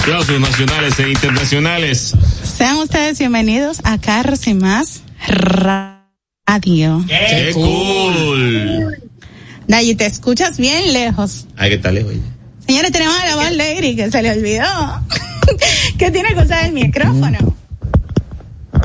Aplausos 0.00 0.40
nacionales 0.40 0.98
e 0.98 1.10
internacionales. 1.10 2.14
Sean 2.42 2.78
ustedes 2.78 3.18
bienvenidos 3.18 3.82
a 3.84 3.98
Carros 3.98 4.46
y 4.46 4.54
Más 4.54 5.02
Radio. 5.28 7.04
¡Qué 7.06 7.50
cool! 7.52 8.96
Dayi, 9.68 9.94
te 9.96 10.06
escuchas 10.06 10.56
bien 10.56 10.94
lejos. 10.94 11.46
Ay, 11.54 11.70
¿qué 11.70 11.78
tal 11.78 11.96
lejos? 11.96 12.14
Señores, 12.66 12.92
tenemos 12.92 13.14
a 13.14 13.26
la 13.26 13.36
voz 13.36 13.52
Lady 13.52 13.94
que 13.94 14.10
se 14.10 14.22
le 14.22 14.30
olvidó. 14.32 14.64
que 15.98 16.10
tiene 16.10 16.34
cosas 16.34 16.62
del 16.62 16.72
micrófono. 16.72 17.54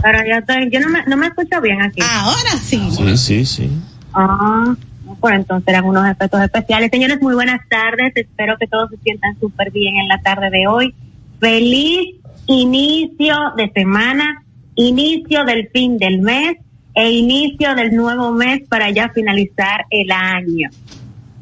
Pero 0.03 0.19
yo, 0.27 0.35
estoy, 0.39 0.69
yo 0.69 0.81
no, 0.81 0.89
me, 0.89 1.05
no 1.05 1.15
me 1.15 1.27
escucho 1.27 1.61
bien 1.61 1.81
aquí. 1.81 2.01
Ahora 2.01 2.57
sí. 2.61 2.89
Sí, 2.91 3.17
sí, 3.17 3.45
sí. 3.45 3.71
Ah, 4.13 4.75
pues 5.21 5.35
entonces 5.35 5.65
eran 5.69 5.85
unos 5.85 6.05
efectos 6.09 6.41
especiales. 6.41 6.89
Señores, 6.91 7.21
muy 7.21 7.35
buenas 7.35 7.61
tardes. 7.69 8.11
Espero 8.15 8.57
que 8.59 8.67
todos 8.67 8.89
se 8.89 8.97
sientan 8.97 9.39
súper 9.39 9.71
bien 9.71 9.95
en 9.95 10.09
la 10.09 10.21
tarde 10.21 10.49
de 10.49 10.67
hoy. 10.67 10.93
Feliz 11.39 12.15
inicio 12.47 13.35
de 13.57 13.71
semana, 13.71 14.43
inicio 14.75 15.43
del 15.45 15.69
fin 15.69 15.97
del 15.97 16.19
mes 16.19 16.57
e 16.93 17.11
inicio 17.11 17.75
del 17.75 17.95
nuevo 17.95 18.31
mes 18.31 18.63
para 18.67 18.89
ya 18.89 19.09
finalizar 19.09 19.85
el 19.89 20.11
año. 20.11 20.69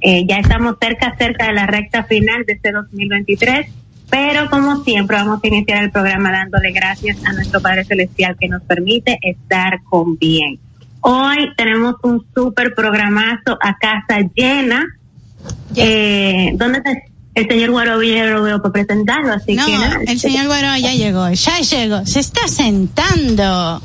Eh, 0.01 0.25
ya 0.27 0.37
estamos 0.37 0.75
cerca, 0.81 1.15
cerca 1.17 1.47
de 1.47 1.53
la 1.53 1.65
recta 1.65 2.03
final 2.03 2.43
de 2.45 2.53
este 2.53 2.71
2023, 2.71 3.67
pero 4.09 4.49
como 4.49 4.83
siempre 4.83 5.15
vamos 5.15 5.39
a 5.43 5.47
iniciar 5.47 5.83
el 5.83 5.91
programa 5.91 6.31
dándole 6.31 6.71
gracias 6.71 7.23
a 7.25 7.33
nuestro 7.33 7.61
Padre 7.61 7.85
Celestial 7.85 8.35
que 8.39 8.49
nos 8.49 8.63
permite 8.63 9.17
estar 9.21 9.81
con 9.83 10.17
bien. 10.17 10.59
Hoy 11.01 11.49
tenemos 11.55 11.95
un 12.03 12.25
súper 12.33 12.73
programazo 12.73 13.57
a 13.61 13.77
casa 13.77 14.27
llena. 14.33 14.85
Eh, 15.75 16.51
¿Dónde 16.55 16.79
está 16.79 16.91
el 17.35 17.47
señor 17.47 17.71
Guaro 17.71 17.95
lo 17.99 18.43
veo 18.43 18.61
para 18.61 18.71
presentarlo? 18.71 19.33
Así 19.33 19.55
no, 19.55 19.65
que 19.65 19.77
nada. 19.77 19.99
el 20.05 20.19
señor 20.19 20.45
Guaro 20.45 20.77
ya 20.77 20.93
llegó, 20.93 21.29
ya 21.29 21.59
llegó, 21.59 22.05
se 22.05 22.19
está 22.19 22.47
sentando. 22.47 23.81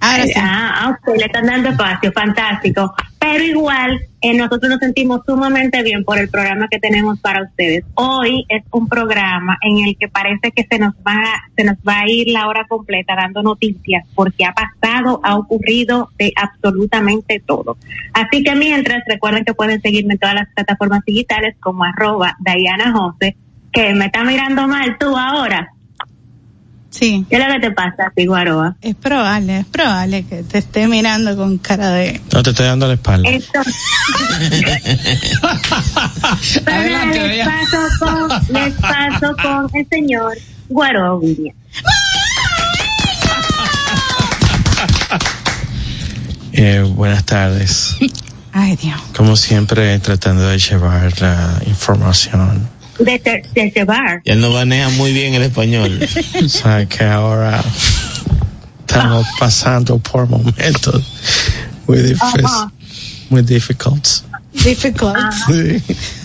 Ahora 0.00 0.24
sí. 0.24 0.32
Ah, 0.36 0.90
ok, 0.90 1.16
le 1.16 1.26
están 1.26 1.46
dando 1.46 1.68
espacio, 1.68 2.10
fantástico. 2.12 2.94
Pero 3.32 3.44
igual, 3.44 3.98
eh, 4.20 4.34
nosotros 4.34 4.68
nos 4.68 4.78
sentimos 4.78 5.22
sumamente 5.24 5.82
bien 5.82 6.04
por 6.04 6.18
el 6.18 6.28
programa 6.28 6.68
que 6.68 6.78
tenemos 6.78 7.18
para 7.18 7.42
ustedes. 7.42 7.82
Hoy 7.94 8.44
es 8.50 8.62
un 8.72 8.88
programa 8.88 9.56
en 9.62 9.88
el 9.88 9.96
que 9.96 10.06
parece 10.06 10.50
que 10.50 10.66
se 10.70 10.78
nos 10.78 10.92
va, 10.96 11.16
se 11.56 11.64
nos 11.64 11.76
va 11.76 12.00
a 12.00 12.04
ir 12.08 12.28
la 12.28 12.46
hora 12.46 12.66
completa 12.68 13.16
dando 13.16 13.42
noticias, 13.42 14.06
porque 14.14 14.44
ha 14.44 14.52
pasado, 14.52 15.22
ha 15.24 15.36
ocurrido 15.36 16.10
de 16.18 16.30
absolutamente 16.36 17.40
todo. 17.40 17.78
Así 18.12 18.42
que 18.42 18.54
mientras, 18.54 19.02
recuerden 19.06 19.46
que 19.46 19.54
pueden 19.54 19.80
seguirme 19.80 20.12
en 20.12 20.18
todas 20.18 20.34
las 20.34 20.48
plataformas 20.54 21.02
digitales 21.06 21.56
como 21.58 21.84
arroba 21.84 22.36
Diana 22.38 22.92
Jose, 22.92 23.34
que 23.72 23.94
me 23.94 24.06
está 24.06 24.24
mirando 24.24 24.68
mal 24.68 24.98
tú 24.98 25.16
ahora. 25.16 25.72
Sí. 26.92 27.24
¿Qué 27.28 27.36
es 27.36 27.46
lo 27.46 27.54
que 27.54 27.60
te 27.60 27.70
pasa, 27.70 28.12
Figuaroa? 28.14 28.76
Es 28.82 28.94
probable, 28.94 29.60
es 29.60 29.66
probable 29.66 30.24
que 30.26 30.42
te 30.42 30.58
esté 30.58 30.86
mirando 30.86 31.34
con 31.36 31.56
cara 31.56 31.88
de... 31.90 32.20
No 32.32 32.42
te 32.42 32.50
estoy 32.50 32.66
dando 32.66 32.86
la 32.86 32.94
espalda. 32.94 33.30
Esto... 33.30 33.60
Pero 36.64 36.76
Adelante, 36.76 37.28
les 37.28 37.46
paso 37.46 37.78
con, 37.98 38.28
les 38.54 38.74
paso 38.74 39.34
con 39.42 39.70
el 39.74 39.86
señor 39.88 40.36
Guaro 40.68 41.16
William. 41.18 41.54
Eh, 46.54 46.82
buenas 46.86 47.24
tardes. 47.24 47.96
Ay, 48.52 48.76
Dios. 48.76 49.00
Como 49.16 49.36
siempre, 49.36 49.98
tratando 50.00 50.46
de 50.48 50.58
llevar 50.58 51.18
la 51.22 51.58
información. 51.66 52.68
De, 53.04 53.18
ter- 53.18 53.46
de 53.54 53.70
llevar. 53.70 54.20
Y 54.24 54.30
él 54.30 54.40
no 54.40 54.52
banea 54.52 54.88
muy 54.90 55.12
bien 55.12 55.34
el 55.34 55.42
español. 55.42 55.98
O 56.44 56.48
sea, 56.48 56.86
que 56.86 57.04
ahora 57.04 57.62
estamos 58.80 59.26
pasando 59.38 59.98
por 59.98 60.28
momentos 60.28 61.02
muy 61.86 61.98
difíciles. 61.98 62.44
Ajá. 62.46 62.72
Muy 63.30 63.42
difficult. 63.42 64.06
Difficult. 64.52 65.16
Sí. 65.46 65.82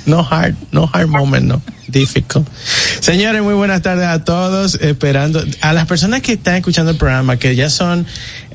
No 0.08 0.22
hard, 0.28 0.56
no 0.72 0.90
hard 0.92 1.08
moment, 1.08 1.46
no. 1.46 1.62
Difficult. 1.90 2.46
Señores, 3.00 3.42
muy 3.44 3.54
buenas 3.54 3.82
tardes 3.82 4.08
a 4.08 4.24
todos. 4.26 4.76
Esperando 4.82 5.42
a 5.62 5.72
las 5.74 5.86
personas 5.86 6.22
que 6.22 6.34
están 6.34 6.56
escuchando 6.56 6.92
el 6.92 6.98
programa, 6.98 7.38
que 7.38 7.56
ya 7.56 7.70
son 7.70 8.06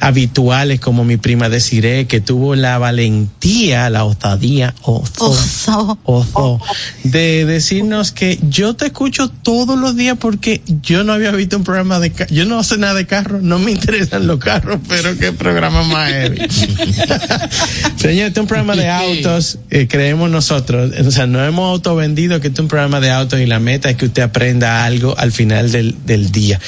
habituales, 0.01 0.81
como 0.81 1.05
mi 1.05 1.17
prima 1.17 1.49
Desiree, 1.49 2.07
que 2.07 2.21
tuvo 2.21 2.57
la 2.57 2.77
valentía, 2.79 3.89
la 3.89 4.05
osadía, 4.05 4.75
oso, 4.83 5.31
Oso. 5.31 5.99
oso, 6.05 6.61
de 7.05 7.45
decirnos 7.47 8.11
que 8.13 8.39
yo 8.51 8.75
te 8.75 8.87
escucho 8.87 9.29
todos 9.31 9.79
los 9.79 9.95
días 9.97 10.19
porque 10.21 10.61
yo 10.83 11.05
no 11.05 11.13
había 11.13 11.31
visto 11.31 11.57
un 11.57 11.65
programa 11.65 12.01
de 12.01 12.11
ca- 12.13 12.27
yo 12.27 12.45
no 12.45 12.63
sé 12.65 12.79
nada 12.79 12.95
de 12.95 13.07
carros, 13.07 13.43
no 13.43 13.59
me 13.61 13.71
interesan 13.71 14.27
los 14.27 14.41
carros, 14.41 14.81
pero 14.89 15.17
qué 15.17 15.33
programa 15.33 15.85
más 15.85 16.11
heavy. 16.11 16.41
Señor, 17.97 18.27
este 18.27 18.41
es 18.41 18.43
un 18.43 18.47
programa 18.47 18.75
de 18.77 18.91
autos, 18.91 19.59
eh, 19.71 19.87
creemos 19.89 20.29
nosotros, 20.31 20.93
o 20.99 21.11
sea, 21.13 21.27
no 21.27 21.42
hemos 21.45 21.71
autovendido 21.71 22.41
que 22.41 22.49
este 22.49 22.61
es 22.61 22.63
un 22.63 22.69
programa 22.69 23.01
de 23.01 23.11
autos 23.11 23.41
y 23.41 23.47
la 23.47 23.59
meta 23.59 23.91
es 23.91 23.97
que 23.97 24.07
usted 24.07 24.23
aprenda 24.23 24.85
algo 24.85 25.15
al 25.19 25.33
final 25.33 25.71
del, 25.73 25.97
del 26.07 26.31
día. 26.33 26.59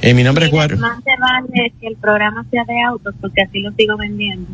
Eh, 0.00 0.14
mi 0.14 0.22
nombre 0.24 0.46
es 0.46 0.50
Guaro. 0.50 0.76
Más 0.78 1.02
te 1.04 1.10
vale 1.20 1.72
que 1.80 1.86
el 1.88 1.96
programa 1.96 2.44
sea 2.50 2.64
de 2.66 2.74
autos, 2.88 3.14
porque 3.20 3.42
así 3.42 3.60
lo 3.60 3.72
sigo 3.72 3.96
vendiendo. 3.96 4.48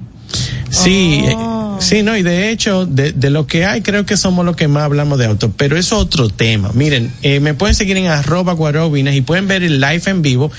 Sí, 0.71 1.25
Oh. 1.35 1.79
eh, 1.81 1.83
sí, 1.83 2.03
no, 2.03 2.17
y 2.17 2.23
de 2.23 2.51
hecho, 2.51 2.85
de, 2.85 3.13
de 3.13 3.31
lo 3.31 3.47
que 3.47 3.65
hay, 3.65 3.81
creo 3.81 4.05
que 4.05 4.17
somos 4.19 4.45
los 4.45 4.55
que 4.55 4.69
más 4.69 4.83
hablamos 4.85 5.19
de 5.19 5.25
autos, 5.27 5.51
pero 5.57 5.77
es 5.79 5.93
otro 5.93 6.29
tema. 6.29 6.71
Miren, 6.75 7.11
eh, 7.23 7.41
me 7.41 7.55
pueden 7.55 7.75
seguir 7.75 7.97
en 7.97 8.07
arroba 8.09 8.53
guarobinas 8.53 9.15
y 9.15 9.23
pueden 9.23 9.49
ver 9.49 9.63
el 9.63 9.81
live 9.81 10.03
en 10.07 10.21
vivo 10.23 10.51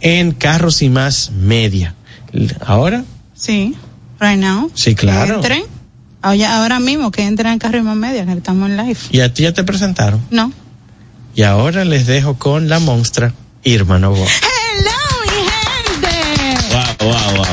en 0.00 0.32
Carros 0.32 0.80
y 0.82 0.88
Más 0.88 1.30
Media. 1.32 1.94
Ahora, 2.64 3.04
Sí, 3.34 3.74
right 4.20 4.38
now. 4.38 4.70
Sí, 4.74 4.94
claro. 4.94 5.36
Entren. 5.36 5.62
Ahora, 6.22 6.58
ahora 6.58 6.80
mismo 6.80 7.10
que 7.10 7.22
entren 7.22 7.52
en 7.54 7.58
Carro 7.58 7.78
y 7.78 7.82
Más 7.82 7.96
Media, 7.96 8.26
que 8.26 8.32
estamos 8.32 8.68
en 8.70 8.76
live. 8.76 8.98
y 9.10 9.20
a 9.20 9.32
ti 9.32 9.44
ya 9.44 9.52
te 9.52 9.64
presentaron. 9.64 10.20
No. 10.30 10.52
Y 11.34 11.42
ahora 11.42 11.84
les 11.84 12.06
dejo 12.06 12.34
con 12.36 12.68
la 12.68 12.78
monstrua 12.78 13.32
Irma 13.64 13.98
Novoa. 13.98 14.26
Hello, 14.26 14.90
mi 15.26 16.02
gente. 16.02 16.74
wow, 17.00 17.10
wow, 17.10 17.36
wow. 17.36 17.46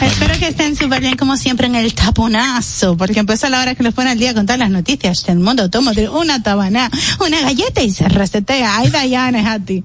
Espero 0.00 0.38
que 0.38 0.46
estén 0.48 0.76
súper 0.76 1.00
bien 1.00 1.16
como 1.16 1.36
siempre 1.36 1.66
en 1.66 1.74
el 1.74 1.92
taponazo, 1.92 2.96
porque 2.96 3.18
empieza 3.18 3.48
la 3.48 3.60
hora 3.60 3.74
que 3.74 3.82
les 3.82 3.92
pone 3.92 4.10
al 4.10 4.18
día 4.18 4.32
con 4.32 4.46
todas 4.46 4.58
las 4.60 4.70
noticias 4.70 5.24
del 5.26 5.40
mundo 5.40 5.64
automotriz, 5.64 6.08
una 6.08 6.40
tabana, 6.42 6.88
una 7.20 7.40
galleta 7.42 7.82
y 7.82 7.90
se 7.92 8.08
resetea. 8.08 8.78
Ay, 8.78 8.90
Diana, 9.08 9.40
es 9.40 9.46
a 9.46 9.58
ti. 9.58 9.82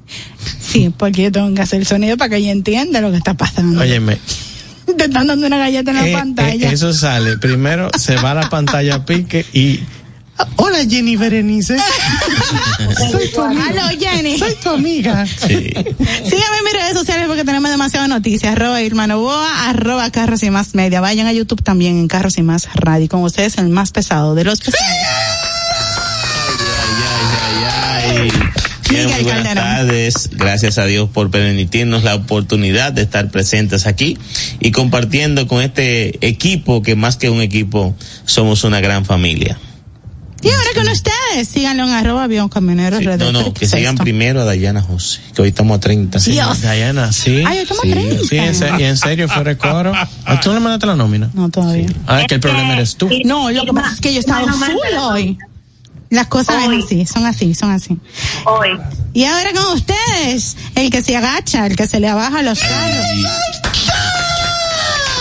Sí, 0.61 0.93
porque 0.95 1.23
yo 1.23 1.31
tengo 1.31 1.53
que 1.55 1.61
hacer 1.63 1.79
el 1.79 1.87
sonido 1.87 2.15
para 2.17 2.29
que 2.29 2.37
ella 2.37 2.51
entienda 2.51 3.01
lo 3.01 3.09
que 3.11 3.17
está 3.17 3.33
pasando. 3.33 3.81
Óyeme, 3.81 4.19
Te 4.85 5.05
están 5.05 5.27
dando 5.27 5.47
una 5.47 5.57
galleta 5.57 5.91
en 5.91 5.97
la 5.97 6.07
eh, 6.07 6.13
pantalla. 6.13 6.69
eh, 6.69 6.73
eso 6.73 6.93
sale. 6.93 7.37
Primero 7.37 7.89
se 7.97 8.15
va 8.15 8.33
la 8.33 8.49
pantalla 8.49 8.95
a 8.95 9.05
pique 9.05 9.45
y... 9.53 9.79
Hola 10.55 10.79
Jenny 10.89 11.15
Berenice. 11.15 11.77
Soy 13.11 13.27
tu 13.29 13.41
amiga. 13.41 13.89
Jenny. 13.99 14.37
Soy 14.37 14.55
tu 14.55 14.69
amiga. 14.69 15.25
Sí. 15.27 15.37
Síganme 15.45 16.57
en 16.57 16.63
mis 16.65 16.73
redes 16.73 16.93
sociales 16.95 17.27
porque 17.27 17.43
tenemos 17.43 17.69
demasiadas 17.69 18.09
noticias. 18.09 18.51
Arroba 18.51 18.81
Irma 18.81 19.05
Novoa, 19.05 19.69
arroba 19.69 20.09
Carros 20.09 20.41
y 20.41 20.49
Más 20.49 20.73
Media. 20.73 21.01
Vayan 21.01 21.27
a 21.27 21.33
YouTube 21.33 21.61
también 21.61 21.97
en 21.97 22.07
Carros 22.07 22.37
y 22.39 22.41
Más 22.41 22.67
Radio. 22.73 23.07
Con 23.09 23.21
ustedes 23.21 23.57
el 23.59 23.69
más 23.69 23.91
pesado 23.91 24.33
de 24.33 24.43
los 24.43 24.59
pesados. 24.59 24.79
Bien, 28.93 29.09
muy 29.09 29.23
buenas 29.23 29.43
Calderón. 29.43 29.63
tardes. 29.63 30.29
Gracias 30.33 30.77
a 30.77 30.85
Dios 30.85 31.09
por 31.09 31.31
permitirnos 31.31 32.03
la 32.03 32.15
oportunidad 32.15 32.91
de 32.93 33.01
estar 33.03 33.29
presentes 33.29 33.85
aquí 33.87 34.17
y 34.59 34.71
compartiendo 34.71 35.47
con 35.47 35.61
este 35.61 36.25
equipo 36.27 36.81
que 36.81 36.95
más 36.95 37.17
que 37.17 37.29
un 37.29 37.41
equipo 37.41 37.95
somos 38.25 38.63
una 38.63 38.79
gran 38.81 39.05
familia. 39.05 39.57
Y 40.41 40.49
ahora 40.49 40.69
con 40.75 40.89
ustedes, 40.89 41.47
síganlo 41.47 41.83
en 41.85 41.91
arroba 41.91 42.25
avión 42.25 42.49
camionero 42.49 42.99
Sí, 42.99 43.05
no, 43.17 43.31
no, 43.31 43.53
que 43.53 43.65
sigan 43.65 43.95
primero 43.95 44.41
a 44.41 44.43
Dayana 44.43 44.81
José, 44.81 45.21
que 45.33 45.41
hoy 45.41 45.47
estamos 45.49 45.77
a 45.77 45.79
30. 45.79 46.19
Sí. 46.19 46.31
Dios. 46.33 46.61
Diana, 46.61 47.13
sí. 47.13 47.43
Ay, 47.47 47.63
¿cómo 47.65 47.81
Sí, 47.81 47.91
creen? 47.91 48.19
Sí, 48.27 48.37
en 48.39 48.53
serio, 48.53 48.85
en 48.87 48.97
serio, 48.97 49.29
fuera 49.29 49.51
de 49.51 49.57
coro. 49.57 49.93
¿A 50.25 50.39
¿Tú 50.41 50.49
no 50.49 50.55
le 50.55 50.59
mandaste 50.59 50.85
la 50.87 50.97
nómina? 50.97 51.29
No, 51.33 51.49
todavía. 51.49 51.87
Ah, 52.07 52.19
es 52.19 52.27
que 52.27 52.35
el 52.35 52.41
problema 52.41 52.73
eres 52.73 52.97
tú. 52.97 53.09
No, 53.23 53.49
lo 53.51 53.63
que 53.63 53.71
pasa 53.71 53.93
es 53.93 54.01
que 54.01 54.11
yo 54.11 54.17
he 54.17 54.19
estado 54.19 54.45
No, 54.47 54.57
no, 54.57 54.65
full 54.65 54.97
hoy. 54.99 55.37
Las 56.13 56.27
cosas 56.27 56.55
Hoy. 56.55 56.63
son 56.63 56.83
así, 56.83 57.05
son 57.05 57.25
así, 57.25 57.53
son 57.55 57.71
así. 57.71 57.97
Hoy. 58.45 58.69
Y 59.13 59.25
ahora 59.25 59.51
con 59.53 59.73
ustedes, 59.73 60.55
el 60.75 60.89
que 60.91 61.01
se 61.01 61.17
agacha, 61.17 61.65
el 61.65 61.75
que 61.75 61.87
se 61.87 61.99
le 61.99 62.07
abaja 62.07 62.41
los 62.43 62.59
carros, 62.59 63.05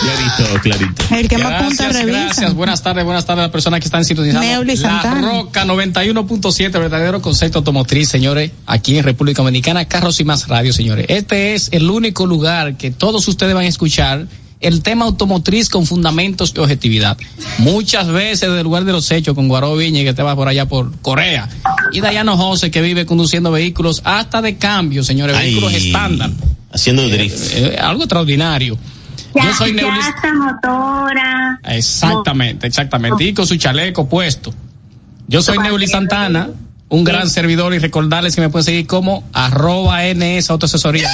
Clarito, 0.03 0.61
clarito. 0.63 1.15
el 1.15 1.29
que 1.29 1.39
más 1.39 1.63
puntos 1.63 1.79
Gracias, 1.79 2.05
revisa. 2.05 2.25
gracias. 2.25 2.55
Buenas 2.55 2.83
tardes, 2.83 3.05
buenas 3.05 3.25
tardes 3.25 3.39
a 3.41 3.43
las 3.45 3.53
personas 3.53 3.79
que 3.79 3.85
están 3.87 4.05
sintonizando. 4.05 4.45
Neuli 4.47 4.77
La. 4.77 5.01
Roca 5.21 5.65
91.7, 5.65 6.73
verdadero 6.73 7.23
concepto 7.23 7.59
automotriz, 7.59 8.09
señores, 8.09 8.51
aquí 8.67 8.99
en 8.99 9.05
República 9.05 9.43
Dominicana, 9.43 9.85
Carros 9.85 10.19
y 10.19 10.25
Más 10.25 10.49
Radio, 10.49 10.73
señores. 10.73 11.07
Este 11.09 11.55
es 11.55 11.69
el 11.73 11.89
único 11.89 12.27
lugar 12.27 12.77
que 12.77 12.91
todos 12.91 13.29
ustedes 13.29 13.55
van 13.55 13.65
a 13.65 13.69
escuchar 13.69 14.27
el 14.63 14.83
tema 14.83 15.05
automotriz 15.05 15.69
con 15.69 15.87
fundamentos 15.87 16.55
y 16.57 16.61
objetividad. 16.61 17.19
Muchas 17.59 18.09
veces 18.09 18.53
del 18.53 18.63
lugar 18.63 18.85
de 18.85 18.93
los 18.93 19.11
hechos 19.11 19.35
con 19.35 19.49
Guaró 19.49 19.77
Viña, 19.77 20.03
que 20.03 20.15
te 20.15 20.23
va 20.23 20.35
por 20.35 20.49
allá 20.49 20.67
por 20.67 20.97
Corea. 21.01 21.49
Y 21.93 22.01
Dayano 22.01 22.37
José, 22.37 22.71
que 22.71 22.81
vive 22.81 23.05
conduciendo 23.05 23.51
vehículos 23.51 24.01
hasta 24.05 24.41
de 24.41 24.57
cambio, 24.57 25.05
señores, 25.05 25.37
Ay, 25.37 25.51
vehículos 25.51 25.75
estándar. 25.75 26.31
Haciendo 26.73 27.07
drift. 27.09 27.55
Eh, 27.55 27.77
algo 27.79 28.05
extraordinario. 28.05 28.79
Ya, 29.35 29.45
Yo 29.47 29.55
soy 29.55 29.77
ya 29.77 30.35
motora. 30.35 31.61
Exactamente, 31.65 32.67
exactamente. 32.67 33.25
Y 33.25 33.35
con 33.35 33.47
su 33.47 33.57
chaleco 33.57 34.09
puesto. 34.09 34.55
Yo 35.29 35.43
soy 35.43 35.59
Neuli 35.59 35.87
Santana, 35.87 36.51
un 36.89 37.05
gran 37.05 37.31
servidor 37.31 37.73
y 37.75 37.79
recordarles 37.79 38.35
que 38.35 38.43
me 38.43 38.51
pueden 38.51 38.65
seguir 38.65 38.87
como 38.87 39.25
arroba 39.33 40.03
NS 40.05 40.51
Autoasesoría. 40.51 41.11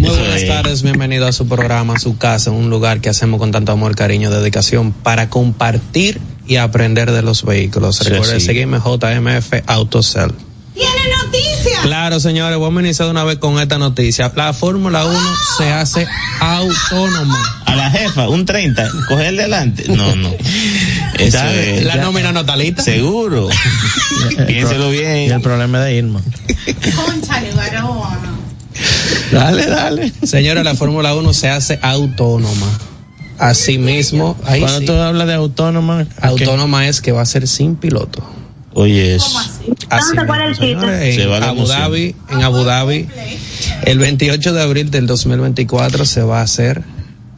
Muy 0.00 0.08
buenas 0.16 0.40
es. 0.42 0.48
tardes, 0.48 0.82
bienvenido 0.82 1.26
a 1.26 1.32
su 1.32 1.46
programa, 1.46 1.94
a 1.94 1.98
su 1.98 2.16
casa, 2.16 2.50
un 2.50 2.70
lugar 2.70 3.00
que 3.00 3.10
hacemos 3.10 3.38
con 3.38 3.50
tanto 3.52 3.72
amor, 3.72 3.94
cariño, 3.94 4.30
dedicación 4.30 4.92
para 4.92 5.28
compartir 5.28 6.20
y 6.46 6.56
aprender 6.56 7.10
de 7.12 7.20
los 7.22 7.44
vehículos. 7.44 7.96
Sí, 7.96 8.08
Recuerden 8.08 8.40
sí. 8.40 8.46
seguirme 8.46 8.78
JMF 8.78 9.62
AutoCell. 9.66 10.32
¡Tiene 10.74 10.90
noticia! 11.22 11.80
Claro, 11.82 12.18
señores, 12.18 12.58
vamos 12.58 12.78
a 12.82 12.86
iniciar 12.86 13.06
de 13.06 13.10
una 13.10 13.24
vez 13.24 13.36
con 13.38 13.60
esta 13.60 13.76
noticia. 13.78 14.32
La 14.34 14.54
Fórmula 14.54 15.04
1 15.04 15.18
se 15.58 15.70
hace 15.70 16.06
autónoma. 16.40 17.62
A 17.66 17.76
la 17.76 17.90
jefa, 17.90 18.28
un 18.30 18.46
30, 18.46 18.88
coger 19.06 19.36
delante. 19.36 19.86
No, 19.88 20.16
no. 20.16 20.30
Eso 21.18 21.38
¿Sabe? 21.38 21.78
es. 21.80 21.84
La 21.84 21.96
nómina 21.96 22.32
no 22.32 22.40
está 22.40 22.56
lista. 22.56 22.82
Seguro. 22.82 23.48
Piénselo 24.46 24.94
Y 24.94 24.98
el 24.98 25.26
bien. 25.26 25.42
problema 25.42 25.80
de 25.80 25.96
Irma. 25.96 26.22
Conchale, 26.96 27.52
varón. 27.52 28.39
Dale, 29.32 29.66
dale. 29.66 30.12
Señores, 30.24 30.64
la 30.64 30.74
Fórmula 30.74 31.14
1 31.14 31.32
se 31.32 31.48
hace 31.48 31.78
autónoma. 31.82 32.66
Asimismo, 33.38 34.36
ahí 34.44 34.60
Cuando 34.60 34.80
sí, 34.80 34.84
tú 34.86 34.92
hablas 34.92 35.26
de 35.26 35.34
autónoma, 35.34 36.06
autónoma 36.20 36.88
es 36.88 37.00
que 37.00 37.12
va 37.12 37.22
a 37.22 37.26
ser 37.26 37.46
sin 37.48 37.76
piloto. 37.76 38.22
Oye. 38.74 39.16
Así 39.16 39.34
Entonces, 39.66 40.24
¿cuál 40.26 40.52
es 40.52 40.60
mismo, 40.60 40.82
va 40.86 41.36
en 41.36 41.40
la 41.40 41.48
Abu. 41.48 41.66
Dhabi, 41.66 42.14
en 42.28 42.42
Abu 42.42 42.64
Dhabi, 42.64 43.08
el 43.84 43.98
28 43.98 44.52
de 44.52 44.62
abril 44.62 44.90
del 44.90 45.06
2024 45.06 46.04
se 46.04 46.22
va 46.22 46.40
a 46.40 46.42
hacer, 46.42 46.82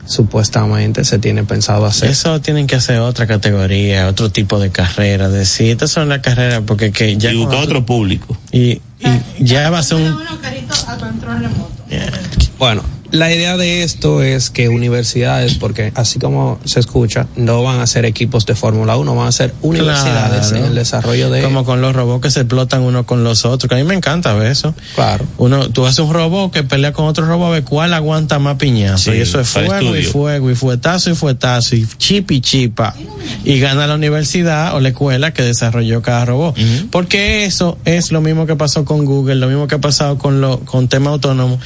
supuestamente 0.06 1.04
se 1.04 1.18
tiene 1.18 1.44
pensado 1.44 1.86
hacer. 1.86 2.10
Eso 2.10 2.40
tienen 2.40 2.66
que 2.66 2.76
hacer 2.76 2.98
otra 2.98 3.26
categoría, 3.26 4.08
otro 4.08 4.30
tipo 4.30 4.58
de 4.58 4.70
carrera. 4.70 5.28
Decir, 5.28 5.70
estas 5.70 5.90
son 5.90 6.08
las 6.08 6.18
carreras 6.18 6.62
porque 6.66 6.90
que 6.92 7.16
ya 7.16 7.32
Y 7.32 7.36
tú- 7.44 7.56
otro 7.56 7.86
público. 7.86 8.36
y, 8.50 8.80
y 9.38 9.44
ya 9.44 9.70
va 9.70 9.78
a 9.78 9.82
ser 9.82 9.98
un. 9.98 10.18
Bueno, 12.58 12.82
la 13.12 13.32
idea 13.32 13.56
de 13.56 13.82
esto 13.82 14.22
es 14.22 14.50
que 14.50 14.68
universidades, 14.68 15.54
porque 15.54 15.92
así 15.94 16.18
como 16.18 16.58
se 16.64 16.80
escucha, 16.80 17.26
no 17.36 17.62
van 17.62 17.80
a 17.80 17.86
ser 17.86 18.04
equipos 18.04 18.46
de 18.46 18.54
Fórmula 18.54 18.96
1, 18.96 19.14
van 19.14 19.28
a 19.28 19.32
ser 19.32 19.54
universidades 19.62 20.48
Claro. 20.48 20.56
en 20.56 20.64
el 20.70 20.74
desarrollo 20.74 21.30
de... 21.30 21.42
como 21.42 21.64
con 21.64 21.80
los 21.80 21.94
robots 21.94 22.22
que 22.22 22.30
se 22.30 22.40
explotan 22.40 22.82
uno 22.82 23.04
con 23.06 23.22
los 23.22 23.44
otros, 23.44 23.68
que 23.68 23.74
a 23.74 23.78
mí 23.78 23.84
me 23.84 23.94
encanta 23.94 24.32
ver 24.34 24.50
eso. 24.50 24.74
Claro. 24.94 25.24
Uno, 25.38 25.68
tú 25.70 25.86
haces 25.86 26.00
un 26.00 26.12
robot 26.12 26.52
que 26.52 26.62
pelea 26.64 26.92
con 26.92 27.04
otro 27.06 27.24
robot 27.26 27.48
a 27.48 27.50
ver 27.50 27.64
cuál 27.64 27.92
aguanta 27.94 28.38
más 28.38 28.56
piñazo. 28.56 29.10
Sí, 29.12 29.18
y 29.18 29.20
eso 29.20 29.40
es 29.40 29.48
fuego 29.48 29.94
y 29.96 30.02
fuego 30.02 30.50
y 30.50 30.54
fuetazo 30.54 31.10
y 31.10 31.14
fuetazo 31.14 31.76
y 31.76 31.86
chip 31.98 32.30
y 32.30 32.40
chipa. 32.40 32.94
Y 33.44 33.58
gana 33.60 33.86
la 33.86 33.94
universidad 33.94 34.74
o 34.74 34.80
la 34.80 34.88
escuela 34.88 35.32
que 35.32 35.42
desarrolló 35.42 36.02
cada 36.02 36.24
robot. 36.24 36.56
Porque 36.90 37.44
eso 37.44 37.78
es 37.84 38.10
lo 38.12 38.20
mismo 38.20 38.46
que 38.46 38.56
pasó 38.56 38.84
con 38.84 39.04
Google, 39.04 39.34
lo 39.36 39.48
mismo 39.48 39.66
que 39.68 39.74
ha 39.76 39.80
pasado 39.80 40.18
con 40.18 40.40
lo, 40.40 40.60
con 40.60 40.88
tema 40.88 41.10
autónomo. 41.10 41.58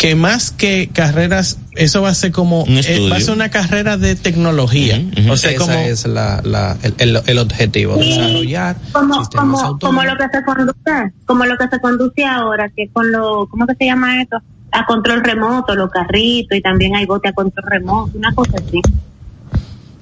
Que 0.00 0.14
más 0.14 0.50
que 0.50 0.88
carreras, 0.90 1.58
eso 1.76 2.00
va 2.00 2.08
a 2.08 2.14
ser 2.14 2.32
como, 2.32 2.62
Un 2.64 2.78
eh, 2.78 3.08
va 3.12 3.16
a 3.16 3.20
ser 3.20 3.34
una 3.34 3.50
carrera 3.50 3.98
de 3.98 4.16
tecnología. 4.16 4.98
O 5.30 5.36
sea, 5.36 5.50
Esa 5.50 5.58
como, 5.60 5.72
es 5.74 6.06
la, 6.06 6.40
la- 6.42 6.78
el, 6.82 6.94
el- 6.96 7.22
el 7.26 7.38
objetivo, 7.38 7.96
desarrollar 7.96 8.76
como, 8.92 9.28
como, 9.28 9.78
como 9.78 10.02
lo 10.02 10.16
que 10.16 10.24
se 10.32 10.42
conduce, 10.42 11.12
como 11.26 11.44
lo 11.44 11.58
que 11.58 11.68
se 11.68 11.80
conduce 11.80 12.24
ahora, 12.24 12.70
que 12.74 12.88
con 12.88 13.12
lo, 13.12 13.46
¿cómo 13.50 13.66
que 13.66 13.74
se 13.74 13.84
llama 13.84 14.22
esto? 14.22 14.38
A 14.72 14.86
control 14.86 15.22
remoto, 15.22 15.74
los 15.74 15.90
carritos 15.90 16.56
y 16.56 16.62
también 16.62 16.96
hay 16.96 17.04
bote 17.04 17.28
a 17.28 17.32
control 17.34 17.66
remoto, 17.68 18.16
una 18.16 18.34
cosa 18.34 18.52
así. 18.56 18.80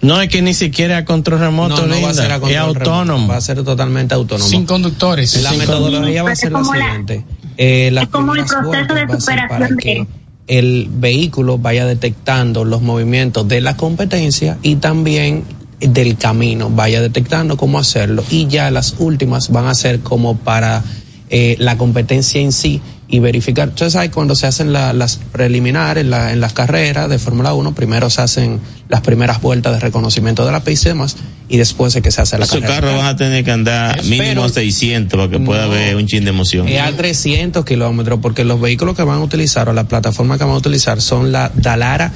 no 0.01 0.21
es 0.23 0.29
que 0.29 0.43
ni 0.43 0.55
siquiera 0.55 0.99
a 0.99 1.05
control 1.05 1.41
remoto, 1.41 1.87
no, 1.89 1.97
no 1.97 2.03
va 2.03 2.11
a 2.11 2.15
ser 2.15 2.31
a 2.31 2.37
es 2.37 2.41
control 2.41 2.55
remoto, 2.75 2.91
autónomo. 2.93 3.27
va 3.27 3.37
a 3.37 3.41
ser 3.41 3.65
totalmente 3.65 4.15
autónomo. 4.15 4.49
Sin 4.49 4.65
conductores. 4.65 5.43
La 5.43 5.51
Sin 5.51 5.59
metodología 5.59 6.23
va 6.23 6.31
a 6.31 6.37
ser 6.37 6.53
la- 6.53 6.63
siguiente. 6.63 7.25
Eh, 7.59 7.91
las 7.93 8.05
es 8.05 8.11
como 8.11 8.35
el 8.35 8.45
proceso 8.45 8.95
de 8.95 9.21
superación 9.21 9.77
de- 9.77 9.83
que 9.83 10.07
el 10.47 10.89
vehículo 10.91 11.59
vaya 11.59 11.85
detectando 11.85 12.65
los 12.65 12.81
movimientos 12.81 13.47
de 13.49 13.61
la 13.61 13.77
competencia 13.77 14.57
y 14.63 14.77
también 14.77 15.45
del 15.81 16.17
camino 16.17 16.71
vaya 16.71 17.03
detectando 17.03 17.57
cómo 17.59 17.79
hacerlo. 17.79 18.25
Y 18.31 18.47
ya 18.47 18.71
las 18.71 18.95
últimas 18.99 19.51
van 19.51 19.67
a 19.67 19.75
ser 19.75 20.01
como 20.01 20.37
para 20.39 20.83
eh, 21.31 21.57
la 21.59 21.77
competencia 21.77 22.41
en 22.41 22.53
sí 22.53 22.81
y 23.11 23.21
verificar. 23.21 23.69
Entonces 23.71 23.97
hay 23.97 24.11
cuando 24.11 24.35
se 24.35 24.47
hacen 24.47 24.73
la- 24.73 24.93
las 24.93 25.17
preliminares 25.17 26.03
en, 26.05 26.11
la- 26.11 26.31
en 26.33 26.41
las 26.41 26.53
carreras 26.53 27.09
de 27.09 27.19
Fórmula 27.19 27.55
1, 27.55 27.75
primero 27.75 28.11
se 28.11 28.21
hacen 28.21 28.61
las 28.91 29.01
primeras 29.01 29.41
vueltas 29.41 29.73
de 29.73 29.81
reconocimiento 29.81 30.45
de 30.45 30.53
la 30.53 30.61
pista 30.63 30.89
y 30.89 30.93
demás 30.93 31.17
y 31.49 31.57
después 31.57 31.95
es 31.97 32.03
que 32.03 32.11
se 32.11 32.21
hace 32.21 32.37
la 32.39 32.47
carrera. 32.47 32.67
carros 32.69 32.97
van 32.97 33.07
a 33.07 33.17
tener 33.17 33.45
que 33.45 33.51
andar 33.51 33.99
Espero- 34.01 34.23
mínimo 34.23 34.45
a 34.45 34.49
600 34.51 35.19
para 35.19 35.31
que 35.31 35.39
pueda 35.43 35.65
No. 35.67 35.73
haber 35.73 35.97
un 35.97 36.07
chin 36.07 36.25
de 36.25 36.31
emoción. 36.31 36.69
Es 36.69 36.81
a 36.83 36.93
300 36.93 37.65
kilómetros, 37.65 38.19
porque 38.21 38.45
los 38.45 38.61
vehículos 38.61 38.95
que 38.95 39.03
van 39.05 39.19
a 39.21 39.23
utilizar 39.23 39.69
o 39.71 39.73
la 39.73 39.85
plataforma 39.89 40.37
que 40.37 40.45
van 40.45 40.53
a 40.53 40.59
utilizar 40.59 41.01
son 41.01 41.33
la 41.33 41.51
Dalara 41.55 42.13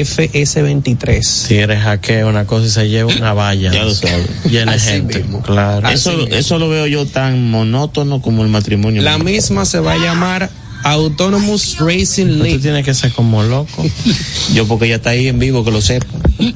FS23. 0.00 1.22
Si 1.22 1.56
eres 1.58 1.80
hackeo 1.82 2.28
una 2.28 2.46
cosa 2.46 2.66
y 2.66 2.70
se 2.70 2.88
lleva 2.88 3.12
una 3.14 3.32
valla. 3.34 3.70
Ya 3.72 3.84
lo 3.84 3.94
sabes. 3.94 4.26
Llena 4.44 4.72
Así 4.72 4.90
gente. 4.90 5.18
mismo. 5.18 5.42
Claro. 5.42 5.86
Así 5.86 5.94
Eso, 5.96 6.16
mismo. 6.16 6.34
eso 6.34 6.58
lo 6.58 6.68
veo 6.68 6.86
yo 6.86 7.06
tan 7.06 7.50
monótono 7.50 8.20
como 8.22 8.42
el 8.42 8.48
matrimonio. 8.48 9.02
La 9.02 9.18
misma 9.18 9.64
se 9.64 9.80
va 9.80 9.92
a 9.92 9.98
llamar 9.98 10.50
Autonomous 10.84 11.78
Racing 11.78 12.26
Pero 12.26 12.36
tú 12.38 12.42
League. 12.44 12.58
tienes 12.58 12.84
que 12.84 12.94
ser 12.94 13.12
como 13.12 13.42
loco. 13.42 13.84
Yo 14.54 14.66
porque 14.66 14.88
ya 14.88 14.96
está 14.96 15.10
ahí 15.10 15.28
en 15.28 15.38
vivo, 15.38 15.64
que 15.64 15.70
lo 15.70 15.80
sepa. 15.80 16.06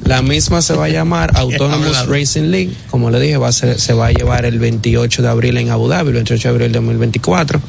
La 0.05 0.21
misma 0.21 0.61
se 0.61 0.73
va 0.73 0.85
a 0.85 0.89
llamar 0.89 1.31
Autonomous. 1.35 2.07
Racing 2.07 2.51
League. 2.51 2.71
Como 2.89 3.09
le 3.09 3.19
dije, 3.19 3.37
va 3.37 3.49
a 3.49 3.51
ser, 3.51 3.79
se 3.79 3.93
va 3.93 4.07
a 4.07 4.11
llevar 4.11 4.45
el 4.45 4.59
28 4.59 5.21
de 5.21 5.27
abril 5.27 5.57
en 5.57 5.69
Abu 5.69 5.87
Dhabi, 5.87 6.09
el 6.09 6.15
28 6.15 6.47
de 6.47 6.53
abril 6.53 6.71
de 6.71 6.79
2024. 6.79 7.61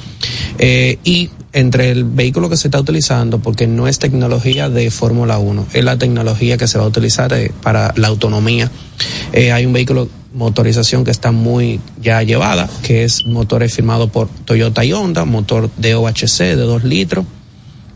Eh, 0.59 0.99
y 1.05 1.31
entre 1.53 1.91
el 1.91 2.05
vehículo 2.05 2.49
que 2.49 2.57
se 2.57 2.69
está 2.69 2.81
utilizando, 2.81 3.39
porque 3.39 3.67
no 3.67 3.89
es 3.89 3.99
tecnología 3.99 4.69
de 4.69 4.91
Fórmula 4.91 5.39
1, 5.39 5.67
es 5.73 5.85
la 5.85 5.97
tecnología 5.97 6.57
que 6.57 6.67
se 6.69 6.79
va 6.79 6.85
a 6.85 6.89
utilizar 6.89 7.33
eh, 7.33 7.53
para 7.63 7.93
la 7.97 8.09
autonomía. 8.09 8.71
Eh, 9.33 9.53
hay 9.53 9.67
un 9.67 9.73
vehículo 9.73 10.09
motorización 10.33 11.05
que 11.05 11.11
está 11.11 11.33
muy 11.33 11.81
ya 12.01 12.23
llevada, 12.23 12.69
que 12.83 13.05
es 13.05 13.25
motores 13.27 13.73
firmados 13.75 14.11
por 14.11 14.29
Toyota 14.29 14.85
y 14.85 14.93
Honda, 14.93 15.25
motor 15.25 15.71
de 15.77 15.95
OHC 15.95 16.39
de 16.39 16.57
2 16.57 16.85
litros 16.85 17.25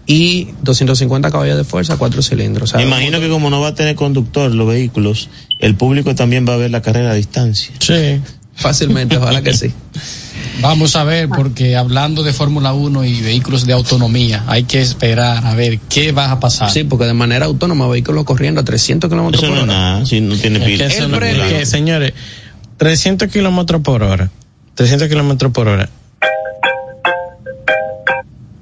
y 0.06 0.48
250 0.62 1.30
caballos 1.30 1.56
de 1.56 1.64
fuerza, 1.64 1.96
4 1.96 2.22
cilindros. 2.22 2.70
O 2.70 2.72
sea, 2.72 2.80
Me 2.80 2.86
imagino 2.86 3.20
que 3.20 3.28
como 3.28 3.50
no 3.50 3.60
va 3.60 3.68
a 3.68 3.74
tener 3.74 3.94
conductor 3.94 4.52
los 4.52 4.66
vehículos, 4.66 5.28
el 5.60 5.76
público 5.76 6.14
también 6.14 6.46
va 6.48 6.54
a 6.54 6.56
ver 6.56 6.70
la 6.70 6.82
carrera 6.82 7.12
a 7.12 7.14
distancia. 7.14 7.72
Sí. 7.78 8.20
Fácilmente, 8.54 9.16
ojalá 9.16 9.42
que 9.42 9.54
sí. 9.54 9.72
Vamos 10.60 10.94
a 10.96 11.04
ver, 11.04 11.28
porque 11.28 11.76
hablando 11.76 12.22
de 12.22 12.32
Fórmula 12.32 12.72
1 12.72 13.04
y 13.04 13.20
vehículos 13.20 13.66
de 13.66 13.72
autonomía, 13.72 14.44
hay 14.46 14.64
que 14.64 14.80
esperar 14.80 15.44
a 15.46 15.54
ver 15.54 15.78
qué 15.88 16.12
va 16.12 16.30
a 16.30 16.38
pasar. 16.40 16.70
Sí, 16.70 16.84
porque 16.84 17.04
de 17.06 17.14
manera 17.14 17.46
autónoma, 17.46 17.88
vehículos 17.88 18.24
corriendo 18.24 18.60
a 18.60 18.64
300 18.64 19.08
kilómetros 19.10 19.42
Eso 19.42 19.50
por 19.52 19.58
no 19.58 19.62
es 19.64 19.68
hora. 19.70 19.80
nada, 19.94 20.06
si 20.06 20.20
no 20.20 20.36
tiene 20.36 20.58
Es 20.60 20.64
pila. 20.64 20.86
que 20.88 20.94
eso 20.94 21.04
El 21.04 21.10
no- 21.10 21.18
es 21.18 21.52
que, 21.52 21.66
señores, 21.66 22.12
300 22.76 23.28
kilómetros 23.28 23.80
por 23.82 24.02
hora. 24.02 24.30
300 24.74 25.08
kilómetros 25.08 25.52
por 25.52 25.68
hora. 25.68 25.88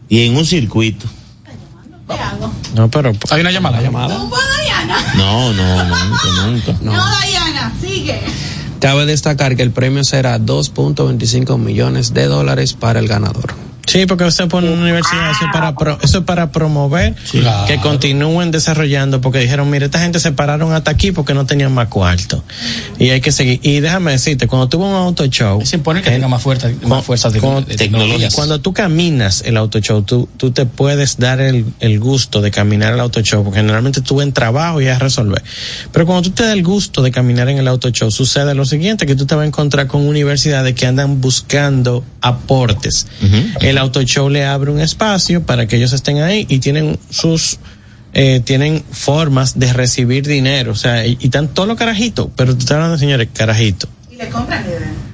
Y 0.08 0.24
en 0.26 0.36
un 0.36 0.46
circuito. 0.46 1.06
No, 2.74 2.88
pero 2.90 3.12
Hay 3.30 3.40
una 3.40 3.50
llamada. 3.50 3.80
Llamada. 3.80 4.14
No 4.16 4.28
puedo 4.28 4.42
ya 4.66 4.84
Diana. 4.84 5.14
No, 5.16 5.52
no, 5.52 5.84
nunca, 5.84 6.46
nunca. 6.46 6.72
No, 6.82 6.92
Diana, 6.92 7.72
sigue. 7.80 8.20
Cabe 8.80 9.04
destacar 9.04 9.56
que 9.56 9.62
el 9.62 9.72
premio 9.72 10.04
será 10.04 10.38
2.25 10.38 11.58
millones 11.58 12.14
de 12.14 12.24
dólares 12.24 12.72
para 12.72 12.98
el 12.98 13.08
ganador. 13.08 13.69
Sí, 13.90 14.06
porque 14.06 14.24
usted 14.24 14.46
pone 14.48 14.70
una 14.70 14.82
universidad, 14.82 15.30
eso 15.32 15.46
es 15.46 15.52
para, 15.52 15.74
pro- 15.74 15.98
eso 16.02 16.18
es 16.18 16.24
para 16.24 16.52
promover 16.52 17.14
Claro. 17.32 17.66
que 17.66 17.78
continúen 17.78 18.50
desarrollando, 18.50 19.20
porque 19.20 19.38
dijeron, 19.40 19.68
mire, 19.68 19.86
esta 19.86 19.98
gente 20.00 20.20
se 20.20 20.30
pararon 20.32 20.72
hasta 20.72 20.90
aquí 20.92 21.10
porque 21.12 21.34
no 21.34 21.44
tenían 21.46 21.72
más 21.74 21.88
cuarto. 21.88 22.44
Y 22.98 23.10
hay 23.10 23.20
que 23.20 23.32
seguir. 23.32 23.58
Y 23.62 23.80
déjame 23.80 24.12
decirte, 24.12 24.46
cuando 24.46 24.68
tuvo 24.68 24.88
un 24.88 24.94
auto 24.94 25.26
show, 25.26 25.60
Se 25.64 25.76
impone 25.76 26.02
que 26.02 26.10
tenga 26.10 26.28
más 26.28 26.40
fuerza, 26.42 26.68
más 26.86 27.04
fuerzas 27.04 27.32
de, 27.32 27.40
de 27.40 27.76
tecnologías. 27.76 28.34
cuando 28.34 28.60
tú 28.60 28.72
caminas 28.72 29.42
el 29.44 29.56
auto 29.56 29.80
show, 29.80 30.02
tú, 30.02 30.28
tú 30.36 30.52
te 30.52 30.66
puedes 30.66 31.16
dar 31.18 31.40
el, 31.40 31.64
el 31.80 31.98
gusto 31.98 32.40
de 32.40 32.50
caminar 32.50 32.92
el 32.94 33.00
auto 33.00 33.20
show, 33.22 33.42
porque 33.42 33.58
generalmente 33.58 34.00
tú 34.02 34.20
en 34.20 34.32
trabajo 34.32 34.80
y 34.80 34.86
a 34.88 34.98
resolver. 34.98 35.42
Pero 35.92 36.06
cuando 36.06 36.28
tú 36.28 36.30
te 36.30 36.44
das 36.44 36.52
el 36.52 36.62
gusto 36.62 37.02
de 37.02 37.10
caminar 37.10 37.48
en 37.48 37.58
el 37.58 37.66
auto 37.66 37.90
show, 37.90 38.10
sucede 38.10 38.54
lo 38.54 38.64
siguiente, 38.64 39.06
que 39.06 39.16
tú 39.16 39.26
te 39.26 39.34
vas 39.34 39.42
a 39.44 39.46
encontrar 39.46 39.86
con 39.88 40.06
universidades 40.06 40.74
que 40.74 40.86
andan 40.86 41.20
buscando 41.20 42.04
aportes. 42.20 43.06
El 43.60 43.78
auto 43.80 44.02
show 44.02 44.28
le 44.28 44.44
abre 44.44 44.70
un 44.70 44.80
espacio 44.80 45.42
para 45.42 45.66
que 45.66 45.76
ellos 45.76 45.92
estén 45.92 46.22
ahí 46.22 46.46
y 46.48 46.58
tienen 46.58 46.98
sus 47.10 47.58
eh, 48.12 48.40
tienen 48.40 48.82
formas 48.90 49.58
de 49.58 49.72
recibir 49.72 50.26
dinero, 50.26 50.72
o 50.72 50.74
sea, 50.74 51.06
y, 51.06 51.16
y 51.20 51.28
todos 51.28 51.68
los 51.68 51.76
carajitos, 51.76 52.28
pero 52.36 52.54
tú 52.54 52.60
estás 52.60 52.76
hablando, 52.76 52.98
señores, 52.98 53.28
carajitos. 53.32 53.88
Y 54.10 54.16
le 54.16 54.28
compran 54.28 54.64
idea. 54.66 55.09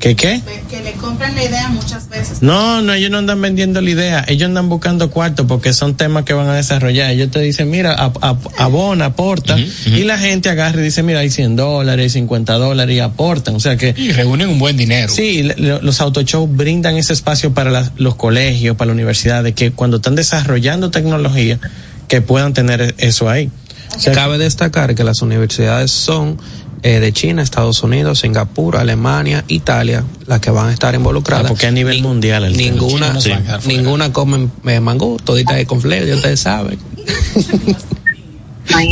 ¿Qué 0.00 0.16
qué? 0.16 0.40
Que 0.70 0.80
le 0.80 0.92
compran 0.94 1.34
la 1.34 1.44
idea 1.44 1.68
muchas 1.68 2.08
veces. 2.08 2.40
No, 2.40 2.80
no, 2.80 2.94
ellos 2.94 3.10
no 3.10 3.18
andan 3.18 3.40
vendiendo 3.42 3.82
la 3.82 3.90
idea, 3.90 4.24
ellos 4.28 4.46
andan 4.48 4.70
buscando 4.70 5.10
cuartos 5.10 5.44
porque 5.46 5.74
son 5.74 5.94
temas 5.94 6.24
que 6.24 6.32
van 6.32 6.48
a 6.48 6.54
desarrollar. 6.54 7.10
Ellos 7.10 7.30
te 7.30 7.38
dicen, 7.40 7.68
mira, 7.70 7.92
ap- 7.92 8.16
ap- 8.24 8.46
abona, 8.58 9.04
aporta, 9.04 9.58
y 9.58 10.02
la 10.04 10.18
gente 10.18 10.48
agarra 10.48 10.80
y 10.80 10.84
dice, 10.84 11.02
mira, 11.02 11.18
hay 11.20 11.28
100 11.30 11.54
dólares, 11.54 12.02
hay 12.04 12.10
50 12.10 12.54
dólares 12.54 12.96
y 12.96 13.00
aportan. 13.00 13.54
O 13.56 13.60
sea 13.60 13.76
que, 13.76 13.94
Y 13.94 14.12
reúnen 14.12 14.48
un 14.48 14.58
buen 14.58 14.78
dinero. 14.78 15.12
sí, 15.12 15.42
los 15.58 16.00
autoshows 16.00 16.48
brindan 16.50 16.96
ese 16.96 17.12
espacio 17.12 17.52
para 17.52 17.70
las- 17.70 17.92
los 17.98 18.14
colegios, 18.14 18.76
para 18.76 18.86
la 18.86 18.94
universidad, 18.94 19.44
de 19.44 19.52
que 19.52 19.70
cuando 19.72 19.98
están 19.98 20.14
desarrollando 20.14 20.90
tecnología, 20.90 21.60
que 22.08 22.22
puedan 22.22 22.54
tener 22.54 22.94
eso 22.96 23.28
ahí. 23.28 23.50
O 23.94 24.00
sea, 24.00 24.12
Cabe 24.14 24.38
destacar 24.38 24.94
que 24.94 25.04
las 25.04 25.20
universidades 25.20 25.90
son 25.90 26.38
eh, 26.82 27.00
de 27.00 27.12
China, 27.12 27.42
Estados 27.42 27.82
Unidos, 27.82 28.20
Singapur, 28.20 28.76
Alemania, 28.76 29.44
Italia, 29.48 30.04
las 30.26 30.40
que 30.40 30.50
van 30.50 30.68
a 30.68 30.72
estar 30.72 30.94
involucradas. 30.94 31.46
Ah, 31.46 31.48
porque 31.48 31.66
a 31.66 31.70
nivel 31.70 32.02
mundial 32.02 32.44
el 32.44 32.56
ninguna, 32.56 33.12
no 33.12 33.20
ninguna 33.66 34.12
comen 34.12 34.50
eh, 34.66 34.80
mangú, 34.80 35.18
todita 35.22 35.54
de 35.54 35.66
confleo, 35.66 36.06
ya 36.06 36.14
ustedes 36.14 36.40
saben. 36.40 36.78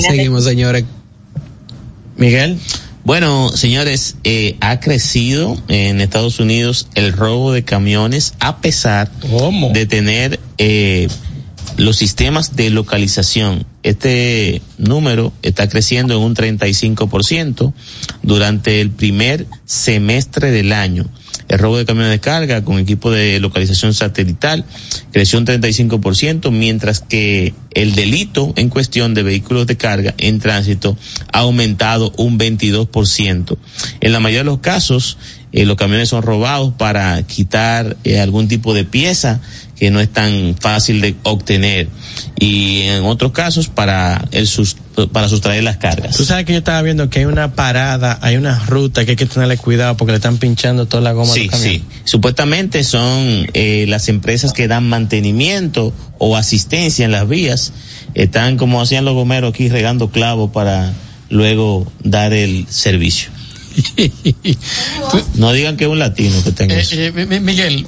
Seguimos, 0.08 0.44
señores. 0.44 0.84
Miguel, 2.16 2.58
Bueno, 3.04 3.48
señores, 3.54 4.16
eh, 4.24 4.56
ha 4.60 4.80
crecido 4.80 5.56
en 5.68 6.00
Estados 6.00 6.40
Unidos 6.40 6.88
el 6.94 7.12
robo 7.12 7.52
de 7.52 7.64
camiones 7.64 8.34
a 8.38 8.58
pesar 8.58 9.10
¿Cómo? 9.30 9.70
de 9.70 9.86
tener 9.86 10.40
eh, 10.58 11.08
los 11.78 11.96
sistemas 11.96 12.56
de 12.56 12.70
localización. 12.70 13.64
Este 13.84 14.60
número 14.76 15.32
está 15.42 15.68
creciendo 15.68 16.14
en 16.14 16.20
un 16.20 16.34
35% 16.34 17.72
durante 18.22 18.80
el 18.80 18.90
primer 18.90 19.46
semestre 19.64 20.50
del 20.50 20.72
año. 20.72 21.06
El 21.48 21.58
robo 21.58 21.78
de 21.78 21.86
camiones 21.86 22.10
de 22.10 22.20
carga 22.20 22.62
con 22.62 22.78
equipo 22.78 23.10
de 23.10 23.40
localización 23.40 23.94
satelital 23.94 24.66
creció 25.12 25.38
un 25.38 25.46
35%, 25.46 26.50
mientras 26.50 27.00
que 27.00 27.54
el 27.70 27.94
delito 27.94 28.52
en 28.56 28.68
cuestión 28.68 29.14
de 29.14 29.22
vehículos 29.22 29.66
de 29.66 29.76
carga 29.76 30.14
en 30.18 30.40
tránsito 30.40 30.98
ha 31.32 31.38
aumentado 31.38 32.12
un 32.18 32.38
22%. 32.38 33.56
En 34.00 34.12
la 34.12 34.20
mayoría 34.20 34.40
de 34.40 34.44
los 34.44 34.58
casos, 34.58 35.16
eh, 35.52 35.64
los 35.64 35.76
camiones 35.76 36.08
son 36.10 36.22
robados 36.22 36.72
para 36.76 37.22
quitar 37.22 37.96
eh, 38.04 38.20
algún 38.20 38.48
tipo 38.48 38.74
de 38.74 38.84
pieza 38.84 39.40
que 39.76 39.90
no 39.90 40.00
es 40.00 40.12
tan 40.12 40.56
fácil 40.58 41.00
de 41.00 41.14
obtener 41.22 41.88
y 42.38 42.82
en 42.82 43.04
otros 43.04 43.32
casos 43.32 43.68
para 43.68 44.26
el 44.32 44.48
para 45.12 45.28
sustraer 45.28 45.62
las 45.62 45.76
cargas. 45.76 46.16
Tú 46.16 46.24
sabes 46.24 46.44
que 46.44 46.52
yo 46.52 46.58
estaba 46.58 46.82
viendo 46.82 47.08
que 47.08 47.20
hay 47.20 47.24
una 47.26 47.54
parada, 47.54 48.18
hay 48.20 48.36
una 48.36 48.58
ruta 48.66 49.04
que 49.04 49.12
hay 49.12 49.16
que 49.16 49.26
tenerle 49.26 49.56
cuidado 49.56 49.96
porque 49.96 50.10
le 50.10 50.16
están 50.16 50.38
pinchando 50.38 50.86
toda 50.86 51.00
la 51.02 51.12
goma 51.12 51.32
Sí, 51.32 51.48
camión. 51.48 51.68
sí. 51.70 51.84
Supuestamente 52.04 52.82
son 52.82 53.46
eh, 53.54 53.86
las 53.88 54.08
empresas 54.08 54.52
que 54.52 54.66
dan 54.66 54.88
mantenimiento 54.88 55.92
o 56.18 56.36
asistencia 56.36 57.04
en 57.04 57.12
las 57.12 57.28
vías. 57.28 57.72
Están 58.14 58.56
como 58.56 58.80
hacían 58.82 59.04
los 59.04 59.14
gomeros 59.14 59.54
aquí 59.54 59.68
regando 59.68 60.10
clavos 60.10 60.50
para 60.50 60.92
luego 61.30 61.90
dar 62.02 62.32
el 62.32 62.66
servicio. 62.68 63.30
No 65.34 65.52
digan 65.52 65.76
que 65.76 65.84
es 65.84 65.90
un 65.90 65.98
latino 65.98 66.42
que 66.44 66.52
tenga 66.52 66.74
Eh, 66.74 66.80
eso. 66.80 66.94
eh, 66.96 67.12
Mi- 67.12 67.26
Mi- 67.26 67.40
Miguel, 67.40 67.86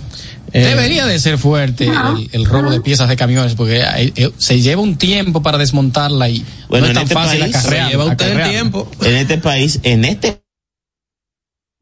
Eh, 0.52 0.64
debería 0.64 1.06
de 1.06 1.18
ser 1.20 1.38
fuerte 1.38 1.86
el, 1.86 2.28
el 2.32 2.44
robo 2.44 2.70
de 2.70 2.80
piezas 2.80 3.08
de 3.08 3.16
camiones 3.16 3.54
porque 3.54 3.80
eh, 3.82 4.12
eh, 4.16 4.30
se 4.38 4.60
lleva 4.60 4.82
un 4.82 4.96
tiempo 4.96 5.42
para 5.42 5.58
desmontarla 5.58 6.28
y 6.28 6.44
Bueno, 6.68 6.86
no 6.86 6.86
es 6.86 6.90
en 6.90 6.94
tan 6.94 7.02
este 7.04 7.14
fácil 7.14 7.40
país 7.40 7.54
acarrear. 7.56 7.90
Lleva 7.90 8.04
usted 8.06 8.26
el 8.26 8.32
acarrear. 8.32 8.50
tiempo. 8.50 8.90
En 9.02 9.16
este 9.16 9.38
país, 9.38 9.78
en 9.84 10.04
este 10.04 10.40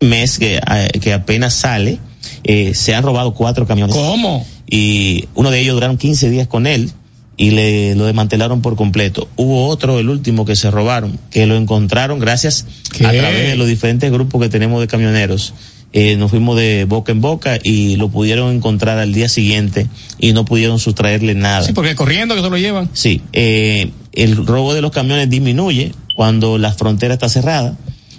mes 0.01 0.39
que, 0.39 0.57
eh, 0.57 1.01
que 1.01 1.13
apenas 1.15 1.55
sale, 1.55 1.99
eh, 2.45 2.75
se 2.75 2.95
han 2.95 3.03
robado 3.05 3.33
cuatro 3.35 3.67
camiones. 3.67 3.95
¿Cómo? 3.97 4.47
y 4.71 5.27
uno 5.35 5.51
de 5.51 5.61
ellos 5.61 5.73
duraron 5.77 5.97
15 5.97 6.29
días 6.29 6.47
con 6.47 6.67
él 6.67 6.93
y 7.39 7.53
le 7.53 7.95
lo 7.95 8.05
desmantelaron 8.05 8.61
por 8.61 8.77
completo. 8.77 9.29
Hubo 9.37 9.69
otro, 9.69 9.99
el 10.01 10.11
último 10.11 10.45
que 10.45 10.57
se 10.57 10.71
robaron, 10.71 11.19
que 11.31 11.47
lo 11.47 11.57
encontraron 11.57 12.19
gracias 12.19 12.67
¿Qué? 12.93 13.07
a 13.07 13.13
través 13.13 13.49
de 13.49 13.57
los 13.57 13.69
diferentes 13.69 14.11
grupos 14.11 14.43
que 14.43 14.49
tenemos 14.51 14.81
de 14.81 14.89
camioneros. 14.89 15.55
Eh, 15.95 16.17
nos 16.17 16.31
fuimos 16.31 16.59
de 16.59 16.85
boca 16.85 17.13
en 17.13 17.23
boca 17.23 17.59
y 17.63 17.97
lo 17.97 18.11
pudieron 18.11 18.55
encontrar 18.55 18.99
al 18.99 19.15
día 19.15 19.29
siguiente 19.29 19.87
y 20.19 20.35
no 20.35 20.45
pudieron 20.45 20.79
sustraerle 20.79 21.35
nada. 21.35 21.63
Sí, 21.63 21.73
porque 21.73 21.95
corriendo 21.95 22.35
que 22.35 22.43
se 22.43 22.51
lo 22.51 22.59
llevan. 22.59 22.91
Sí, 22.93 23.23
eh, 23.33 23.91
el 24.13 24.45
robo 24.45 24.75
de 24.75 24.83
los 24.83 24.91
camiones 24.91 25.31
disminuye 25.31 25.93
cuando 26.15 26.59
la 26.59 26.73
frontera 26.73 27.15
está 27.15 27.29
cerrada, 27.29 27.77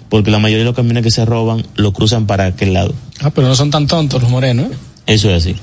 porque 0.08 0.30
la 0.30 0.38
mayoría 0.38 0.60
de 0.60 0.64
los 0.64 0.74
camiones 0.74 1.04
que 1.04 1.10
se 1.10 1.24
roban 1.26 1.64
lo 1.76 1.92
cruzan 1.92 2.26
para 2.26 2.46
aquel 2.46 2.72
lado. 2.72 2.94
Ah, 3.20 3.30
pero 3.30 3.46
no 3.46 3.54
son 3.54 3.70
tan 3.70 3.86
tontos 3.86 4.22
los 4.22 4.30
morenos. 4.30 4.72
¿eh? 4.72 4.76
Eso 5.06 5.30
es 5.30 5.44
así. 5.44 5.56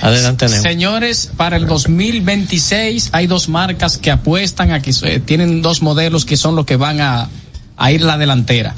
Adelante. 0.00 0.48
Señores, 0.48 1.30
para 1.36 1.56
el 1.56 1.66
2026 1.66 3.10
hay 3.12 3.26
dos 3.26 3.48
marcas 3.48 3.98
que 3.98 4.10
apuestan 4.10 4.70
a 4.72 4.80
que 4.80 4.92
eh, 5.02 5.20
tienen 5.20 5.62
dos 5.62 5.82
modelos 5.82 6.24
que 6.24 6.36
son 6.36 6.54
los 6.54 6.66
que 6.66 6.76
van 6.76 7.00
a, 7.00 7.28
a 7.76 7.92
ir 7.92 8.02
la 8.02 8.16
delantera. 8.16 8.74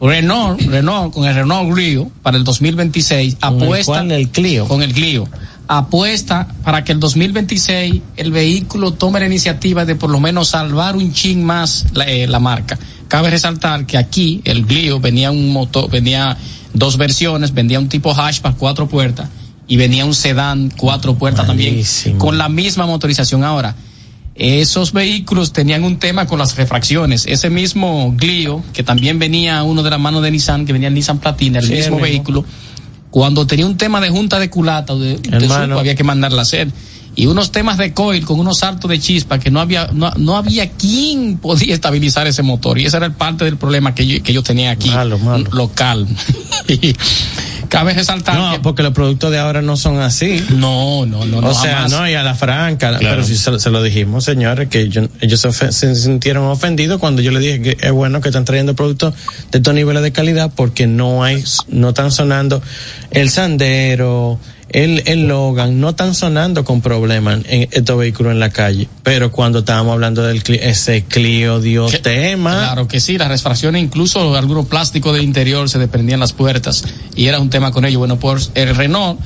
Renault, 0.00 0.60
Renault 0.62 1.12
con 1.12 1.26
el 1.26 1.34
Renault 1.34 1.74
Clio 1.74 2.10
para 2.22 2.38
el 2.38 2.44
2026 2.44 3.36
¿Con 3.36 3.54
el 3.54 3.62
apuesta 3.62 3.92
cuál? 3.92 4.12
El 4.12 4.28
Clio. 4.30 4.66
con 4.66 4.82
el 4.82 4.92
Clio 4.94 5.28
apuesta 5.68 6.48
para 6.64 6.82
que 6.82 6.90
el 6.90 6.98
2026 6.98 8.02
el 8.16 8.32
vehículo 8.32 8.92
tome 8.94 9.20
la 9.20 9.26
iniciativa 9.26 9.84
de 9.84 9.94
por 9.94 10.10
lo 10.10 10.18
menos 10.18 10.48
salvar 10.48 10.96
un 10.96 11.12
chin 11.12 11.44
más 11.44 11.86
la, 11.92 12.06
eh, 12.06 12.26
la 12.26 12.40
marca. 12.40 12.76
Cabe 13.06 13.30
resaltar 13.30 13.86
que 13.86 13.96
aquí 13.96 14.40
el 14.44 14.66
Clio 14.66 14.98
venía 14.98 15.30
un 15.30 15.52
motor, 15.52 15.88
venía 15.88 16.36
dos 16.74 16.96
versiones, 16.96 17.54
vendía 17.54 17.78
un 17.78 17.88
tipo 17.88 18.12
hatchback 18.12 18.56
cuatro 18.56 18.88
puertas 18.88 19.28
y 19.70 19.76
venía 19.76 20.04
un 20.04 20.14
sedán 20.14 20.72
cuatro 20.76 21.14
puertas 21.14 21.46
Malísimo. 21.46 21.84
también 21.84 22.18
con 22.18 22.38
la 22.38 22.48
misma 22.48 22.86
motorización 22.86 23.44
ahora. 23.44 23.76
Esos 24.34 24.92
vehículos 24.92 25.52
tenían 25.52 25.84
un 25.84 25.98
tema 26.00 26.26
con 26.26 26.40
las 26.40 26.56
refracciones. 26.56 27.24
Ese 27.26 27.50
mismo 27.50 28.12
Clio, 28.18 28.64
que 28.72 28.82
también 28.82 29.20
venía 29.20 29.62
uno 29.62 29.84
de 29.84 29.90
la 29.90 29.98
mano 29.98 30.20
de 30.20 30.32
Nissan, 30.32 30.66
que 30.66 30.72
venía 30.72 30.88
el 30.88 30.94
Nissan 30.94 31.20
Platina, 31.20 31.60
el 31.60 31.66
Sí, 31.66 31.74
mismo 31.74 32.00
vehículo, 32.00 32.44
cuando 33.10 33.46
tenía 33.46 33.64
un 33.64 33.76
tema 33.76 34.00
de 34.00 34.10
junta 34.10 34.40
de 34.40 34.50
culata 34.50 34.96
de, 34.96 35.18
de 35.18 35.40
supo, 35.48 35.78
había 35.78 35.94
que 35.94 36.02
mandarla 36.04 36.40
a 36.40 36.42
hacer. 36.42 36.68
Y 37.20 37.26
unos 37.26 37.52
temas 37.52 37.76
de 37.76 37.92
coil 37.92 38.24
con 38.24 38.40
unos 38.40 38.58
saltos 38.60 38.90
de 38.90 38.98
chispa 38.98 39.38
que 39.38 39.50
no 39.50 39.60
había, 39.60 39.88
no, 39.92 40.10
no 40.16 40.36
había 40.38 40.70
quien 40.70 41.36
podía 41.36 41.74
estabilizar 41.74 42.26
ese 42.26 42.42
motor. 42.42 42.78
Y 42.78 42.86
ese 42.86 42.96
era 42.96 43.06
el 43.06 43.12
parte 43.12 43.44
del 43.44 43.56
problema 43.58 43.94
que 43.94 44.06
yo, 44.06 44.22
que 44.22 44.32
yo 44.32 44.42
tenía 44.42 44.70
aquí, 44.70 44.88
Malo, 44.90 45.18
malo. 45.18 45.46
local. 45.52 46.06
cabe 47.68 47.94
resaltar 47.94 48.36
No, 48.36 48.52
que- 48.52 48.60
porque 48.60 48.82
los 48.82 48.92
productos 48.92 49.30
de 49.30 49.38
ahora 49.38 49.62
no 49.62 49.76
son 49.76 50.00
así. 50.00 50.42
no, 50.50 51.06
no, 51.06 51.24
no, 51.24 51.40
no, 51.40 51.48
o 51.48 51.54
sea, 51.54 51.74
jamás. 51.76 51.92
no, 51.92 52.08
y 52.08 52.14
a 52.14 52.22
la 52.22 52.34
franca, 52.34 52.88
Claro. 52.98 53.16
pero 53.16 53.22
si 53.24 53.36
se, 53.36 53.58
se 53.60 53.70
lo 53.70 53.82
dijimos, 53.82 54.24
señores, 54.24 54.68
que 54.68 54.88
yo- 54.88 55.02
ellos 55.20 55.40
se, 55.40 55.72
se 55.72 55.94
sintieron 55.94 56.44
ofendidos 56.46 56.98
cuando 56.98 57.22
yo 57.22 57.30
les 57.30 57.42
dije 57.42 57.62
que 57.62 57.76
es 57.80 57.92
bueno 57.92 58.20
que 58.20 58.28
están 58.30 58.44
trayendo 58.44 58.74
productos 58.74 59.14
de 59.52 59.58
estos 59.58 59.74
niveles 59.74 60.02
de 60.02 60.10
calidad 60.12 60.50
porque 60.54 60.86
no 60.86 61.22
hay, 61.22 61.44
no 61.68 61.90
están 61.90 62.10
sonando 62.10 62.60
el 63.12 63.30
Sandero, 63.30 64.38
el, 64.72 65.02
el 65.06 65.26
Logan, 65.28 65.80
no 65.80 65.90
están 65.90 66.14
sonando 66.14 66.64
con 66.64 66.80
problemas 66.80 67.40
en 67.48 67.68
estos 67.72 67.98
vehículos 67.98 68.32
en 68.32 68.40
la 68.40 68.50
calle. 68.50 68.88
Pero 69.02 69.30
cuando 69.32 69.60
estábamos 69.60 69.92
hablando 69.94 70.22
del 70.22 70.42
Clio, 70.42 70.60
ese 70.62 71.04
Clio 71.04 71.60
dio 71.60 71.86
Que- 71.88 71.98
tema. 71.98 72.52
Claro 72.52 72.88
que 72.88 73.00
sí, 73.00 73.18
las 73.18 73.28
refracciones, 73.28 73.82
incluso 73.82 74.36
algunos 74.36 74.66
plásticos 74.66 75.14
del 75.14 75.24
interior 75.24 75.68
se 75.68 75.78
desprendían 75.78 76.20
las 76.20 76.32
puertas 76.32 76.84
y 77.16 77.26
era 77.26 77.40
un 77.40 77.50
tema 77.50 77.72
con 77.72 77.84
ello. 77.84 77.98
Bueno, 77.98 78.18
por 78.18 78.40
el 78.54 78.74
Renault, 78.76 79.20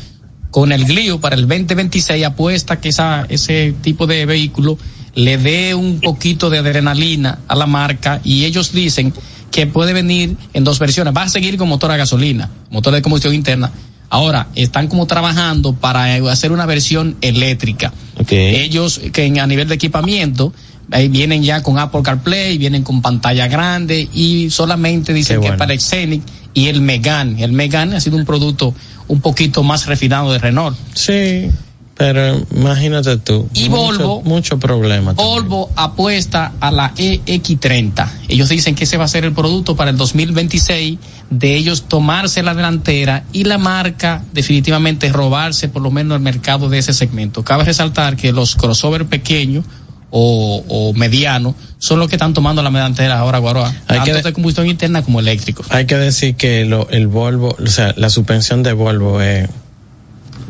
con 0.51 0.73
el 0.73 0.85
Clio 0.85 1.21
para 1.21 1.35
el 1.37 1.43
2026 1.49 2.25
apuesta 2.25 2.81
que 2.81 2.89
esa, 2.91 3.27
ese 3.29 3.75
tipo 3.83 4.07
de 4.07 4.25
vehículo 4.25 4.79
le 5.15 5.37
dé 5.39 5.75
un 5.75 6.01
poquito 6.01 6.49
de 6.51 6.59
adrenalina 6.59 7.41
a 7.49 7.55
la 7.55 7.67
marca 7.67 8.21
y 8.25 8.45
ellos 8.45 8.73
dicen 8.73 9.13
que 9.51 9.67
puede 9.67 9.93
venir 9.93 10.37
en 10.53 10.65
dos 10.65 10.79
versiones. 10.79 11.15
Va 11.17 11.23
a 11.23 11.29
seguir 11.29 11.57
con 11.57 11.69
motor 11.69 11.91
a 11.93 11.97
gasolina, 11.97 12.51
motor 12.71 12.95
de 12.95 13.03
combustión 13.03 13.35
interna. 13.35 13.71
Ahora, 14.11 14.49
están 14.55 14.89
como 14.89 15.07
trabajando 15.07 15.73
para 15.75 16.15
hacer 16.31 16.53
una 16.53 16.67
versión 16.67 17.17
eléctrica. 17.21 17.93
Okay. 18.21 18.57
Ellos 18.57 19.01
que 19.13 19.41
a 19.41 19.47
nivel 19.47 19.69
de 19.69 19.75
equipamiento 19.75 20.53
ahí 20.91 21.09
vienen 21.09 21.43
ya 21.43 21.63
con 21.63 21.79
Apple 21.79 22.03
CarPlay, 22.03 22.59
vienen 22.59 22.83
con 22.83 23.03
pantalla 23.03 23.49
grande 23.49 24.09
y 24.13 24.51
solamente 24.51 25.13
dicen 25.13 25.37
Qué 25.37 25.41
que 25.41 25.49
bueno. 25.49 25.59
para 25.59 25.73
el 25.73 25.81
Scenic 25.81 26.23
y 26.53 26.69
el 26.69 26.81
Megan. 26.81 27.39
El 27.39 27.53
Megan 27.53 27.95
ha 27.95 28.01
sido 28.01 28.17
un 28.17 28.25
producto 28.25 28.75
un 29.09 29.21
poquito 29.21 29.63
más 29.63 29.87
refinado 29.87 30.33
de 30.33 30.39
Renault. 30.39 30.77
Sí, 30.95 31.51
pero 31.97 32.41
imagínate 32.55 33.17
tú. 33.19 33.49
Y 33.55 33.69
mucho, 33.69 34.21
Volvo- 34.21 34.23
Mucho 34.25 34.59
problema. 34.59 35.15
también. 35.15 35.27
Volvo 35.43 35.71
apuesta 35.77 36.53
a 36.61 36.71
la 36.71 36.93
EX30. 36.97 38.09
Ellos 38.29 38.49
dicen 38.49 38.75
que 38.75 38.85
ese 38.85 38.97
va 38.97 39.05
a 39.05 39.09
ser 39.09 39.25
el 39.25 39.33
producto 39.33 39.77
para 39.77 39.91
el 39.91 39.97
2026 39.97 40.99
de 41.31 41.55
ellos 41.57 41.85
tomarse 41.89 42.43
la 42.43 42.55
delantera 42.55 43.25
y 43.33 43.45
la 43.45 43.59
marca 43.59 44.23
definitivamente 44.33 45.11
robarse 45.11 45.69
por 45.69 45.83
lo 45.83 45.91
menos 45.91 46.17
el 46.17 46.23
mercado 46.23 46.69
de 46.69 46.79
ese 46.79 46.93
segmento. 46.93 47.43
Cabe 47.45 47.65
resaltar 47.65 48.17
que 48.17 48.33
los 48.33 48.57
crossover 48.57 49.07
pequeños 49.07 49.65
o, 50.11 50.63
o 50.69 50.93
medianos 50.95 51.55
son 51.79 51.99
los 51.99 52.09
que 52.09 52.15
están 52.17 52.35
tomando 52.35 52.63
la 52.63 52.71
delantera 52.71 53.19
ahora, 53.19 53.39
Guaroa. 53.39 53.69
Hay 53.89 53.99
Tanto 53.99 54.13
que- 54.15 54.23
de 54.23 54.33
combustión 54.33 54.67
interna 54.69 55.03
como 55.03 55.19
eléctricos. 55.21 55.67
Hay 55.71 55.87
que 55.87 55.97
decir 55.97 56.37
que 56.37 56.65
lo, 56.65 56.89
el 56.91 57.07
Volvo, 57.09 57.57
o 57.63 57.67
sea, 57.67 57.95
la 57.97 58.11
suspensión 58.11 58.63
de 58.63 58.73
Volvo 58.75 59.21
es 59.21 59.49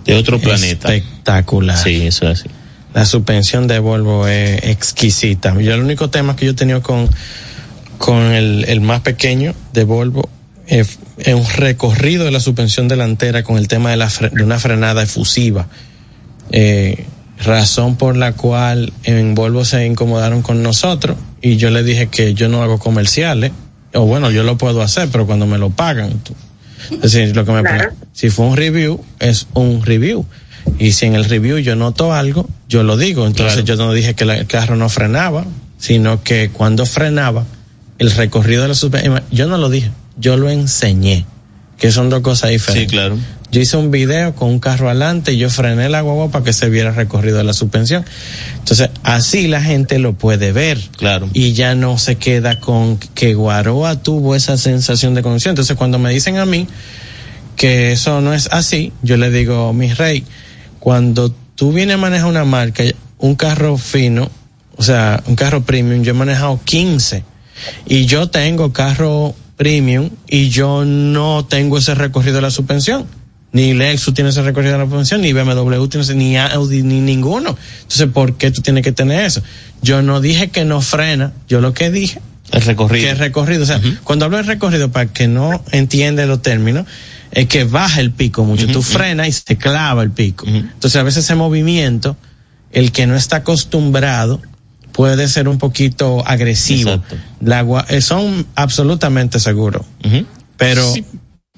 De 0.05 0.15
otro 0.15 0.39
planeta. 0.39 0.95
espectacular. 0.95 1.77
Sí, 1.79 2.07
eso 2.07 2.29
es 2.29 2.41
así. 2.41 2.51
La 2.95 3.05
suspensión 3.07 3.67
de 3.67 3.79
Volvo 3.81 4.29
es 4.29 4.63
exquisita. 4.65 5.59
Yo 5.61 5.75
el 5.75 5.81
único 5.81 6.11
tema 6.11 6.37
que 6.37 6.45
yo 6.47 6.53
he 6.53 6.55
tenido 6.55 6.83
con, 6.83 7.09
con 7.99 8.19
el, 8.33 8.65
el 8.69 8.81
más 8.81 9.01
pequeño 9.01 9.55
de 9.73 9.85
Volvo 9.85 10.29
es, 10.67 10.99
es 11.19 11.35
un 11.35 11.45
recorrido 11.57 12.25
de 12.25 12.31
la 12.31 12.41
suspensión 12.41 12.87
delantera 12.87 13.43
con 13.43 13.59
el 13.59 13.67
tema 13.69 13.91
de, 13.91 13.97
la 13.97 14.09
fre- 14.09 14.31
de 14.31 14.43
una 14.45 14.59
frenada 14.59 15.03
efusiva. 15.03 15.67
Eh, 16.51 17.05
razón 17.45 17.97
por 17.97 18.17
la 18.17 18.33
cual 18.33 18.93
en 19.03 19.35
Volvo 19.35 19.65
se 19.65 19.85
incomodaron 19.87 20.43
con 20.43 20.63
nosotros 20.63 21.17
y 21.43 21.57
yo 21.57 21.71
le 21.71 21.83
dije 21.83 22.07
que 22.07 22.35
yo 22.35 22.49
no 22.49 22.63
hago 22.63 22.79
comerciales. 22.79 23.51
O 23.93 24.07
bueno, 24.07 24.31
yo 24.31 24.43
lo 24.45 24.57
puedo 24.59 24.83
hacer, 24.83 25.09
pero 25.11 25.27
cuando 25.27 25.47
me 25.47 25.59
lo 25.59 25.71
pagan. 25.71 26.19
tú- 26.21 26.35
Es 26.91 27.13
decir, 27.13 27.35
lo 27.35 27.45
que 27.45 27.53
me 27.53 27.63
Claro. 27.63 27.93
si 28.13 28.31
fue 28.31 28.47
un 28.47 28.57
review, 28.57 29.03
es 29.21 29.47
un 29.55 29.85
review. 29.85 30.27
Y 30.79 30.93
si 30.93 31.07
en 31.07 31.15
el 31.15 31.25
review 31.27 31.59
yo 31.59 31.77
noto 31.77 32.13
algo, 32.13 32.49
yo 32.69 32.83
lo 32.83 32.97
digo. 32.97 33.27
Entonces 33.27 33.63
Claro. 33.63 33.67
yo 33.67 33.77
no 33.87 33.93
dije 33.93 34.15
que 34.15 34.25
el 34.25 34.47
carro 34.47 34.77
no 34.77 34.89
frenaba, 34.89 35.45
sino 35.79 36.23
que 36.23 36.51
cuando 36.51 36.87
frenaba, 36.87 37.45
el 37.99 38.11
recorrido 38.11 38.63
de 38.63 38.69
la 38.69 38.75
suspensión, 38.75 39.23
yo 39.31 39.47
no 39.47 39.57
lo 39.59 39.69
dije, 39.71 39.91
yo 40.19 40.37
lo 40.37 40.49
enseñé, 40.51 41.27
que 41.79 41.93
son 41.93 42.09
dos 42.11 42.21
cosas 42.23 42.49
Sí, 42.51 42.55
diferentes. 42.55 42.93
claro. 42.93 43.17
Yo 43.55 43.61
hice 43.61 43.77
un 43.77 43.93
video 43.93 44.35
con 44.35 44.49
un 44.49 44.59
carro 44.59 44.91
adelante 44.91 45.33
y 45.33 45.37
yo 45.37 45.49
frené 45.49 45.89
la 45.89 46.01
guagua 46.01 46.29
para 46.29 46.45
que 46.45 46.53
se 46.53 46.69
viera 46.69 46.89
el 46.89 46.97
recorrido 46.97 47.39
de 47.39 47.45
la 47.45 47.53
suspensión. 47.53 48.05
Entonces, 48.59 48.91
así 49.05 49.47
la 49.47 49.63
gente 49.63 50.01
lo 50.01 50.15
puede 50.15 50.51
ver. 50.51 50.81
Claro. 50.97 51.31
Y 51.35 51.53
ya 51.53 51.77
no 51.77 51.97
se 51.97 52.17
queda 52.17 52.59
con 52.59 52.97
que 52.97 53.35
Guaroa 53.35 54.03
tuvo 54.03 54.35
esa 54.35 54.57
sensación 54.57 55.15
de 55.15 55.23
conducción. 55.23 55.53
Entonces, 55.53 55.77
cuando 55.77 56.01
me 56.01 56.11
dicen 56.11 56.39
a 56.39 56.47
mí 56.47 56.67
que 57.55 57.93
eso 57.93 58.21
no 58.21 58.35
es 58.35 58.49
así, 58.51 58.93
yo 59.05 59.17
le 59.19 59.31
digo, 59.31 59.73
mi 59.73 59.93
rey, 59.93 60.25
cuando 60.81 61.33
tú 61.55 61.73
vienes 61.73 61.95
a 61.95 61.99
manejar 61.99 62.27
una 62.27 62.45
marca, 62.45 62.83
un 63.19 63.37
carro 63.37 63.79
fino, 63.79 64.33
o 64.77 64.83
sea, 64.83 65.23
un 65.29 65.37
carro 65.37 65.63
premium, 65.63 66.03
yo 66.03 66.11
he 66.11 66.15
manejado 66.15 66.59
15 66.65 67.23
y 67.87 68.07
yo 68.07 68.29
tengo 68.31 68.73
carro 68.73 69.33
premium 69.57 70.11
y 70.27 70.49
yo 70.49 70.85
no 70.85 71.45
tengo 71.45 71.79
ese 71.79 71.95
recorrido 71.95 72.35
de 72.35 72.43
la 72.43 72.51
suspensión. 72.51 73.07
Ni 73.55 73.73
Lexus 73.73 74.13
tiene 74.15 74.31
ese 74.31 74.43
recorrido 74.43 74.73
de 74.73 74.79
la 74.79 74.85
suspensión, 74.85 75.21
ni 75.21 75.33
BMW 75.33 75.87
tiene 75.87 76.03
ese, 76.03 76.17
ni 76.17 76.37
Audi, 76.37 76.83
ni 76.83 77.01
ninguno. 77.01 77.57
Entonces, 77.83 78.09
¿por 78.13 78.37
qué 78.37 78.51
tú 78.51 78.63
tienes 78.63 78.83
que 78.83 78.91
tener 78.91 79.25
eso? 79.25 79.43
Yo 79.81 80.03
no 80.03 80.21
dije 80.21 80.51
que 80.51 80.65
no 80.65 80.81
frena, 80.81 81.33
yo 81.49 81.61
lo 81.61 81.73
que 81.73 81.89
dije 81.93 82.21
El 82.51 82.63
recorrido. 82.63 83.07
que 83.07 83.13
es 83.13 83.19
recorrido. 83.19 83.63
O 83.63 83.67
sea, 83.67 83.81
cuando 84.03 84.25
hablo 84.25 84.39
de 84.39 84.43
recorrido, 84.43 84.91
para 84.91 85.07
que 85.07 85.29
no 85.29 85.63
entiende 85.71 86.27
los 86.27 86.43
términos, 86.43 86.85
es 87.31 87.47
que 87.47 87.63
baja 87.63 88.01
el 88.01 88.11
pico 88.11 88.45
mucho. 88.45 88.67
Tú 88.67 88.83
frenas 88.83 89.29
y 89.29 89.33
se 89.33 89.57
clava 89.57 90.03
el 90.03 90.11
pico. 90.11 90.47
Entonces, 90.49 90.97
a 90.97 91.05
veces 91.05 91.25
ese 91.25 91.37
movimiento, 91.37 92.17
el 92.73 92.91
que 92.91 93.07
no 93.07 93.15
está 93.15 93.37
acostumbrado, 93.37 94.43
puede 94.91 95.29
ser 95.29 95.47
un 95.49 95.59
poquito 95.59 96.27
agresivo. 96.27 96.91
Exacto. 96.91 97.17
La 97.41 97.85
eh, 97.89 98.01
son 98.01 98.47
absolutamente 98.57 99.39
seguros. 99.39 99.87
Pero 100.57 100.93
Sí, 100.93 101.05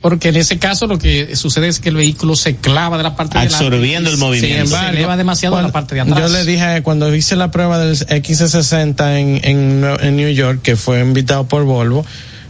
porque 0.00 0.28
en 0.28 0.36
ese 0.36 0.58
caso 0.58 0.86
lo 0.86 0.98
que 0.98 1.34
sucede 1.36 1.68
es 1.68 1.80
que 1.80 1.88
el 1.88 1.96
vehículo 1.96 2.36
se 2.36 2.56
clava 2.56 2.96
de 2.98 3.02
la 3.02 3.16
parte 3.16 3.34
de 3.34 3.40
adelante 3.40 3.64
Absorbiendo 3.64 4.10
el 4.10 4.18
movimiento. 4.18 4.76
Se 4.76 4.88
eleva 4.90 5.16
demasiado 5.16 5.54
cuando- 5.54 5.68
la 5.68 5.72
parte 5.72 5.94
de 5.94 6.02
atrás. 6.02 6.18
Yo 6.20 6.28
le 6.28 6.44
dije 6.44 6.82
cuando 6.82 7.12
hice 7.14 7.34
la 7.34 7.50
prueba 7.50 7.78
del 7.78 7.96
X60 7.96 9.18
en, 9.18 9.40
en, 9.42 9.84
en 10.00 10.16
New 10.16 10.30
York, 10.30 10.60
que 10.62 10.76
fue 10.76 11.00
invitado 11.00 11.48
por 11.48 11.64
Volvo, 11.64 12.04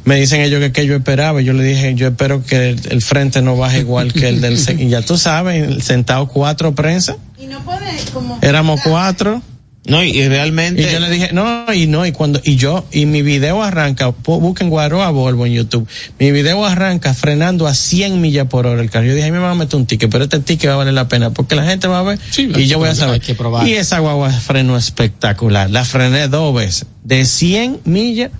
me 0.04 0.16
dicen 0.16 0.40
ellos 0.40 0.60
que, 0.60 0.72
que 0.72 0.86
yo 0.86 0.96
esperaba. 0.96 1.40
Yo 1.40 1.52
le 1.52 1.62
dije, 1.62 1.94
yo 1.94 2.08
espero 2.08 2.44
que 2.44 2.70
el, 2.70 2.80
el 2.90 3.00
frente 3.02 3.40
no 3.42 3.56
baje 3.56 3.78
igual 3.78 4.12
que 4.12 4.28
el 4.28 4.40
del... 4.40 4.58
y 4.80 4.88
ya 4.88 5.02
tú 5.02 5.16
sabes, 5.16 5.84
sentado 5.84 6.26
cuatro 6.28 6.74
prensa, 6.74 7.16
Y 7.38 7.46
no 7.46 7.60
puede 7.64 7.86
como... 8.12 8.38
éramos 8.42 8.80
cuatro. 8.82 9.40
No, 9.86 10.02
y, 10.02 10.10
y 10.10 10.28
realmente. 10.28 10.82
Y 10.82 10.92
yo 10.92 11.00
le 11.00 11.10
dije, 11.10 11.30
no, 11.32 11.72
y 11.72 11.86
no, 11.86 12.04
y 12.06 12.12
cuando, 12.12 12.40
y 12.44 12.56
yo, 12.56 12.84
y 12.92 13.06
mi 13.06 13.22
video 13.22 13.62
arranca, 13.62 14.08
busquen 14.08 14.68
Guaroa 14.70 15.10
Volvo 15.10 15.46
en 15.46 15.52
YouTube, 15.52 15.88
mi 16.18 16.32
video 16.32 16.64
arranca 16.64 17.14
frenando 17.14 17.66
a 17.66 17.74
100 17.74 18.20
millas 18.20 18.46
por 18.48 18.66
hora 18.66 18.82
el 18.82 18.90
carro. 18.90 19.06
Yo 19.06 19.14
dije, 19.14 19.26
a 19.28 19.30
mí 19.30 19.36
me 19.36 19.44
va 19.44 19.52
a 19.52 19.54
meter 19.54 19.76
un 19.76 19.86
ticket, 19.86 20.10
pero 20.10 20.24
este 20.24 20.40
ticket 20.40 20.70
va 20.70 20.74
a 20.74 20.76
valer 20.78 20.94
la 20.94 21.08
pena, 21.08 21.30
porque 21.30 21.54
la 21.54 21.64
gente 21.64 21.86
va 21.88 22.00
a 22.00 22.02
ver, 22.02 22.18
Sí, 22.30 22.50
y 22.54 22.66
yo 22.66 22.78
voy 22.78 22.88
a 22.88 22.94
saber. 22.94 23.14
hay 23.14 23.20
que 23.20 23.34
probar. 23.34 23.66
Y 23.66 23.74
esa 23.74 23.98
guagua 24.00 24.30
frenó 24.30 24.76
espectacular, 24.76 25.70
la 25.70 25.84
frené 25.84 26.28
dos 26.28 26.54
veces, 26.54 26.86
de 27.04 27.24
100 27.24 27.80
millas 27.84 28.30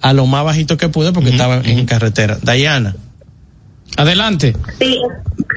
a 0.00 0.12
lo 0.12 0.26
más 0.26 0.44
bajito 0.44 0.76
que 0.76 0.88
pude, 0.88 1.12
porque 1.12 1.30
estaba 1.30 1.62
en 1.64 1.86
carretera. 1.86 2.38
Dayana. 2.42 2.96
Adelante. 3.96 4.56
Sí, 4.78 5.00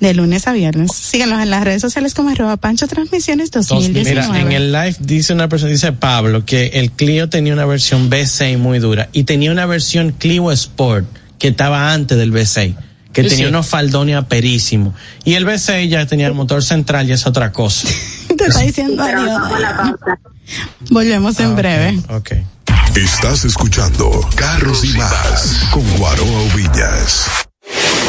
De 0.00 0.12
lunes 0.12 0.48
a 0.48 0.52
viernes. 0.52 0.92
Síganos 0.92 1.40
en 1.42 1.48
las 1.50 1.64
redes 1.64 1.80
sociales 1.80 2.14
como 2.14 2.30
arroba 2.30 2.56
Pancho 2.56 2.86
Transmisiones 2.86 3.50
2019. 3.50 4.10
Mira, 4.10 4.40
en 4.40 4.52
el 4.52 4.72
live 4.72 4.96
dice 5.00 5.32
una 5.32 5.48
persona, 5.48 5.72
dice 5.72 5.92
Pablo, 5.92 6.44
que 6.44 6.66
el 6.74 6.90
Clio 6.90 7.30
tenía 7.30 7.54
una 7.54 7.64
versión 7.64 8.10
V6 8.10 8.58
muy 8.58 8.80
dura 8.80 9.08
y 9.12 9.24
tenía 9.24 9.50
una 9.50 9.64
versión 9.66 10.12
Clio 10.12 10.52
Sport 10.52 11.06
que 11.38 11.48
estaba 11.48 11.92
antes 11.92 12.16
del 12.18 12.32
V6, 12.32 12.74
que 13.12 13.22
Sí, 13.24 13.28
tenía 13.28 13.44
sí. 13.46 13.48
unos 13.50 13.66
faldones 13.66 14.22
perísimos. 14.24 14.94
Y 15.24 15.34
el 15.34 15.46
V6 15.46 15.88
ya 15.88 16.06
tenía 16.06 16.26
el 16.26 16.34
motor 16.34 16.62
central 16.64 17.08
y 17.08 17.12
es 17.12 17.26
otra 17.26 17.52
cosa. 17.52 17.88
Te 18.36 18.46
está 18.46 18.60
diciendo 18.60 19.02
adiós. 19.02 19.94
Volvemos 20.90 21.38
en 21.40 21.56
breve. 21.56 22.00
Ok. 22.10 22.32
Estás 22.96 23.44
escuchando 23.44 24.10
Carros 24.36 24.84
y 24.84 24.88
más 24.96 25.60
con 25.70 25.82
Guaroa 25.96 26.42
Villas. 26.54 27.26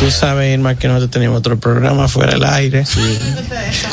Tú 0.00 0.10
sabes, 0.10 0.54
Irma, 0.54 0.76
que 0.76 0.88
nosotros 0.88 1.10
tenemos 1.10 1.36
otro 1.36 1.60
programa 1.60 2.08
fuera 2.08 2.32
del 2.32 2.44
aire. 2.44 2.84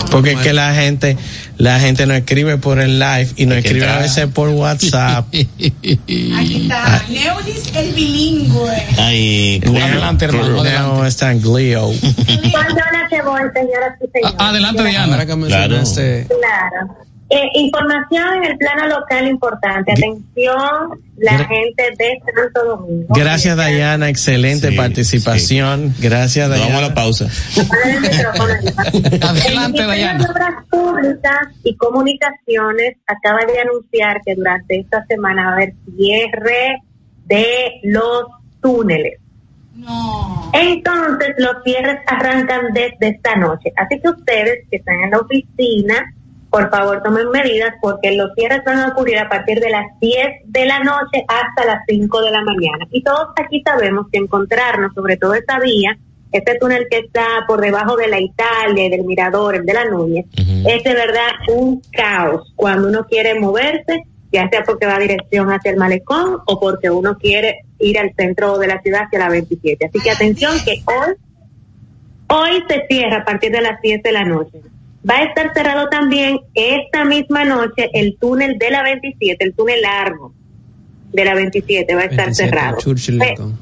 Porque 0.09 0.31
es 0.31 0.39
que 0.39 0.53
la 0.53 0.73
gente, 0.73 1.17
la 1.57 1.81
gente 1.81 2.05
no 2.05 2.13
escribe 2.13 2.57
por 2.57 2.79
el 2.79 2.97
live 2.97 3.27
y 3.35 3.45
no 3.45 3.55
Hay 3.55 3.61
que 3.61 3.67
escribe 3.67 3.89
a 3.89 3.97
veces 3.99 4.27
por 4.27 4.47
WhatsApp. 4.47 5.27
Aquí 5.33 6.61
está, 6.61 7.03
Neudis 7.09 7.75
el 7.75 7.91
bilingüe. 7.91 8.71
Ay, 8.97 9.61
Adelante, 9.65 10.25
hermano, 10.25 11.05
está 11.05 11.29
en 11.33 11.41
Glio. 11.41 11.91
¿Cuándo 12.51 12.75
la 12.75 13.07
que 13.09 13.21
voy, 13.21 13.41
señoras 13.53 13.97
y 14.01 14.07
señores? 14.09 14.35
Adelante, 14.39 14.83
Diana. 14.85 15.13
Ahora 15.13 15.25
que 15.25 15.35
mencionaste, 15.35 16.27
Claro. 16.29 16.97
Eh, 17.29 17.43
información 17.55 18.35
en 18.37 18.51
el 18.51 18.57
plano 18.57 18.87
local 18.87 19.27
importante. 19.27 19.91
Atención, 19.91 21.01
la 21.17 21.37
gente 21.39 21.83
de 21.97 22.21
Santo 22.33 22.65
Domingo. 22.65 23.07
Gracias, 23.09 23.57
Dayana. 23.57 24.07
Excelente 24.09 24.69
Sí, 24.69 24.75
participación. 24.77 25.93
Gracias, 25.99 26.47
Vamos 26.49 26.65
a 26.65 26.69
Dayana. 26.69 26.87
la 26.87 26.93
pausa. 26.93 27.25
Adelante, 29.21 29.83
Dayana. 29.85 30.23
de 30.23 30.29
Obras 30.31 30.65
Públicas 30.69 31.39
y 31.63 31.75
Comunicaciones 31.75 32.95
acaba 33.07 33.39
de 33.45 33.59
anunciar 33.59 34.21
que 34.25 34.35
durante 34.35 34.79
esta 34.79 35.05
semana 35.05 35.45
va 35.47 35.49
a 35.51 35.53
haber 35.55 35.73
cierre 35.97 36.81
de 37.25 37.81
los 37.83 38.25
túneles. 38.61 39.19
No. 39.75 40.49
Entonces, 40.53 41.35
los 41.37 41.57
cierres 41.63 41.99
arrancan 42.07 42.73
desde 42.73 43.09
esta 43.15 43.35
noche. 43.35 43.71
Así 43.75 43.99
que 43.99 44.09
ustedes 44.09 44.65
que 44.71 44.77
están 44.77 44.99
en 45.01 45.11
la 45.11 45.19
oficina, 45.19 46.13
por 46.57 46.71
favor 46.71 47.03
tomen 47.03 47.29
medidas 47.29 47.75
porque 47.79 48.13
los 48.13 48.33
cierres 48.33 48.63
van 48.65 48.79
a 48.79 48.87
ocurrir 48.87 49.19
a 49.19 49.29
partir 49.29 49.59
de 49.59 49.69
las 49.69 49.85
10 50.01 50.27
de 50.45 50.65
la 50.65 50.79
noche 50.79 51.23
hasta 51.27 51.65
las 51.65 51.83
5 51.87 52.21
de 52.23 52.31
la 52.31 52.41
mañana. 52.41 52.87
Y 52.89 53.03
todos 53.03 53.27
aquí 53.35 53.61
sabemos 53.63 54.07
que 54.11 54.17
encontrarnos, 54.17 54.91
sobre 54.95 55.17
todo 55.17 55.35
esta 55.35 55.59
vía, 55.59 55.99
este 56.31 56.57
túnel 56.57 56.87
que 56.89 56.97
está 56.97 57.45
por 57.47 57.61
debajo 57.61 57.95
de 57.95 58.07
la 58.07 58.19
Italia 58.19 58.89
del 58.89 59.05
Mirador, 59.05 59.53
el 59.53 59.67
de 59.67 59.73
la 59.73 59.85
Núñez, 59.85 60.25
es 60.35 60.83
de 60.83 60.93
verdad 60.95 61.29
un 61.47 61.79
caos 61.91 62.51
cuando 62.55 62.87
uno 62.87 63.05
quiere 63.05 63.39
moverse, 63.39 64.05
ya 64.31 64.49
sea 64.49 64.63
porque 64.63 64.87
va 64.87 64.95
a 64.95 64.99
dirección 64.99 65.49
hacia 65.51 65.69
el 65.69 65.77
malecón 65.77 66.39
o 66.47 66.59
porque 66.59 66.89
uno 66.89 67.19
quiere 67.19 67.65
ir 67.77 67.99
al 67.99 68.15
centro 68.15 68.57
de 68.57 68.65
la 68.65 68.81
ciudad 68.81 69.03
hacia 69.03 69.19
la 69.19 69.29
27. 69.29 69.85
Así 69.85 69.99
que 69.99 70.09
atención 70.09 70.55
que 70.65 70.81
hoy, 70.87 71.13
hoy 72.29 72.63
se 72.67 72.87
cierra 72.87 73.17
a 73.17 73.25
partir 73.25 73.51
de 73.51 73.61
las 73.61 73.79
10 73.79 74.01
de 74.01 74.11
la 74.11 74.23
noche. 74.23 74.59
Va 75.09 75.17
a 75.19 75.23
estar 75.23 75.53
cerrado 75.53 75.87
también 75.89 76.39
esta 76.53 77.05
misma 77.05 77.45
noche 77.45 77.89
el 77.93 78.17
túnel 78.19 78.57
de 78.57 78.71
la 78.71 78.83
27, 78.83 79.43
el 79.45 79.53
túnel 79.53 79.81
largo 79.81 80.33
de 81.13 81.23
la 81.25 81.33
27 81.33 81.95
va 81.95 82.01
a 82.01 82.05
estar 82.05 82.25
27, 82.25 82.49
cerrado. 82.49 82.77
Lincoln. 83.25 83.57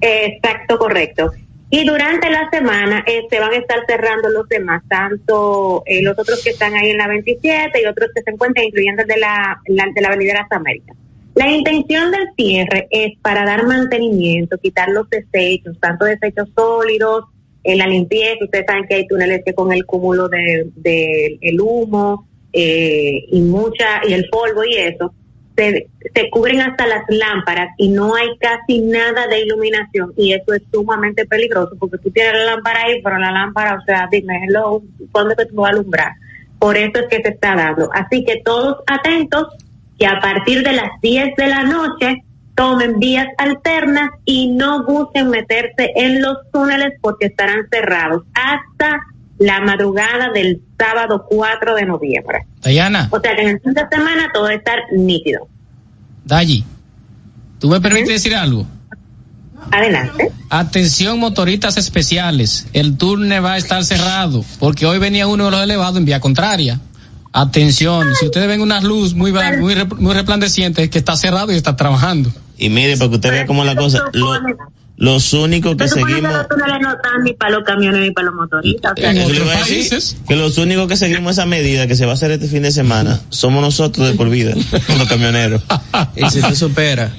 Exacto, 0.00 0.78
correcto. 0.78 1.32
Y 1.68 1.84
durante 1.84 2.30
la 2.30 2.48
semana 2.50 3.02
eh, 3.08 3.22
se 3.28 3.40
van 3.40 3.52
a 3.52 3.56
estar 3.56 3.80
cerrando 3.88 4.28
los 4.28 4.48
demás, 4.48 4.82
tanto 4.88 5.82
eh, 5.86 6.00
los 6.02 6.16
otros 6.16 6.42
que 6.44 6.50
están 6.50 6.74
ahí 6.74 6.90
en 6.90 6.98
la 6.98 7.08
27 7.08 7.82
y 7.82 7.86
otros 7.86 8.10
que 8.14 8.22
se 8.22 8.30
encuentran, 8.30 8.66
incluyendo 8.66 9.02
el 9.02 9.08
de 9.08 9.16
la, 9.16 9.60
la- 9.66 9.88
de 9.92 10.00
la 10.00 10.08
Avenida 10.08 10.34
Las 10.34 10.52
Américas. 10.52 10.96
La 11.34 11.50
intención 11.50 12.12
del 12.12 12.28
cierre 12.36 12.86
es 12.90 13.18
para 13.20 13.44
dar 13.44 13.66
mantenimiento, 13.66 14.56
quitar 14.58 14.88
los 14.90 15.10
desechos, 15.10 15.76
tanto 15.80 16.04
desechos 16.04 16.48
sólidos, 16.56 17.24
en 17.66 17.78
la 17.78 17.86
limpieza, 17.86 18.44
ustedes 18.44 18.64
saben 18.66 18.86
que 18.86 18.94
hay 18.94 19.06
túneles 19.06 19.42
que 19.44 19.54
con 19.54 19.72
el 19.72 19.84
cúmulo 19.84 20.28
de, 20.28 20.68
de 20.76 21.38
el 21.40 21.60
humo 21.60 22.26
eh, 22.52 23.24
y 23.30 23.40
mucha 23.40 24.00
y 24.06 24.12
el 24.12 24.28
polvo 24.30 24.64
y 24.64 24.76
eso, 24.76 25.12
se, 25.56 25.88
se 26.14 26.30
cubren 26.30 26.60
hasta 26.60 26.86
las 26.86 27.02
lámparas 27.08 27.74
y 27.78 27.88
no 27.88 28.14
hay 28.14 28.28
casi 28.38 28.80
nada 28.80 29.26
de 29.26 29.40
iluminación 29.40 30.12
y 30.16 30.32
eso 30.32 30.52
es 30.54 30.62
sumamente 30.72 31.26
peligroso 31.26 31.76
porque 31.78 31.98
tú 31.98 32.10
tienes 32.10 32.34
la 32.34 32.54
lámpara 32.54 32.82
ahí, 32.84 33.00
pero 33.02 33.18
la 33.18 33.32
lámpara, 33.32 33.78
o 33.80 33.84
sea, 33.84 34.08
dime, 34.10 34.44
hello, 34.44 34.82
¿cuándo 35.12 35.32
es 35.32 35.38
que 35.38 35.46
tú 35.46 35.56
vas 35.56 35.70
a 35.70 35.74
alumbrar? 35.74 36.12
Por 36.58 36.76
eso 36.76 37.00
es 37.00 37.06
que 37.08 37.22
se 37.22 37.28
está 37.28 37.54
dando. 37.54 37.90
Así 37.92 38.24
que 38.24 38.40
todos 38.44 38.78
atentos 38.86 39.48
que 39.98 40.06
a 40.06 40.20
partir 40.20 40.62
de 40.62 40.72
las 40.72 41.00
10 41.00 41.36
de 41.36 41.46
la 41.46 41.64
noche 41.64 42.22
tomen 42.56 42.98
vías 42.98 43.28
alternas 43.38 44.10
y 44.24 44.48
no 44.48 44.84
busquen 44.84 45.28
meterse 45.28 45.92
en 45.94 46.20
los 46.20 46.38
túneles 46.52 46.94
porque 47.00 47.26
estarán 47.26 47.68
cerrados 47.70 48.24
hasta 48.34 49.00
la 49.38 49.60
madrugada 49.60 50.30
del 50.32 50.62
sábado 50.78 51.26
4 51.28 51.74
de 51.74 51.84
noviembre. 51.84 52.46
Dayana, 52.62 53.08
O 53.12 53.20
sea 53.20 53.36
que 53.36 53.42
en 53.42 53.48
el 53.50 53.60
fin 53.60 53.74
de 53.74 53.82
semana 53.90 54.30
todo 54.32 54.44
va 54.44 54.50
a 54.50 54.54
estar 54.54 54.78
nítido. 54.92 55.46
Dayi, 56.24 56.64
¿tú 57.60 57.68
me 57.68 57.80
permites 57.80 58.08
decir 58.08 58.34
algo? 58.34 58.66
Adelante. 59.70 60.32
Atención 60.48 61.18
motoristas 61.18 61.76
especiales, 61.76 62.66
el 62.72 62.96
túnel 62.96 63.44
va 63.44 63.54
a 63.54 63.58
estar 63.58 63.84
cerrado 63.84 64.44
porque 64.58 64.86
hoy 64.86 64.98
venía 64.98 65.26
uno 65.26 65.46
de 65.46 65.50
los 65.50 65.62
elevados 65.62 65.98
en 65.98 66.06
vía 66.06 66.20
contraria. 66.20 66.80
Atención, 67.32 68.14
si 68.14 68.24
ustedes 68.24 68.48
ven 68.48 68.62
unas 68.62 68.82
luz 68.82 69.12
muy, 69.12 69.30
muy, 69.30 69.74
muy 69.98 70.14
resplandecientes, 70.14 70.84
es 70.84 70.90
que 70.90 70.98
está 70.98 71.16
cerrado 71.16 71.52
y 71.52 71.56
está 71.56 71.76
trabajando. 71.76 72.32
Y 72.58 72.68
mire, 72.70 72.96
para 72.96 73.10
que 73.10 73.16
usted 73.16 73.30
vea 73.30 73.46
cómo 73.46 73.62
es 73.62 73.66
la 73.66 73.76
cosa, 73.76 74.04
lo- 74.12 74.32
los 74.98 75.34
únicos 75.34 75.76
que 75.76 75.88
Se 75.88 75.96
que 75.96 76.00
seguimos, 76.06 76.32
los 76.32 76.48
túneles 76.48 76.76
no 76.80 76.90
están 76.92 77.22
ni 77.22 77.34
para 77.34 77.50
los 77.56 77.64
camiones 77.64 78.00
ni 78.00 78.10
para 78.12 78.26
los 78.28 78.34
motoristas. 78.34 78.92
O 78.96 78.96
sea, 79.00 79.10
En 79.10 79.18
otros 79.22 79.48
países. 79.50 80.16
que 80.26 80.36
los 80.36 80.56
únicos 80.56 80.88
que 80.88 80.96
seguimos 80.96 81.32
esa 81.32 81.44
medida 81.44 81.86
que 81.86 81.96
se 81.96 82.06
va 82.06 82.12
a 82.12 82.14
hacer 82.14 82.30
este 82.30 82.48
fin 82.48 82.62
de 82.62 82.72
semana 82.72 83.20
somos 83.28 83.60
nosotros 83.60 84.08
de 84.08 84.14
por 84.14 84.30
vida, 84.30 84.54
los 84.98 85.06
camioneros. 85.08 85.62
y 86.16 86.30
si 86.30 86.40
tú 86.40 86.56
superas 86.56 87.10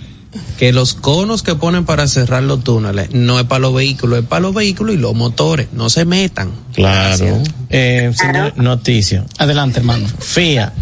que 0.57 0.73
los 0.73 0.95
conos 0.95 1.43
que 1.43 1.53
ponen 1.53 1.85
para 1.85 2.07
cerrar 2.07 2.41
los 2.41 2.63
túneles 2.63 3.11
no 3.13 3.39
es 3.39 3.45
para 3.45 3.59
los 3.59 3.75
vehículos, 3.75 4.19
es 4.19 4.25
para 4.25 4.39
los 4.41 4.55
vehículos 4.55 4.95
y 4.95 4.97
los 4.97 5.13
motores. 5.13 5.67
No 5.73 5.91
se 5.91 6.03
metan. 6.05 6.51
Claro. 6.73 7.43
Eh, 7.69 8.11
señor, 8.15 8.57
noticia. 8.57 9.23
Adelante, 9.37 9.79
hermano. 9.79 10.07
FIA. 10.19 10.73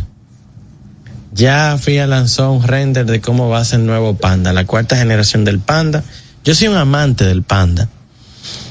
Ya 1.36 1.78
FIA 1.78 2.08
lanzó 2.08 2.50
un 2.50 2.64
render 2.64 3.06
de 3.06 3.20
cómo 3.20 3.50
va 3.50 3.60
a 3.60 3.66
ser 3.66 3.82
el 3.82 3.86
nuevo 3.86 4.16
Panda, 4.16 4.54
la 4.54 4.66
cuarta 4.66 4.96
generación 4.96 5.44
del 5.44 5.60
Panda. 5.60 6.02
Yo 6.46 6.56
soy 6.56 6.70
un 6.70 6.78
amante 6.78 7.26
del 7.26 7.44
Panda. 7.44 7.90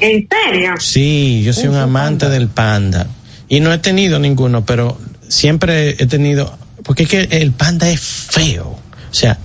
¿En 0.01 0.27
serio? 0.27 0.73
Sí, 0.79 1.43
yo 1.45 1.53
soy 1.53 1.67
un 1.67 1.77
amante 1.77 2.31
del 2.31 2.49
Panda. 2.49 3.07
Y 3.51 3.61
no 3.61 3.71
he 3.71 3.77
tenido 3.79 4.19
ninguno, 4.19 4.65
pero 4.65 4.99
siempre 5.29 5.91
he 5.99 6.07
tenido, 6.07 6.57
porque 6.85 7.03
es 7.03 7.09
que 7.11 7.23
el 7.43 7.53
Panda 7.53 7.91
es 7.91 8.01
feo. 8.01 8.69
O 8.69 9.15
sea, 9.15 9.37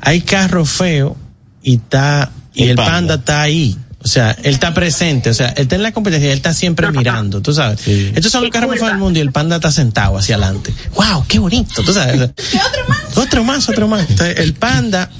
hay 0.00 0.22
carro 0.22 0.64
feo 0.64 1.18
y 1.62 1.76
está, 1.76 2.30
y 2.54 2.62
El 2.62 2.70
el 2.70 2.76
Panda. 2.76 2.92
Panda 2.92 3.14
está 3.16 3.42
ahí. 3.42 3.76
O 4.08 4.10
sea, 4.10 4.30
él 4.42 4.54
está 4.54 4.72
presente, 4.72 5.28
o 5.28 5.34
sea, 5.34 5.48
él 5.48 5.64
está 5.64 5.74
en 5.74 5.82
la 5.82 5.92
competencia, 5.92 6.30
él 6.30 6.38
está 6.38 6.54
siempre 6.54 6.90
mirando, 6.92 7.42
tú 7.42 7.52
sabes. 7.52 7.86
Estos 7.86 8.32
son 8.32 8.42
los 8.42 8.50
carros 8.50 8.70
más 8.70 8.80
del 8.80 8.96
mundo 8.96 9.18
y 9.18 9.22
el 9.22 9.32
panda 9.32 9.56
está 9.56 9.70
sentado 9.70 10.16
hacia 10.16 10.36
adelante. 10.36 10.72
¡Wow! 10.94 11.26
¡Qué 11.28 11.38
bonito! 11.38 11.82
Tú 11.82 11.92
sabes. 11.92 12.14
otro 12.18 12.88
más? 12.88 13.18
Otro 13.18 13.44
más, 13.44 13.68
otro 13.68 13.86
más. 13.86 14.08
Entonces, 14.08 14.38
el 14.38 14.54
panda, 14.54 15.10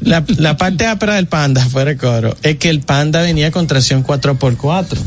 la, 0.00 0.24
la 0.38 0.56
parte 0.56 0.88
ápera 0.88 1.14
del 1.14 1.26
panda, 1.26 1.64
fuera 1.64 1.92
de 1.92 1.96
coro, 1.96 2.36
es 2.42 2.56
que 2.56 2.68
el 2.68 2.80
panda 2.80 3.22
venía 3.22 3.52
con 3.52 3.68
tracción 3.68 4.02
4x4. 4.02 4.98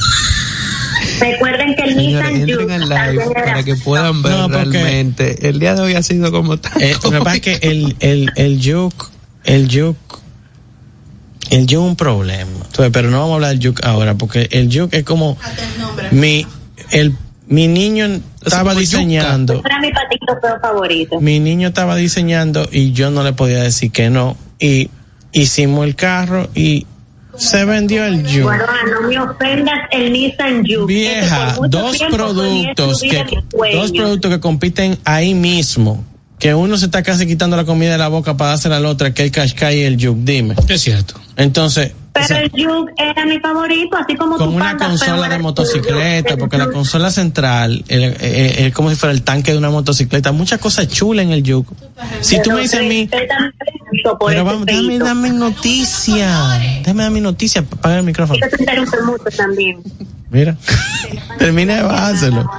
Recuerden 1.19 1.75
que 1.75 1.83
el 1.83 1.95
Señores, 1.95 2.31
Nissan 2.31 2.35
entren 2.37 2.59
Juke 2.61 2.73
al 2.73 3.11
live 3.11 3.33
para 3.33 3.63
que 3.63 3.75
puedan 3.75 4.21
ver 4.21 4.31
No, 4.31 4.47
realmente. 4.47 5.49
El 5.49 5.59
día 5.59 5.75
de 5.75 5.81
hoy 5.81 5.95
ha 5.95 6.03
sido 6.03 6.31
como 6.31 6.55
tal. 6.55 6.81
Eh, 6.81 6.95
lo 7.03 7.11
que 7.11 7.17
pasa 7.19 7.35
es 7.35 7.41
que 7.41 7.59
el, 7.63 7.97
el, 7.99 8.31
el 8.37 8.61
Juke, 8.63 9.07
el 9.43 9.65
Juke, 9.65 10.19
el 11.49 11.63
Juke 11.63 11.77
un 11.79 11.97
problema. 11.97 12.64
Entonces, 12.75 12.91
pero 12.91 13.09
no 13.09 13.19
vamos 13.19 13.31
a 13.31 13.35
hablar 13.35 13.57
del 13.57 13.65
Juke 13.65 13.87
ahora, 13.87 14.15
porque 14.15 14.49
el 14.51 14.67
Juke 14.67 14.97
es 14.97 15.03
como 15.05 15.37
mi, 16.11 16.45
el, 16.91 17.15
mi 17.47 17.69
niño 17.69 18.19
estaba 18.43 18.75
diseñando, 18.75 19.63
Era 19.65 19.79
mi 19.79 19.93
patito 19.93 20.37
feo 20.41 20.59
favorito. 20.61 21.21
mi 21.21 21.39
niño 21.39 21.69
estaba 21.69 21.95
diseñando 21.95 22.67
y 22.69 22.91
yo 22.91 23.11
no 23.11 23.23
le 23.23 23.31
podía 23.31 23.63
decir 23.63 23.93
que 23.93 24.09
no. 24.09 24.35
Y 24.59 24.89
hicimos 25.31 25.85
el 25.85 25.95
carro 25.95 26.49
y 26.53 26.85
se 27.37 27.63
vendió 27.63 28.03
el 28.03 28.23
Juke. 28.23 28.43
Bueno, 28.43 28.65
ah, 28.67 28.75
no 28.91 29.07
me 29.07 29.19
ofendas 29.21 29.79
el 29.91 30.11
Nissan 30.11 30.65
Juke. 30.65 30.85
Vieja, 30.85 31.53
por 31.55 31.69
mucho 31.69 31.77
dos 31.79 32.03
productos 32.11 33.01
que 33.01 33.25
dos 33.73 33.91
productos 33.93 34.31
que 34.31 34.39
compiten 34.41 34.97
ahí 35.05 35.33
mismo. 35.33 36.03
Que 36.39 36.53
uno 36.53 36.75
se 36.75 36.87
está 36.87 37.03
casi 37.03 37.25
quitando 37.25 37.55
la 37.55 37.63
comida 37.63 37.93
de 37.93 37.99
la 37.99 38.09
boca 38.09 38.35
para 38.35 38.49
dársela 38.49 38.75
al 38.75 38.85
otro, 38.85 39.13
que 39.13 39.23
el 39.23 39.31
Qashqai 39.31 39.79
y 39.79 39.83
el 39.83 39.95
Juke, 39.95 40.19
dime. 40.25 40.55
Es 40.67 40.81
cierto. 40.81 41.13
Entonces, 41.37 41.93
o 42.15 42.17
Pero 42.17 42.27
sea, 42.27 42.41
el 42.43 42.49
Juke 42.49 42.93
era 42.97 43.25
mi 43.25 43.39
favorito, 43.39 43.97
así 43.97 44.15
como 44.15 44.37
con 44.37 44.49
tu 44.49 44.55
una 44.55 44.69
panda 44.69 44.87
consola 44.87 45.27
de 45.27 45.37
motocicleta, 45.39 46.37
porque 46.37 46.57
la 46.57 46.71
consola 46.71 47.11
central 47.11 47.83
eh, 47.89 48.15
eh, 48.21 48.55
es 48.67 48.73
como 48.73 48.89
si 48.89 48.95
fuera 48.95 49.11
el 49.11 49.21
tanque 49.21 49.51
de 49.51 49.57
una 49.57 49.69
motocicleta, 49.69 50.31
muchas 50.31 50.61
cosas 50.61 50.87
chulas 50.87 51.25
en 51.25 51.33
el 51.33 51.43
Juke. 51.45 51.75
Si 52.21 52.41
tú 52.41 52.51
me 52.51 52.61
dices 52.61 52.79
a 52.79 52.83
mí, 52.83 53.09
Pero 53.11 54.45
vamos, 54.45 54.65
dame, 54.65 54.97
dame 54.97 55.29
noticia, 55.31 56.61
dame, 56.85 57.03
dame 57.03 57.19
noticia, 57.19 57.61
apaga 57.69 57.97
el 57.97 58.03
micrófono. 58.03 58.39
También. 59.35 59.83
Mira, 60.29 60.55
termina 61.37 61.75
de 61.75 61.83
bajárselo. 61.83 62.49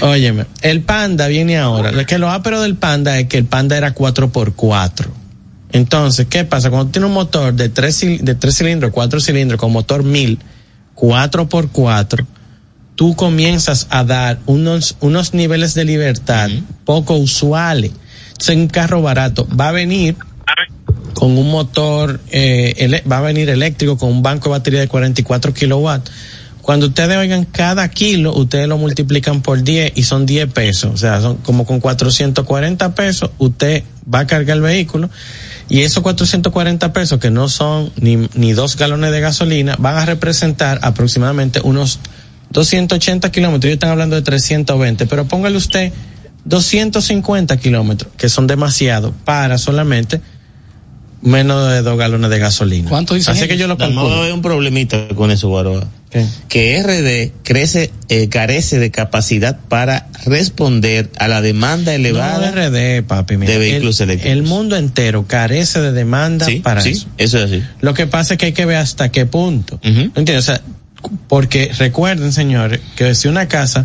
Óyeme, 0.00 0.46
el 0.62 0.82
panda 0.82 1.28
viene 1.28 1.56
ahora. 1.56 1.92
Lo 1.92 2.04
que 2.04 2.18
lo 2.18 2.30
ápero 2.30 2.62
del 2.62 2.74
panda 2.74 3.16
es 3.16 3.28
que 3.28 3.38
el 3.38 3.44
panda 3.44 3.76
era 3.76 3.94
4x4. 3.94 5.06
Entonces, 5.74 6.28
¿qué 6.30 6.44
pasa? 6.44 6.70
Cuando 6.70 6.92
tiene 6.92 7.06
un 7.08 7.14
motor 7.14 7.52
de 7.52 7.68
3, 7.68 8.24
de 8.24 8.36
tres 8.36 8.56
cilindros, 8.56 8.92
4 8.92 9.20
cilindros, 9.20 9.58
con 9.58 9.72
motor 9.72 10.04
1000, 10.04 10.38
4x4, 10.94 12.24
tú 12.94 13.16
comienzas 13.16 13.88
a 13.90 14.04
dar 14.04 14.38
unos, 14.46 14.96
unos 15.00 15.34
niveles 15.34 15.74
de 15.74 15.84
libertad 15.84 16.48
poco 16.84 17.16
usuales. 17.16 17.90
Entonces, 18.28 18.56
un 18.56 18.68
carro 18.68 19.02
barato 19.02 19.48
va 19.48 19.70
a 19.70 19.72
venir 19.72 20.14
con 21.12 21.36
un 21.36 21.50
motor, 21.50 22.20
eh, 22.30 22.74
ele- 22.76 23.02
va 23.10 23.18
a 23.18 23.22
venir 23.22 23.48
eléctrico 23.48 23.98
con 23.98 24.10
un 24.10 24.22
banco 24.22 24.50
de 24.50 24.58
batería 24.58 24.78
de 24.80 24.86
44 24.86 25.52
kilowatts. 25.52 26.08
Cuando 26.62 26.86
ustedes 26.86 27.16
oigan 27.18 27.44
cada 27.46 27.88
kilo, 27.88 28.32
ustedes 28.32 28.68
lo 28.68 28.78
multiplican 28.78 29.42
por 29.42 29.62
10 29.64 29.92
y 29.96 30.04
son 30.04 30.24
10 30.24 30.46
pesos. 30.52 30.92
O 30.94 30.96
sea, 30.96 31.20
son 31.20 31.38
como 31.38 31.66
con 31.66 31.80
440 31.80 32.94
pesos, 32.94 33.30
usted 33.38 33.82
va 34.12 34.20
a 34.20 34.26
cargar 34.28 34.56
el 34.58 34.62
vehículo 34.62 35.10
y 35.74 35.82
esos 35.82 36.04
440 36.04 36.92
pesos, 36.92 37.18
que 37.18 37.32
no 37.32 37.48
son 37.48 37.90
ni, 37.96 38.28
ni 38.34 38.52
dos 38.52 38.76
galones 38.76 39.10
de 39.10 39.20
gasolina, 39.20 39.74
van 39.76 39.96
a 39.96 40.06
representar 40.06 40.78
aproximadamente 40.82 41.60
unos 41.64 41.98
280 42.50 43.32
kilómetros. 43.32 43.64
Ellos 43.64 43.74
están 43.74 43.90
hablando 43.90 44.14
de 44.14 44.22
320, 44.22 45.06
pero 45.06 45.26
póngale 45.26 45.56
usted 45.56 45.92
250 46.44 47.56
kilómetros, 47.56 48.12
que 48.16 48.28
son 48.28 48.46
demasiado 48.46 49.12
para 49.24 49.58
solamente 49.58 50.20
menos 51.22 51.68
de 51.68 51.82
dos 51.82 51.98
galones 51.98 52.30
de 52.30 52.38
gasolina. 52.38 52.88
¿Cuánto 52.88 53.14
dicen 53.14 53.34
Así 53.34 53.48
que 53.48 53.56
yo 53.56 53.66
lo 53.66 53.76
Vamos 53.76 53.96
a 53.96 54.00
calculo. 54.00 54.22
ver 54.22 54.32
un 54.32 54.42
problemita 54.42 55.08
con 55.16 55.32
eso, 55.32 55.48
Guaroa. 55.48 55.88
¿Qué? 56.14 56.24
Que 56.48 56.80
RD 56.80 57.32
crece, 57.42 57.90
eh, 58.08 58.28
carece 58.28 58.78
de 58.78 58.92
capacidad 58.92 59.58
para 59.68 60.06
responder 60.24 61.10
a 61.18 61.26
la 61.26 61.42
demanda 61.42 61.90
No 61.90 61.96
elevada. 61.96 62.52
RD, 62.52 63.02
papi. 63.02 63.36
mira, 63.36 63.52
de 63.52 63.58
vehículos 63.58 64.00
el, 64.00 64.10
eléctricos. 64.10 64.36
el 64.38 64.44
mundo 64.44 64.76
entero 64.76 65.26
carece 65.26 65.80
de 65.80 65.90
demanda 65.90 66.46
sí, 66.46 66.60
para 66.60 66.82
sí, 66.82 66.90
eso. 66.90 67.08
eso 67.18 67.38
es 67.38 67.44
así. 67.44 67.64
Lo 67.80 67.94
que 67.94 68.06
pasa 68.06 68.34
es 68.34 68.38
que 68.38 68.46
hay 68.46 68.52
que 68.52 68.64
ver 68.64 68.76
hasta 68.76 69.10
qué 69.10 69.26
punto. 69.26 69.80
Ujú. 69.84 70.02
¿Entiendes? 70.14 70.38
O 70.38 70.42
sea, 70.42 70.60
porque 71.26 71.72
recuerden, 71.76 72.32
señores, 72.32 72.78
que 72.94 73.12
si 73.16 73.26
una 73.26 73.48
casa, 73.48 73.84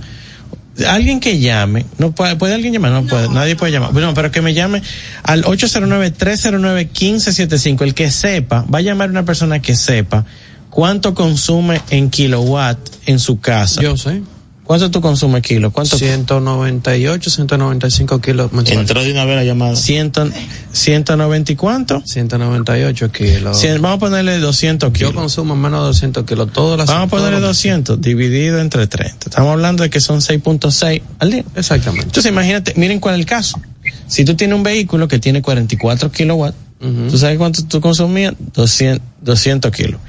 alguien 0.88 1.20
que 1.20 1.40
llame, 1.40 1.88
no 1.98 2.12
puede, 2.14 2.36
puede 2.36 2.54
alguien 2.54 2.74
llamar, 2.74 2.92
no, 2.92 3.08
puede, 3.08 3.28
nadie 3.30 3.56
puede 3.56 3.72
llamar. 3.72 3.92
Bueno, 3.92 4.14
pero 4.14 4.30
que 4.32 4.42
me 4.42 4.54
llame 4.54 4.84
al 5.24 5.44
809-309-1575. 5.46 7.82
El 7.82 7.94
que 7.94 8.12
sepa, 8.12 8.66
va 8.74 8.80
a 8.80 8.82
llamar 8.82 9.10
una 9.10 9.26
persona 9.26 9.62
que 9.62 9.76
sepa 9.76 10.26
cuánto 10.70 11.14
consume 11.14 11.82
en 11.90 12.10
kilowatt 12.10 12.78
en 13.06 13.20
su 13.20 13.40
casa. 13.40 13.82
Yo 13.82 13.98
sé. 13.98 14.22
¿Cuánto 14.64 14.92
tú 14.92 15.02
consumes 15.02 15.42
kilo? 15.42 15.72
¿Cuánto? 15.72 15.98
198, 15.98 17.30
195 17.32 18.22
kilos 18.22 18.54
mensuales. 18.54 18.82
Entró 18.82 19.04
de 19.04 19.12
una 19.12 19.26
vez 19.26 19.36
la 19.38 19.44
llamada. 19.44 19.76
Ciento, 19.76 20.30
190 20.74 21.52
y 21.52 21.56
cuánto? 21.56 22.04
198 22.06 23.12
kilos. 23.12 23.58
Cien- 23.60 23.82
vamos 23.82 23.98
a 23.98 24.00
ponerle 24.00 24.38
200 24.38 24.90
Yo 24.90 24.94
kilos. 24.94 25.14
consumo 25.14 25.56
menos 25.56 25.80
de 25.82 25.88
200 25.88 26.24
kilos 26.24 26.54
todas 26.54 26.78
las 26.78 26.88
Vamos 26.88 27.08
a 27.08 27.10
ponerle 27.10 27.38
todos 27.38 27.42
los- 27.42 27.58
200 27.58 28.00
dividido 28.00 28.60
entre 28.60 28.86
30. 28.86 29.30
Estamos 29.30 29.52
hablando 29.54 29.82
de 29.82 29.90
que 29.90 30.00
son 30.02 30.22
6.6 30.22 31.02
al 31.18 31.32
día. 31.32 31.44
Exactamente. 31.56 32.06
Entonces 32.06 32.32
imagínate, 32.32 32.74
miren 32.76 33.00
cuál 33.00 33.16
es 33.16 33.22
el 33.22 33.26
caso. 33.26 33.60
Si 34.08 34.24
tú 34.24 34.36
tienes 34.36 34.56
un 34.56 34.62
vehículo 34.62 35.08
que 35.08 35.18
tiene 35.18 35.42
44 35.42 36.12
kilowatts, 36.12 36.58
Ujú. 36.80 37.08
¿tú 37.10 37.18
sabes 37.18 37.40
cuánto 37.40 37.64
tú 37.66 37.82
consumías? 37.82 38.36
200, 38.54 39.02
200 39.22 39.72
kilos. 39.72 40.00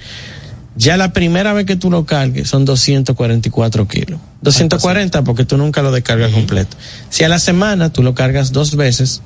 Ya 0.81 0.97
la 0.97 1.13
primera 1.13 1.53
vez 1.53 1.67
que 1.67 1.77
tú 1.77 1.91
lo 1.91 2.07
cargues 2.07 2.49
son 2.49 2.65
244 2.65 3.87
kilos. 3.87 4.19
240 4.41 5.23
porque 5.25 5.45
tú 5.45 5.59
nunca 5.59 5.83
lo 5.83 5.93
descargas 5.93 6.33
completo. 6.33 6.75
Si 7.11 7.23
a 7.23 7.29
la 7.29 7.39
semana 7.39 7.93
tú 7.93 8.03
lo 8.03 8.15
cargas 8.15 8.51
dos 8.51 8.77
veces, 8.77 9.21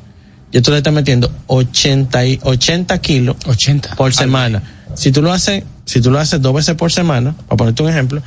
ya 0.51 0.63
tú 0.63 0.73
le 0.73 0.79
estás 0.79 0.93
metiendo 0.93 1.31
80, 1.47 2.27
y, 2.27 2.41
80 2.43 2.99
kilos 2.99 3.37
80. 3.47 3.95
por 3.95 4.13
semana. 4.13 4.65
Si 4.97 5.13
tú 5.13 5.23
lo 5.23 5.33
haces, 5.33 5.63
si 5.85 6.01
tú 6.01 6.11
lo 6.11 6.19
haces 6.19 6.43
dos 6.43 6.53
veces 6.55 6.75
por 6.75 6.91
semana, 6.91 7.37
para 7.47 7.57
ponerte 7.57 7.85
un 7.85 7.89
ejemplo, 7.89 8.21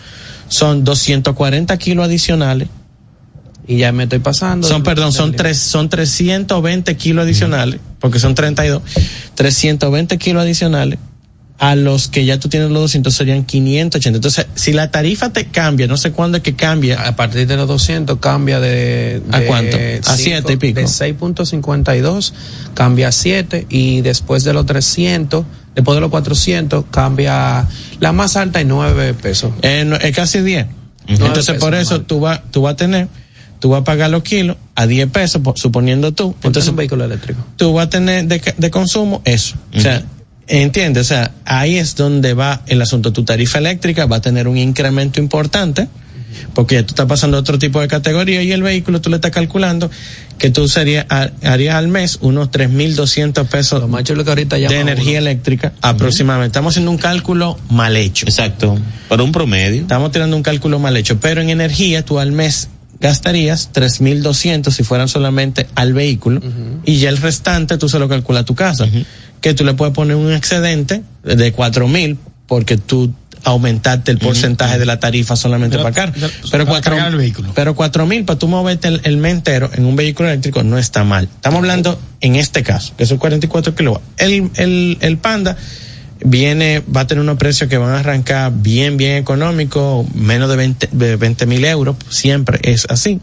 son 0.47 0.85
240 0.85 1.77
kilos 1.77 2.05
adicionales. 2.05 2.69
Y 3.67 3.79
ya 3.79 3.91
me 3.91 4.03
estoy 4.03 4.19
pasando. 4.19 4.65
Son, 4.65 4.83
perdón, 4.83 5.11
son 5.11 5.33
tres, 5.33 5.57
son 5.57 5.89
320 5.89 6.95
kilos 6.95 7.25
adicionales, 7.25 7.81
porque 7.99 8.19
son 8.19 8.35
32. 8.35 8.81
320 9.35 10.17
kilos 10.17 10.43
adicionales 10.43 10.97
a 11.59 11.75
los 11.75 12.07
que 12.07 12.23
ya 12.23 12.39
tú 12.39 12.49
tienes 12.49 12.69
los 12.69 12.81
200 12.83 13.11
serían 13.13 13.43
580. 13.43 14.17
Entonces, 14.17 14.45
si 14.53 14.73
la 14.73 14.91
tarifa 14.91 15.31
te 15.31 15.45
cambia, 15.47 15.87
no 15.87 15.97
sé 15.97 16.11
cuándo 16.11 16.37
es 16.37 16.43
que 16.43 16.55
cambia, 16.55 17.01
A 17.07 17.15
partir 17.15 17.47
de 17.47 17.57
los 17.57 17.67
200 17.67 18.19
cambia 18.19 18.59
de... 18.59 19.23
¿A 19.31 19.39
de 19.39 19.45
cuánto? 19.47 19.75
A 19.77 19.79
cinco- 19.79 20.13
siete 20.17 20.53
y 20.53 20.57
pico. 20.57 20.79
De 20.79 20.85
6.52 20.85 22.33
cambia 22.73 23.07
a 23.07 23.11
7 23.11 23.65
y 23.69 24.01
después 24.01 24.43
de 24.43 24.53
los 24.53 24.65
300, 24.65 25.45
después 25.75 25.95
de 25.95 26.01
los 26.01 26.09
400 26.11 26.85
cambia 26.91 27.67
la 27.99 28.11
más 28.13 28.35
alta 28.35 28.61
y 28.61 28.65
9 28.65 29.13
pesos. 29.15 29.51
eh, 29.61 29.83
no- 29.85 29.95
es 29.95 30.15
casi 30.15 30.41
10. 30.41 30.67
Nueve 31.07 31.25
Entonces, 31.27 31.45
pesos 31.55 31.59
por 31.63 31.73
eso 31.75 31.89
normal. 31.91 32.07
tú 32.07 32.19
vas, 32.19 32.41
tú 32.51 32.61
vas 32.63 32.73
a 32.73 32.77
tener, 32.77 33.07
tú 33.59 33.69
vas 33.69 33.81
a 33.81 33.83
pagar 33.83 34.09
los 34.09 34.23
kilos 34.23 34.57
a 34.75 34.85
10 34.87 35.09
pesos, 35.09 35.41
suponiendo 35.55 36.11
tú. 36.13 36.25
Entonces 36.25 36.45
Entonces, 36.45 36.69
un 36.69 36.75
vehículo 36.75 37.05
eléctrico. 37.05 37.41
tú 37.55 37.73
vas 37.73 37.87
a 37.87 37.89
tener 37.89 38.25
de, 38.27 38.41
de 38.57 38.69
consumo 38.71 39.21
eso. 39.25 39.55
O 39.75 39.79
sea, 39.79 40.03
entiendes, 40.47 41.07
o 41.07 41.09
sea, 41.09 41.31
ahí 41.45 41.77
es 41.77 41.95
donde 41.95 42.33
va 42.33 42.61
el 42.67 42.81
asunto. 42.81 43.13
Tu 43.13 43.23
tarifa 43.23 43.59
eléctrica 43.59 44.05
va 44.05 44.17
a 44.17 44.21
tener 44.21 44.47
un 44.47 44.57
incremento 44.57 45.19
importante, 45.19 45.87
porque 46.53 46.75
ya 46.75 46.83
tú 46.83 46.89
estás 46.89 47.05
pasando 47.05 47.37
a 47.37 47.39
otro 47.39 47.57
tipo 47.59 47.79
de 47.81 47.87
categoría 47.87 48.41
y 48.43 48.51
el 48.51 48.61
vehículo 48.61 49.01
tú 49.01 49.09
le 49.09 49.15
estás 49.15 49.31
calculando 49.31 49.89
que 50.37 50.49
tú 50.51 50.67
sería, 50.67 51.05
ha- 51.09 51.31
harías 51.43 51.75
al 51.75 51.87
mes 51.87 52.19
unos 52.21 52.51
3.200 52.51 53.47
pesos 53.47 53.81
Lo 53.81 53.87
más 53.87 54.03
chulo 54.03 54.23
que 54.23 54.29
ahorita 54.29 54.57
llama 54.59 54.73
de 54.75 54.81
energía 54.81 55.19
uno. 55.19 55.29
eléctrica 55.29 55.73
aproximadamente. 55.81 56.49
Estamos 56.51 56.73
haciendo 56.73 56.91
un 56.91 56.97
cálculo 56.97 57.57
mal 57.69 57.95
hecho. 57.97 58.25
Exacto. 58.27 58.77
Para 59.09 59.23
un 59.23 59.31
promedio. 59.31 59.81
Estamos 59.81 60.11
tirando 60.11 60.35
un 60.37 60.43
cálculo 60.43 60.77
mal 60.79 60.95
hecho, 60.95 61.19
pero 61.19 61.41
en 61.41 61.49
energía 61.49 62.05
tú 62.05 62.19
al 62.19 62.31
mes 62.33 62.69
gastarías 62.99 63.69
3.200 63.73 64.71
si 64.71 64.83
fueran 64.83 65.07
solamente 65.07 65.67
al 65.75 65.93
vehículo 65.93 66.41
y 66.83 66.97
ya 66.97 67.09
el 67.09 67.17
restante 67.17 67.77
tú 67.77 67.89
se 67.89 67.99
lo 67.99 68.09
calculas 68.09 68.41
a 68.41 68.45
tu 68.45 68.55
casa, 68.55 68.87
que 69.41 69.53
tú 69.53 69.63
le 69.65 69.73
puedes 69.73 69.93
poner 69.93 70.15
un 70.15 70.31
excedente 70.33 71.03
de 71.23 71.53
4.000 71.55 72.17
porque 72.47 72.77
tú 72.77 73.13
aumentaste 73.43 74.11
el 74.11 74.17
porcentaje 74.17 74.77
de 74.79 74.85
la 74.85 74.99
tarifa 74.99 75.35
solamente 75.35 75.77
para 75.77 75.89
de- 76.11 76.29
Pero 76.51 76.65
cuatro, 76.65 76.95
el 77.07 77.15
vehículo. 77.15 77.51
pero 77.55 77.75
4.000 77.75 78.25
para 78.25 78.39
tú 78.39 78.47
moverte 78.47 78.87
el, 78.89 78.99
el 79.03 79.17
mes 79.17 79.33
entero 79.35 79.69
en 79.73 79.85
un 79.85 79.95
vehículo 79.95 80.27
eléctrico 80.29 80.63
no 80.63 80.77
está 80.77 81.03
mal. 81.03 81.25
Estamos 81.25 81.59
hablando 81.59 81.99
en 82.19 82.35
este 82.35 82.63
caso, 82.63 82.93
que 82.97 83.05
son 83.05 83.17
44 83.19 83.73
kilowatts. 83.75 84.03
El, 84.17 84.49
el, 84.55 84.97
el 85.01 85.17
Panda 85.17 85.55
viene, 86.25 86.81
va 86.93 87.01
a 87.01 87.07
tener 87.07 87.21
unos 87.21 87.37
precios 87.37 87.69
que 87.69 87.77
van 87.77 87.91
a 87.91 87.99
arrancar 87.99 88.51
bien, 88.53 88.97
bien 88.97 89.17
económicos, 89.17 90.05
menos 90.15 90.49
de 90.49 91.15
20 91.15 91.45
mil 91.45 91.63
euros, 91.63 91.95
siempre 92.09 92.59
es 92.63 92.85
así. 92.89 93.19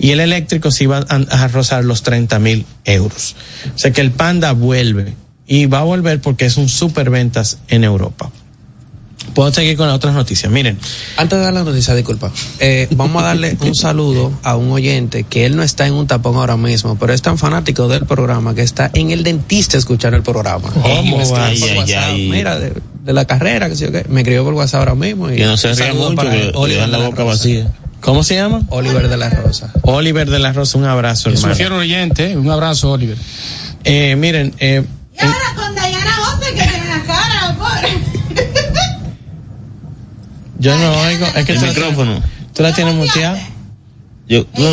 Y 0.00 0.10
el 0.10 0.20
eléctrico 0.20 0.70
sí 0.72 0.86
va 0.86 1.04
a, 1.08 1.14
a 1.16 1.48
rozar 1.48 1.84
los 1.84 2.02
30 2.02 2.38
mil 2.40 2.66
euros. 2.84 3.36
O 3.74 3.78
sea 3.78 3.92
que 3.92 4.00
el 4.00 4.10
Panda 4.10 4.52
vuelve 4.52 5.14
y 5.46 5.66
va 5.66 5.80
a 5.80 5.84
volver 5.84 6.20
porque 6.20 6.46
es 6.46 6.56
un 6.56 6.68
super 6.68 7.10
ventas 7.10 7.58
en 7.68 7.84
Europa. 7.84 8.30
Puedo 9.32 9.52
seguir 9.52 9.76
con 9.76 9.86
las 9.86 9.96
otras 9.96 10.14
noticias. 10.14 10.52
Miren. 10.52 10.78
Antes 11.16 11.38
de 11.38 11.44
dar 11.44 11.54
la 11.54 11.64
noticia, 11.64 11.94
disculpa. 11.94 12.30
Eh, 12.60 12.88
vamos 12.92 13.22
a 13.22 13.26
darle 13.26 13.56
un 13.60 13.74
saludo 13.74 14.32
a 14.42 14.56
un 14.56 14.70
oyente 14.70 15.24
que 15.24 15.46
él 15.46 15.56
no 15.56 15.62
está 15.62 15.86
en 15.86 15.94
un 15.94 16.06
tapón 16.06 16.36
ahora 16.36 16.56
mismo, 16.56 16.96
pero 16.98 17.12
es 17.12 17.22
tan 17.22 17.38
fanático 17.38 17.88
del 17.88 18.04
programa 18.04 18.54
que 18.54 18.62
está 18.62 18.90
en 18.94 19.10
el 19.10 19.24
dentista 19.24 19.78
escuchando 19.78 20.16
el 20.16 20.22
programa. 20.22 20.70
¿Cómo 20.70 21.28
va? 21.30 21.46
Ay, 21.46 21.62
ay, 21.62 21.92
ay. 21.92 22.28
Mira, 22.30 22.58
de, 22.58 22.74
de, 23.02 23.12
la 23.12 23.24
carrera, 23.24 23.68
que 23.68 23.76
sé 23.76 23.86
yo 23.86 23.92
qué. 23.92 24.04
Me 24.08 24.20
escribió 24.20 24.44
por 24.44 24.54
WhatsApp 24.54 24.80
ahora 24.80 24.94
mismo. 24.94 25.30
Y 25.30 25.36
que 25.36 25.46
no 25.46 25.56
se 25.56 25.74
ría 25.74 25.94
mucho, 25.94 26.16
que 26.16 26.52
le 26.68 26.76
dan 26.76 26.92
la 26.92 26.98
boca 26.98 27.24
vacía. 27.24 27.72
¿Cómo 28.00 28.22
se 28.22 28.34
llama? 28.34 28.62
Oliver 28.68 29.08
de 29.08 29.16
la 29.16 29.30
Rosa. 29.30 29.72
Oliver 29.80 30.28
de 30.28 30.38
la 30.38 30.52
Rosa, 30.52 30.76
un 30.76 30.84
abrazo, 30.84 31.30
es 31.30 31.36
hermano. 31.36 31.54
un 31.54 31.56
fiero 31.56 31.76
oyente, 31.78 32.36
un 32.36 32.50
abrazo, 32.50 32.92
Oliver. 32.92 33.16
Eh, 33.82 34.14
miren, 34.16 34.54
eh, 34.58 34.84
y 35.14 35.24
ahora 35.24 35.54
con 35.56 35.74
Dayana 35.74 36.12
José 36.12 36.54
que 36.54 36.62
tiene 36.62 36.86
la 36.88 37.02
cara, 37.04 37.56
pobre. 37.58 37.98
Yo 40.58 40.78
no 40.78 40.92
oigo, 41.02 41.26
es 41.26 41.44
que 41.44 41.52
el 41.52 41.60
micrófono. 41.60 42.22
¿Tú 42.54 42.62
la 42.62 42.72
tienes 42.72 42.94
muteada? 42.94 43.38
Yo, 44.26 44.46
no, 44.56 44.70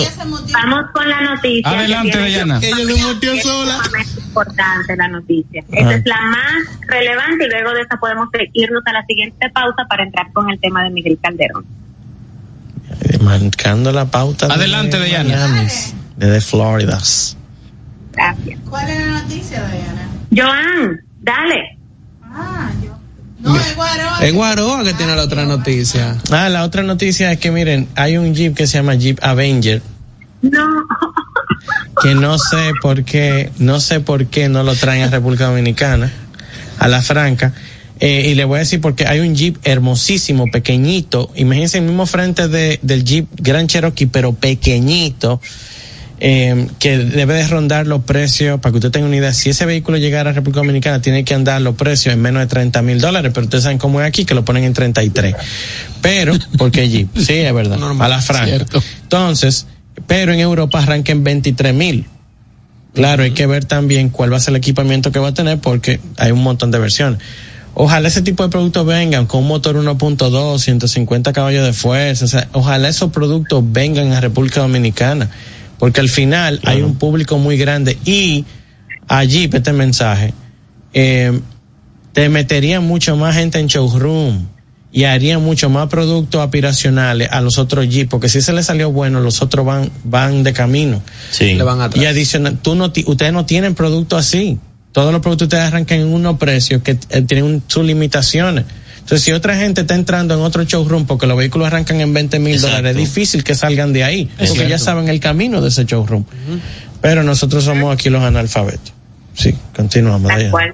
Vamos 0.54 0.86
con 0.94 1.10
la 1.10 1.22
noticia. 1.22 1.70
Adelante, 1.70 2.18
Dayana. 2.18 2.60
Ella 2.62 2.96
se 2.96 3.04
muteó 3.04 3.36
sola. 3.42 3.82
Es 4.00 4.18
importante 4.18 4.96
la 4.96 5.10
noticia. 5.10 5.64
Esta 5.72 5.94
es 5.94 6.06
la 6.06 6.22
más 6.22 6.80
relevante 6.88 7.46
y 7.46 7.50
luego 7.50 7.74
de 7.74 7.82
esa 7.82 7.98
podemos 7.98 8.30
irnos 8.54 8.84
a 8.86 8.94
la 8.94 9.06
siguiente 9.06 9.50
pausa 9.50 9.86
para 9.90 10.04
entrar 10.04 10.32
con 10.32 10.50
el 10.50 10.60
tema 10.60 10.84
de 10.84 10.92
Miguel 10.92 11.20
Calderón. 11.22 11.66
Marcando 13.22 13.92
la 13.92 14.06
pauta. 14.06 14.46
Adelante, 14.46 14.98
de 14.98 15.04
Dayana. 15.04 15.48
Miami, 15.48 15.70
Desde 16.16 16.42
Florida. 16.42 17.00
Gracias. 18.14 18.60
¿Cuál 18.70 18.90
es 18.90 19.00
la 19.00 19.22
noticia, 19.22 19.62
Dayana? 19.62 20.11
Joan, 20.36 21.02
dale. 21.22 21.78
Ah, 22.24 22.72
yo. 22.84 22.92
No, 23.40 23.56
es 23.56 23.76
Guaroa. 23.76 24.20
Es 24.26 24.34
Guaroa 24.34 24.84
que 24.84 24.94
tiene 24.94 25.16
la 25.16 25.24
otra 25.24 25.46
noticia. 25.46 26.16
Ah, 26.32 26.48
la 26.50 26.64
otra 26.64 26.84
noticia 26.84 27.32
es 27.32 27.40
que 27.40 27.52
miren, 27.52 27.88
hay 27.96 28.18
un 28.18 28.34
Jeep 28.34 28.56
que 28.56 28.68
se 28.68 28.78
llama 28.78 28.96
Jeep 28.96 29.20
Avenger 29.22 29.82
No. 30.42 30.68
que 32.02 32.16
no 32.16 32.38
sé 32.38 32.72
por 32.82 33.04
qué, 33.04 33.52
no 33.58 33.80
sé 33.80 34.00
por 34.00 34.28
qué 34.28 34.48
no 34.48 34.64
lo 34.64 34.76
traen 34.76 35.04
a 35.04 35.08
República 35.10 35.48
Dominicana, 35.48 36.12
a 36.80 36.88
la 36.88 37.02
Franca. 37.02 37.54
Eh, 38.00 38.30
y 38.32 38.36
le 38.36 38.46
voy 38.46 38.56
a 38.58 38.60
decir 38.60 38.82
porque 38.82 39.06
hay 39.06 39.20
un 39.20 39.36
Jeep 39.36 39.58
hermosísimo, 39.64 40.48
pequeñito. 40.52 41.30
Imagínense 41.36 41.78
el 41.78 41.84
mismo 41.84 42.06
frente 42.08 42.48
de, 42.48 42.80
del 42.82 43.04
Jeep 43.04 43.28
Grand 43.38 43.70
Cherokee, 43.70 44.08
pero 44.08 44.34
pequeñito. 44.34 45.40
Eh, 46.24 46.68
que 46.78 47.00
debe 47.00 47.34
de 47.34 47.48
rondar 47.48 47.88
los 47.88 48.04
precios, 48.04 48.60
para 48.60 48.72
que 48.72 48.78
usted 48.78 48.92
tenga 48.92 49.08
una 49.08 49.16
idea, 49.16 49.34
si 49.34 49.50
ese 49.50 49.66
vehículo 49.66 49.98
llegara 49.98 50.30
a 50.30 50.34
República 50.34 50.60
Dominicana, 50.60 51.02
tiene 51.02 51.26
que 51.26 51.34
andar 51.34 51.60
los 51.64 51.74
precios 51.74 52.14
en 52.14 52.22
menos 52.22 52.42
de 52.42 52.46
30 52.46 52.80
mil 52.84 53.02
dólares, 53.02 53.32
pero 53.34 53.46
ustedes 53.46 53.64
saben 53.64 53.80
cómo 53.80 54.00
es 54.02 54.08
aquí, 54.08 54.24
que 54.24 54.36
lo 54.36 54.46
ponen 54.46 54.64
en 54.66 54.74
33. 54.74 55.36
Pero, 56.00 56.36
porque 56.60 56.88
Jeep, 56.88 57.10
sí, 57.18 57.34
es 57.34 57.52
verdad, 57.52 57.80
a 58.00 58.08
la 58.08 58.22
franca. 58.22 58.46
Cierto. 58.46 58.84
Entonces, 59.02 59.66
pero 60.06 60.32
en 60.32 60.40
Europa 60.40 60.78
arranca 60.78 61.12
en 61.12 61.24
23 61.24 61.74
mil. 61.74 62.06
Claro, 62.94 63.24
hay 63.24 63.32
que 63.32 63.48
ver 63.48 63.66
también 63.66 64.10
cuál 64.10 64.32
va 64.32 64.38
a 64.38 64.42
ser 64.42 64.52
el 64.52 64.58
equipamiento 64.58 65.12
que 65.12 65.18
va 65.18 65.30
a 65.30 65.34
tener, 65.34 65.58
porque 65.58 66.00
hay 66.18 66.32
un 66.32 66.44
montón 66.44 66.70
de 66.70 66.78
versiones. 66.78 67.20
Ojalá 67.74 68.10
ese 68.10 68.22
tipo 68.22 68.44
de 68.44 68.50
productos 68.50 68.86
vengan 68.86 69.26
con 69.26 69.42
un 69.42 69.48
motor 69.48 69.76
1.2, 69.76 70.60
150 70.60 71.34
caballos 71.34 71.66
de 71.66 71.74
fuerza. 71.74 72.26
O 72.26 72.28
sea, 72.28 72.48
ojalá 72.52 72.90
esos 72.90 73.12
productos 73.12 73.64
vengan 73.66 74.12
a 74.12 74.22
República 74.22 74.62
Dominicana. 74.62 75.32
Porque 75.82 76.00
al 76.00 76.10
final 76.10 76.62
hay 76.64 76.82
un 76.84 76.94
público 76.96 77.38
muy 77.40 77.58
grande 77.58 77.98
y 78.06 78.46
allí, 79.08 79.50
este 79.52 79.74
mensaje, 79.74 80.32
eh, 80.94 81.40
te 82.14 82.30
metería 82.30 82.80
mucho 82.82 83.16
más 83.18 83.36
gente 83.36 83.58
en 83.60 83.66
showroom 83.66 84.46
y 84.94 85.06
haría 85.06 85.40
mucho 85.40 85.70
más 85.72 85.88
productos 85.90 86.40
aspiracionales 86.40 87.30
a 87.32 87.42
los 87.42 87.58
otros 87.58 87.90
Jeep, 87.90 88.10
porque 88.10 88.30
si 88.30 88.42
se 88.42 88.54
les 88.54 88.68
salió 88.68 88.92
bueno, 88.92 89.22
los 89.22 89.42
otros 89.42 89.66
van, 89.66 89.90
van 90.04 90.44
de 90.44 90.54
camino. 90.54 91.02
sí. 91.32 91.56
Le 91.56 91.64
van 91.64 91.82
atrás. 91.82 92.00
Y 92.00 92.06
adicional, 92.06 92.60
tú 92.62 92.76
no, 92.76 92.92
ti- 92.92 93.04
ustedes 93.08 93.34
no 93.34 93.46
tienen 93.48 93.74
productos 93.74 94.20
así. 94.20 94.60
Todos 94.92 95.12
los 95.12 95.22
productos 95.22 95.48
ustedes 95.48 95.64
arrancan 95.64 96.00
en 96.02 96.14
unos 96.14 96.38
precios 96.38 96.84
que 96.84 96.98
eh, 97.10 97.22
tienen 97.24 97.46
un- 97.46 97.64
sus 97.66 97.84
limitaciones. 97.86 98.66
Entonces, 99.12 99.26
si 99.26 99.34
otra 99.34 99.58
gente 99.58 99.82
está 99.82 99.96
entrando 99.96 100.36
en 100.36 100.40
otro 100.40 100.64
showroom 100.64 101.06
porque 101.06 101.28
los 101.28 101.38
vehículos 101.38 101.68
arrancan 101.68 102.00
en 102.00 102.14
20 102.14 102.40
mil 102.40 102.62
dólares, 102.62 102.92
es 102.92 102.96
difícil 102.96 103.44
que 103.44 103.56
salgan 103.56 103.92
de 103.92 104.06
ahí, 104.06 104.30
porque 104.38 104.70
ya 104.70 104.78
saben 104.78 105.10
el 105.10 105.20
camino 105.20 105.60
de 105.60 105.68
ese 105.68 105.84
showroom. 105.84 106.24
Pero 107.02 107.22
nosotros 107.22 107.66
somos 107.66 107.94
aquí 107.94 108.10
los 108.10 108.24
analfabetos. 108.24 108.94
Sí, 109.34 109.54
continuamos. 109.76 110.30
Tal 110.30 110.38
Dayana. 110.38 110.52
cual. 110.52 110.74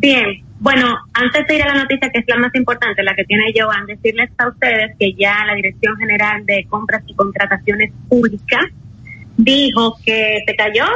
Bien, 0.00 0.24
bueno, 0.58 0.98
antes 1.12 1.46
de 1.46 1.54
ir 1.54 1.62
a 1.62 1.68
la 1.68 1.82
noticia 1.82 2.10
que 2.10 2.18
es 2.18 2.24
la 2.26 2.38
más 2.38 2.52
importante, 2.56 3.04
la 3.04 3.14
que 3.14 3.22
tiene 3.22 3.52
Joan, 3.56 3.86
decirles 3.86 4.30
a 4.36 4.48
ustedes 4.48 4.96
que 4.98 5.12
ya 5.12 5.44
la 5.46 5.54
Dirección 5.54 5.96
General 5.96 6.44
de 6.44 6.66
Compras 6.68 7.04
y 7.06 7.14
Contrataciones 7.14 7.92
Públicas 8.08 8.64
dijo 9.36 9.96
que 10.04 10.42
se 10.44 10.56
cayó, 10.56 10.86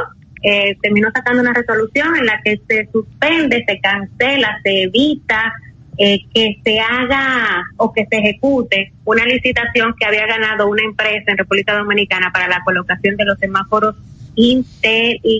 eh, 0.42 0.76
terminó 0.82 1.08
sacando 1.14 1.40
una 1.40 1.52
resolución 1.52 2.16
en 2.16 2.26
la 2.26 2.40
que 2.42 2.60
se 2.66 2.88
suspende, 2.90 3.64
se 3.64 3.78
cancela, 3.78 4.58
se 4.64 4.82
evita 4.82 5.52
eh, 6.04 6.18
que 6.34 6.58
se 6.64 6.80
haga 6.80 7.62
o 7.76 7.92
que 7.92 8.04
se 8.06 8.18
ejecute 8.18 8.92
una 9.04 9.24
licitación 9.24 9.94
que 9.96 10.04
había 10.04 10.26
ganado 10.26 10.68
una 10.68 10.82
empresa 10.82 11.30
en 11.30 11.38
República 11.38 11.78
Dominicana 11.78 12.32
para 12.32 12.48
la 12.48 12.60
colocación 12.64 13.16
de 13.16 13.24
los 13.24 13.38
semáforos 13.38 13.94
inteligentes 14.34 15.30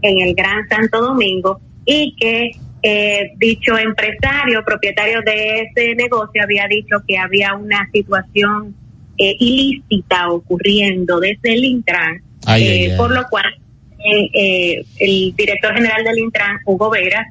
en 0.00 0.18
el 0.18 0.34
Gran 0.34 0.66
Santo 0.66 1.02
Domingo 1.02 1.60
y 1.84 2.16
que 2.18 2.52
eh, 2.82 3.32
dicho 3.36 3.76
empresario, 3.76 4.64
propietario 4.64 5.20
de 5.20 5.60
ese 5.60 5.94
negocio, 5.94 6.42
había 6.42 6.66
dicho 6.66 6.96
que 7.06 7.18
había 7.18 7.54
una 7.54 7.90
situación 7.92 8.74
eh, 9.18 9.36
ilícita 9.38 10.30
ocurriendo 10.30 11.20
desde 11.20 11.52
el 11.52 11.66
Intran, 11.66 12.22
Ay, 12.46 12.66
eh, 12.66 12.70
ay, 12.70 12.90
ay. 12.92 12.96
por 12.96 13.12
lo 13.12 13.28
cual 13.28 13.54
eh, 13.98 14.30
eh, 14.32 14.84
el 15.00 15.34
director 15.36 15.74
general 15.74 16.02
del 16.02 16.18
Intran, 16.18 16.60
Hugo 16.64 16.88
Veras, 16.88 17.26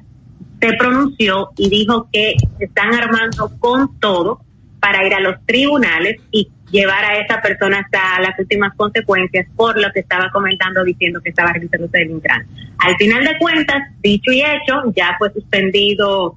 se 0.62 0.72
pronunció 0.74 1.50
y 1.56 1.68
dijo 1.68 2.08
que 2.12 2.36
se 2.58 2.64
están 2.66 2.94
armando 2.94 3.50
con 3.58 3.98
todo 3.98 4.40
para 4.80 5.04
ir 5.06 5.12
a 5.14 5.20
los 5.20 5.36
tribunales 5.44 6.20
y 6.30 6.48
llevar 6.70 7.04
a 7.04 7.18
esa 7.18 7.40
persona 7.42 7.80
hasta 7.80 8.20
las 8.20 8.38
últimas 8.38 8.72
consecuencias 8.76 9.46
por 9.56 9.78
lo 9.78 9.90
que 9.92 10.00
estaba 10.00 10.30
comentando 10.30 10.82
diciendo 10.84 11.20
que 11.20 11.30
estaba 11.30 11.52
realizándose 11.52 11.98
del 11.98 12.10
Intran. 12.12 12.46
Al 12.78 12.96
final 12.96 13.24
de 13.24 13.36
cuentas, 13.38 13.82
dicho 14.02 14.32
y 14.32 14.40
hecho, 14.40 14.82
ya 14.96 15.14
fue 15.18 15.30
suspendido 15.32 16.36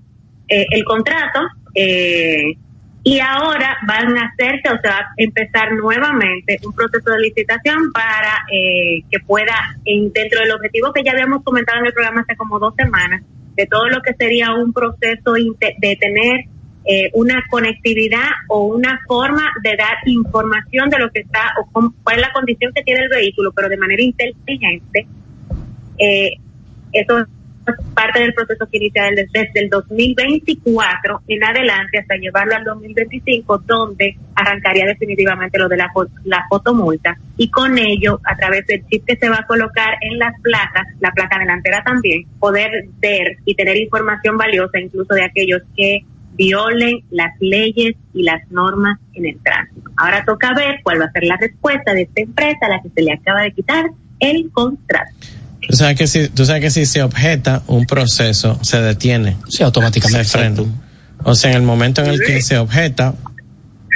eh, 0.49 0.65
el 0.71 0.83
contrato 0.83 1.39
eh, 1.73 2.55
y 3.03 3.19
ahora 3.19 3.77
van 3.87 4.17
a 4.17 4.31
hacerse, 4.33 4.67
o 4.69 4.79
sea, 4.81 4.91
va 4.91 4.97
a 4.99 5.13
empezar 5.17 5.71
nuevamente 5.73 6.59
un 6.65 6.73
proceso 6.73 7.11
de 7.11 7.19
licitación 7.19 7.91
para 7.93 8.45
eh, 8.51 9.03
que 9.09 9.19
pueda, 9.19 9.55
en- 9.85 10.11
dentro 10.11 10.41
del 10.41 10.51
objetivo 10.51 10.91
que 10.91 11.03
ya 11.03 11.11
habíamos 11.11 11.43
comentado 11.43 11.79
en 11.79 11.85
el 11.85 11.93
programa 11.93 12.21
hace 12.21 12.35
como 12.35 12.59
dos 12.59 12.73
semanas, 12.75 13.21
de 13.55 13.65
todo 13.67 13.87
lo 13.89 14.01
que 14.01 14.13
sería 14.13 14.53
un 14.53 14.73
proceso 14.73 15.33
de 15.33 15.95
tener 15.95 16.45
eh, 16.87 17.09
una 17.13 17.43
conectividad 17.49 18.29
o 18.47 18.65
una 18.65 18.99
forma 19.07 19.43
de 19.63 19.75
dar 19.75 19.97
información 20.05 20.87
de 20.89 20.99
lo 20.99 21.09
que 21.09 21.21
está 21.21 21.53
o 21.59 21.65
cómo- 21.71 21.95
cuál 22.03 22.17
es 22.17 22.21
la 22.21 22.31
condición 22.31 22.71
que 22.73 22.83
tiene 22.83 23.01
el 23.03 23.09
vehículo, 23.09 23.51
pero 23.55 23.69
de 23.69 23.77
manera 23.77 24.03
inteligente. 24.03 25.07
Eh, 25.97 26.31
eso 26.91 27.19
es 27.19 27.25
parte 27.93 28.19
del 28.19 28.33
proceso 28.33 28.67
que 28.69 28.77
inicia 28.77 29.09
desde, 29.11 29.51
el 29.55 29.69
2024 29.69 31.21
en 31.27 31.43
adelante 31.43 31.99
hasta 31.99 32.15
llevarlo 32.15 32.55
al 32.55 32.63
2025, 32.63 33.57
donde 33.59 34.17
arrancaría 34.35 34.85
definitivamente 34.85 35.57
lo 35.57 35.67
de 35.67 35.77
la, 35.77 35.91
la 36.23 36.45
fotomulta 36.49 37.17
y 37.37 37.49
con 37.49 37.77
ello, 37.77 38.19
a 38.23 38.35
través 38.35 38.65
del 38.67 38.85
chip 38.87 39.05
que 39.05 39.17
se 39.17 39.29
va 39.29 39.39
a 39.39 39.45
colocar 39.45 39.95
en 40.01 40.17
las 40.19 40.33
placas, 40.41 40.87
la 40.99 41.11
placa 41.11 41.39
delantera 41.39 41.83
también, 41.83 42.25
poder 42.39 42.85
ver 42.99 43.37
y 43.45 43.55
tener 43.55 43.77
información 43.77 44.37
valiosa 44.37 44.79
incluso 44.79 45.13
de 45.13 45.23
aquellos 45.23 45.61
que 45.75 46.05
violen 46.35 46.99
las 47.11 47.33
leyes 47.39 47.95
y 48.13 48.23
las 48.23 48.49
normas 48.51 48.99
en 49.13 49.25
el 49.25 49.37
tránsito. 49.41 49.89
Ahora 49.97 50.23
toca 50.25 50.53
ver 50.53 50.79
cuál 50.83 51.01
va 51.01 51.05
a 51.05 51.11
ser 51.11 51.23
la 51.23 51.37
respuesta 51.37 51.93
de 51.93 52.03
esta 52.03 52.21
empresa 52.21 52.65
a 52.65 52.69
la 52.69 52.81
que 52.81 52.89
se 52.89 53.01
le 53.01 53.13
acaba 53.13 53.41
de 53.41 53.51
quitar 53.51 53.85
el 54.19 54.51
contrato. 54.51 55.13
Tú 55.67 55.75
sabes 55.75 55.97
que 55.97 56.07
si, 56.07 56.27
tú 56.29 56.45
sabes 56.45 56.61
que 56.61 56.69
si 56.71 56.85
se 56.85 57.01
objeta 57.03 57.63
un 57.67 57.85
proceso, 57.85 58.59
se 58.61 58.81
detiene. 58.81 59.37
Sí, 59.49 59.63
automáticamente. 59.63 60.23
Se 60.25 60.29
frena. 60.37 60.63
O 61.23 61.33
sea, 61.35 61.51
en 61.51 61.57
el 61.57 61.63
momento 61.63 62.01
en 62.03 62.07
el 62.11 62.19
que 62.21 62.41
se 62.41 62.57
objeta, 62.57 63.15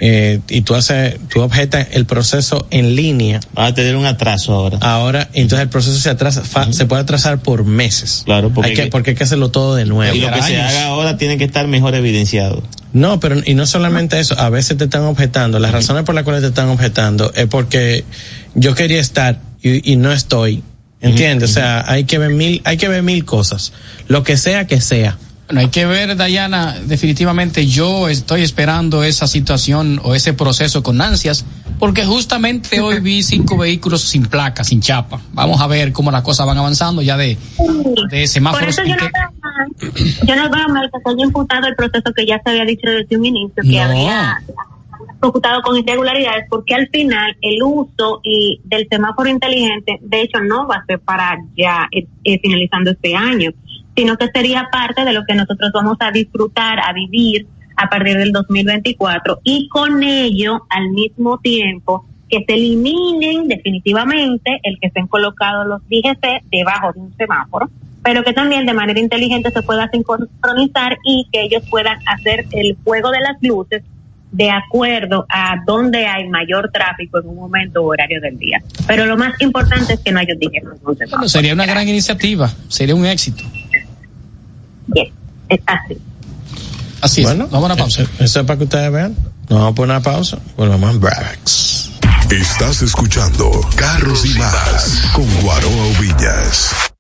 eh, 0.02 0.40
y 0.48 0.62
tú 0.62 0.76
haces, 0.76 1.18
tú 1.30 1.42
objetas 1.42 1.88
el 1.92 2.06
proceso 2.06 2.66
en 2.72 2.96
línea. 2.96 3.42
Va 3.58 3.68
a 3.68 3.74
tener 3.74 3.98
un 3.98 4.06
atraso 4.06 4.54
ahora. 4.54 4.78
Ahora, 4.82 5.30
entonces 5.34 5.64
el 5.64 5.70
proceso 5.70 5.98
se 6.00 6.10
atrasa, 6.10 6.42
fa- 6.44 6.72
se 6.72 6.86
puede 6.86 7.02
atrasar 7.02 7.40
por 7.40 7.66
meses. 7.66 8.24
Claro, 8.26 8.50
porque 8.50 8.70
hay 8.72 8.76
que, 8.76 8.86
porque 8.88 9.10
hay 9.12 9.16
que 9.18 9.24
hacerlo 9.26 9.50
todo 9.52 9.76
de 9.76 9.84
nuevo. 9.86 10.16
y 10.16 10.22
lo 10.22 10.32
que 10.32 10.42
se 10.42 10.56
haga 10.60 10.86
ahora 10.86 11.18
tiene 11.18 11.38
que 11.38 11.44
estar 11.44 11.68
mejor 11.68 11.96
evidenciado. 11.96 12.64
No, 12.94 13.20
pero 13.20 13.36
y 13.46 13.54
no 13.54 13.66
solamente 13.68 14.20
eso, 14.20 14.40
a 14.40 14.50
veces 14.50 14.78
te 14.78 14.86
están 14.86 15.04
objetando, 15.04 15.60
las 15.60 15.72
razones 15.74 16.04
por 16.06 16.16
las 16.16 16.24
cuales 16.24 16.42
te 16.42 16.48
están 16.48 16.70
objetando 16.70 17.32
es 17.36 17.46
porque 17.48 18.06
yo 18.56 18.74
quería 18.74 19.00
estar 19.02 19.40
y, 19.62 19.92
y 19.92 19.98
no 19.98 20.12
estoy. 20.14 20.64
¿Entiendes? 21.02 21.52
O 21.52 21.54
sea, 21.54 21.84
hay 21.90 22.04
que 22.04 22.18
ver 22.18 22.32
mil, 22.32 22.62
hay 22.66 22.78
que 22.78 22.88
ver 22.88 23.04
mil 23.04 23.24
cosas. 23.26 23.72
Lo 24.08 24.24
que 24.24 24.36
sea 24.38 24.68
que 24.68 24.82
sea. 24.82 25.18
Bueno, 25.48 25.62
hay 25.62 25.70
que 25.70 25.86
ver, 25.88 26.16
Dayana, 26.16 26.76
definitivamente 26.86 27.66
yo 27.66 28.08
estoy 28.08 28.44
esperando 28.44 29.04
esa 29.04 29.26
situación 29.26 30.00
o 30.04 30.14
ese 30.14 30.34
proceso 30.34 30.84
con 30.84 31.02
ansias, 31.02 31.44
porque 31.80 32.06
justamente 32.06 32.80
hoy 32.82 33.00
vi 33.00 33.24
cinco 33.24 33.58
vehículos 33.58 34.02
sin 34.02 34.28
placa, 34.28 34.64
sin 34.64 34.80
chapa. 34.82 35.20
Vamos 35.34 35.60
a 35.60 35.66
ver 35.66 35.92
cómo 35.92 36.12
las 36.12 36.22
cosas 36.22 36.46
van 36.46 36.58
avanzando 36.60 37.02
ya 37.02 37.18
de, 37.18 37.30
de 37.30 37.38
Por 37.58 38.28
semáforos. 38.28 38.78
eso 38.78 38.84
yo 38.84 38.96
no, 38.96 39.02
veo 39.02 39.32
mal, 39.42 40.28
yo 40.28 40.36
no 40.36 40.50
veo 40.52 40.68
mal 40.68 40.90
que 40.94 41.00
se 41.04 41.10
haya 41.16 41.24
imputado 41.26 41.68
el 41.68 41.76
proceso 41.76 42.14
que 42.16 42.28
ya 42.28 42.40
se 42.44 42.50
había 42.52 42.66
dicho 42.66 42.88
desde 42.88 43.18
un 43.18 43.26
inicio, 43.26 43.64
que 43.64 43.70
No. 43.72 43.82
había 43.82 44.38
computado 45.20 45.62
con 45.62 45.78
irregularidades, 45.78 46.46
porque 46.50 46.76
al 46.76 46.88
final 46.90 47.36
el 47.42 47.62
uso 47.64 48.22
y 48.24 48.62
del 48.64 48.88
semáforo 48.90 49.30
inteligente, 49.30 50.00
de 50.02 50.22
hecho, 50.22 50.40
no 50.42 50.68
va 50.68 50.76
a 50.76 50.86
ser 50.86 51.00
para 51.00 51.38
ya 51.56 51.88
eh, 51.92 52.08
eh, 52.24 52.40
finalizando 52.40 52.92
este 52.92 53.16
año, 53.16 53.52
sino 53.96 54.18
que 54.18 54.28
sería 54.34 54.70
parte 54.72 55.04
de 55.04 55.14
lo 55.14 55.24
que 55.26 55.36
nosotros 55.36 55.72
vamos 55.74 55.98
a 56.00 56.12
disfrutar, 56.12 56.80
a 56.80 56.94
vivir 56.94 57.48
a 57.76 57.90
partir 57.90 58.18
del 58.18 58.32
2024 58.32 59.40
y 59.44 59.70
con 59.70 60.04
ello, 60.04 60.66
al 60.70 60.90
mismo 60.90 61.38
tiempo, 61.40 62.06
que 62.30 62.46
se 62.48 62.54
eliminen 62.54 63.48
definitivamente 63.48 64.60
el 64.64 64.80
que 64.80 64.88
estén 64.88 65.08
colocados 65.08 65.66
los 65.68 65.82
DGC 65.90 66.44
debajo 66.52 66.94
de 66.94 67.00
un 67.00 67.16
semáforo, 67.18 67.70
pero 68.04 68.24
que 68.24 68.34
también 68.34 68.66
de 68.66 68.74
manera 68.74 69.00
inteligente 69.00 69.52
se 69.52 69.62
pueda 69.64 69.90
sincronizar 69.90 70.98
y 71.04 71.28
que 71.32 71.42
ellos 71.42 71.64
puedan 71.70 71.98
hacer 72.06 72.46
el 72.52 72.78
juego 72.84 73.12
de 73.12 73.20
las 73.20 73.38
luces 73.42 73.84
de 74.32 74.52
acuerdo 74.52 75.26
a 75.30 75.56
dónde 75.66 76.06
hay 76.06 76.28
mayor 76.28 76.70
tráfico 76.72 77.20
en 77.20 77.28
un 77.28 77.36
momento 77.36 77.82
o 77.82 77.88
horario 77.88 78.22
del 78.22 78.38
día. 78.38 78.62
Pero 78.88 79.06
lo 79.06 79.18
más 79.18 79.34
importante 79.42 79.94
es 79.94 80.00
que 80.02 80.12
no 80.12 80.20
haya 80.20 80.34
un 80.34 80.40
DGC. 80.40 81.10
Bueno, 81.10 81.28
sería 81.28 81.54
una 81.54 81.66
gran 81.66 81.88
iniciativa, 81.88 82.52
sería 82.68 82.96
un 82.96 83.06
éxito. 83.06 83.44
Bien, 84.88 85.12
es 85.48 85.60
así. 85.66 85.98
Así 87.02 87.24
bueno, 87.24 87.46
es. 87.46 87.52
Vamos 87.52 87.70
a 87.70 87.74
una 87.74 87.82
pausa. 87.82 88.04
Eso, 88.20 88.40
es 88.40 88.46
para 88.46 88.58
que 88.58 88.66
ustedes 88.66 88.92
vean. 88.92 89.16
Nos 89.50 89.60
vamos 89.60 89.72
a 89.72 89.76
poner 89.76 89.96
una 89.96 90.04
pausa. 90.04 90.40
Volvemos 90.58 90.92
en 90.92 91.00
Brax. 91.00 91.92
Estás 92.30 92.82
escuchando 92.84 93.50
Carros 93.76 94.26
y 94.26 94.38
Más 94.38 95.10
con 95.14 95.26
Guaroa 95.42 96.00
Villas. 96.00 96.94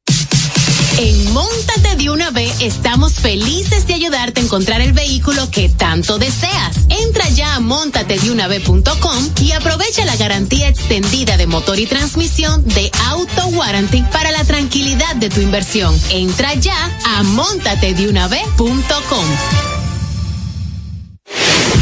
En 1.02 1.32
Móntate 1.32 1.95
de 1.95 2.10
una 2.10 2.30
vez 2.30 2.60
estamos 2.60 3.14
felices 3.14 3.88
de 3.88 3.93
ayudarte 3.93 4.41
a 4.41 4.43
encontrar 4.43 4.82
el 4.82 4.91
vehículo 4.91 5.50
que 5.50 5.70
tanto 5.70 6.18
deseas. 6.18 6.76
Entra 6.89 7.30
ya 7.30 7.56
a 7.56 7.62
montatedeunave.com 7.62 9.30
y 9.41 9.54
aprovecha 9.54 10.04
la 10.04 10.18
garantía 10.18 10.68
extendida 10.68 11.38
de 11.38 11.47
motor 11.47 11.80
y 11.80 11.86
transmisión 11.86 12.66
de 12.66 12.91
Auto 13.08 13.47
Warranty 13.47 14.04
para 14.12 14.32
la 14.32 14.43
tranquilidad 14.43 15.16
de 15.16 15.30
tu 15.30 15.39
inversión. 15.39 15.97
Entra 16.10 16.54
ya 16.56 16.76
a 17.06 17.24
montatedeunave.com. 17.24 19.78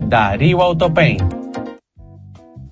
Darío 0.00 0.62
Autopaint. 0.62 1.22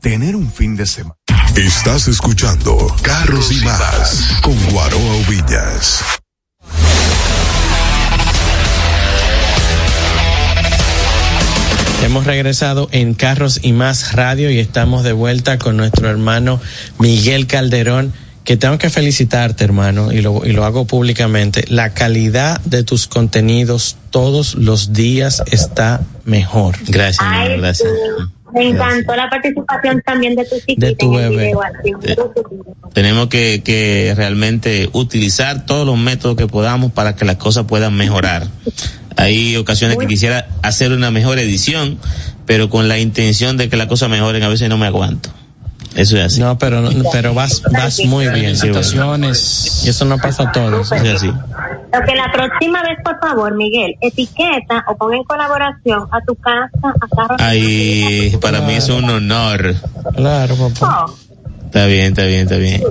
Tener 0.01 0.37
un 0.37 0.51
fin 0.51 0.77
de 0.77 0.87
semana. 0.87 1.17
Estás 1.57 2.09
escuchando 2.09 2.77
Carros 3.03 3.53
y 3.53 3.65
Más 3.65 4.41
con 4.43 4.55
Guaroa 4.71 5.17
Villas. 5.29 6.03
Hemos 12.03 12.27
regresado 12.27 12.89
en 12.91 13.15
Carros 13.15 13.61
y 13.63 13.73
Más 13.73 14.15
Radio 14.15 14.51
y 14.51 14.59
estamos 14.59 15.05
de 15.05 15.13
vuelta 15.13 15.59
con 15.59 15.77
nuestro 15.77 16.11
hermano 16.11 16.61
Miguel 16.99 17.47
Calderón, 17.47 18.13
que 18.45 18.57
tengo 18.57 18.77
que 18.79 18.91
felicitarte, 18.91 19.63
hermano, 19.65 20.13
y 20.13 20.21
lo, 20.21 20.45
y 20.45 20.53
lo 20.53 20.65
hago 20.65 20.85
públicamente. 20.85 21.65
La 21.69 21.95
calidad 21.95 22.61
de 22.63 22.83
tus 22.83 23.07
contenidos 23.07 23.97
todos 24.11 24.55
los 24.57 24.93
días 24.93 25.43
está 25.51 26.03
mejor. 26.25 26.77
Gracias, 26.89 27.25
Ay, 27.29 27.57
gracias. 27.59 27.89
sí. 27.89 28.25
Me 28.55 28.69
encantó 28.69 29.17
la 29.17 29.31
participación 29.31 30.03
también 30.05 30.37
de 30.37 30.45
tu 30.45 30.57
chiquita 30.59 30.87
De 30.89 30.95
tu 30.95 31.19
en 31.19 31.25
el 31.25 31.31
bebé. 31.31 31.53
video, 32.03 32.35
Tenemos 32.93 33.29
que, 33.29 33.63
que 33.65 34.13
realmente 34.15 34.91
utilizar 34.93 35.65
todos 35.65 35.87
los 35.87 35.97
métodos 35.97 36.37
que 36.37 36.47
podamos 36.47 36.93
para 36.93 37.17
que 37.17 37.25
las 37.25 37.37
cosas 37.37 37.65
puedan 37.67 37.95
mejorar. 37.97 38.47
Hay 39.17 39.57
ocasiones 39.57 39.97
que 39.97 40.07
quisiera 40.07 40.49
hacer 40.63 40.93
una 40.93 41.11
mejor 41.11 41.39
edición, 41.39 41.99
pero 42.45 42.69
con 42.69 42.89
la 42.89 42.99
intención 42.99 43.57
de 43.57 43.71
que 43.71 43.77
las 43.79 43.87
cosas 43.87 44.11
mejoren, 44.11 44.43
a 44.43 44.49
veces 44.49 44.69
no 44.69 44.77
me 44.77 44.87
aguanto. 44.87 45.31
Eso 45.95 46.17
es 46.17 46.25
así. 46.25 46.41
No, 46.41 46.57
pero, 46.59 46.83
pero 47.13 47.35
vas, 47.35 47.63
vas 47.73 48.01
muy 48.07 48.29
bien. 48.29 48.57
Situaciones. 48.57 49.83
Y 49.85 49.91
eso 49.91 50.05
no 50.05 50.19
pasa 50.19 50.45
a 50.45 50.53
todos. 50.53 50.91
Es 50.93 51.15
así. 51.15 51.27
Lo 51.27 52.01
que 52.07 52.15
la 52.15 52.33
próxima 52.33 52.83
vez, 52.83 52.99
por 53.05 53.19
favor, 53.21 53.55
Miguel, 53.55 53.97
etiqueta 54.01 54.85
o 54.89 54.97
pon 54.97 55.13
en 55.15 55.25
colaboración 55.25 56.09
a 56.11 56.21
tu 56.23 56.35
casa, 56.37 56.71
a 56.85 57.17
Carlos. 57.17 57.37
Ay, 57.41 58.37
para 58.41 58.63
mí 58.63 58.75
es 58.75 58.89
un 58.89 59.05
honor. 59.05 59.75
Claro, 60.15 60.57
papá. 60.57 61.07
No, 61.07 61.15
Está 61.67 61.87
bien, 61.87 62.09
está 62.09 62.25
bien, 62.25 62.41
está 62.43 62.57
bien. 62.57 62.83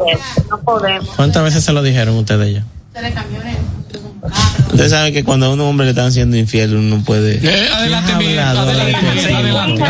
no 0.50 0.60
podemos. 0.62 1.08
¿Cuántas 1.16 1.44
veces 1.44 1.64
se 1.64 1.72
lo 1.72 1.84
dijeron 1.84 2.16
ustedes 2.16 2.56
ya? 2.56 2.64
Usted 4.72 4.90
sabe 4.90 5.12
que 5.12 5.24
cuando 5.24 5.48
a 5.48 5.50
un 5.50 5.60
hombre 5.62 5.86
le 5.86 5.92
están 5.92 6.12
siendo 6.12 6.38
infiel, 6.38 6.76
uno 6.76 6.98
no 6.98 7.04
puede. 7.04 7.36
Eh, 7.36 7.70
adelante, 7.74 8.12
Adelante, 8.14 8.60
adelante, 8.60 9.34
adelante. 9.34 9.82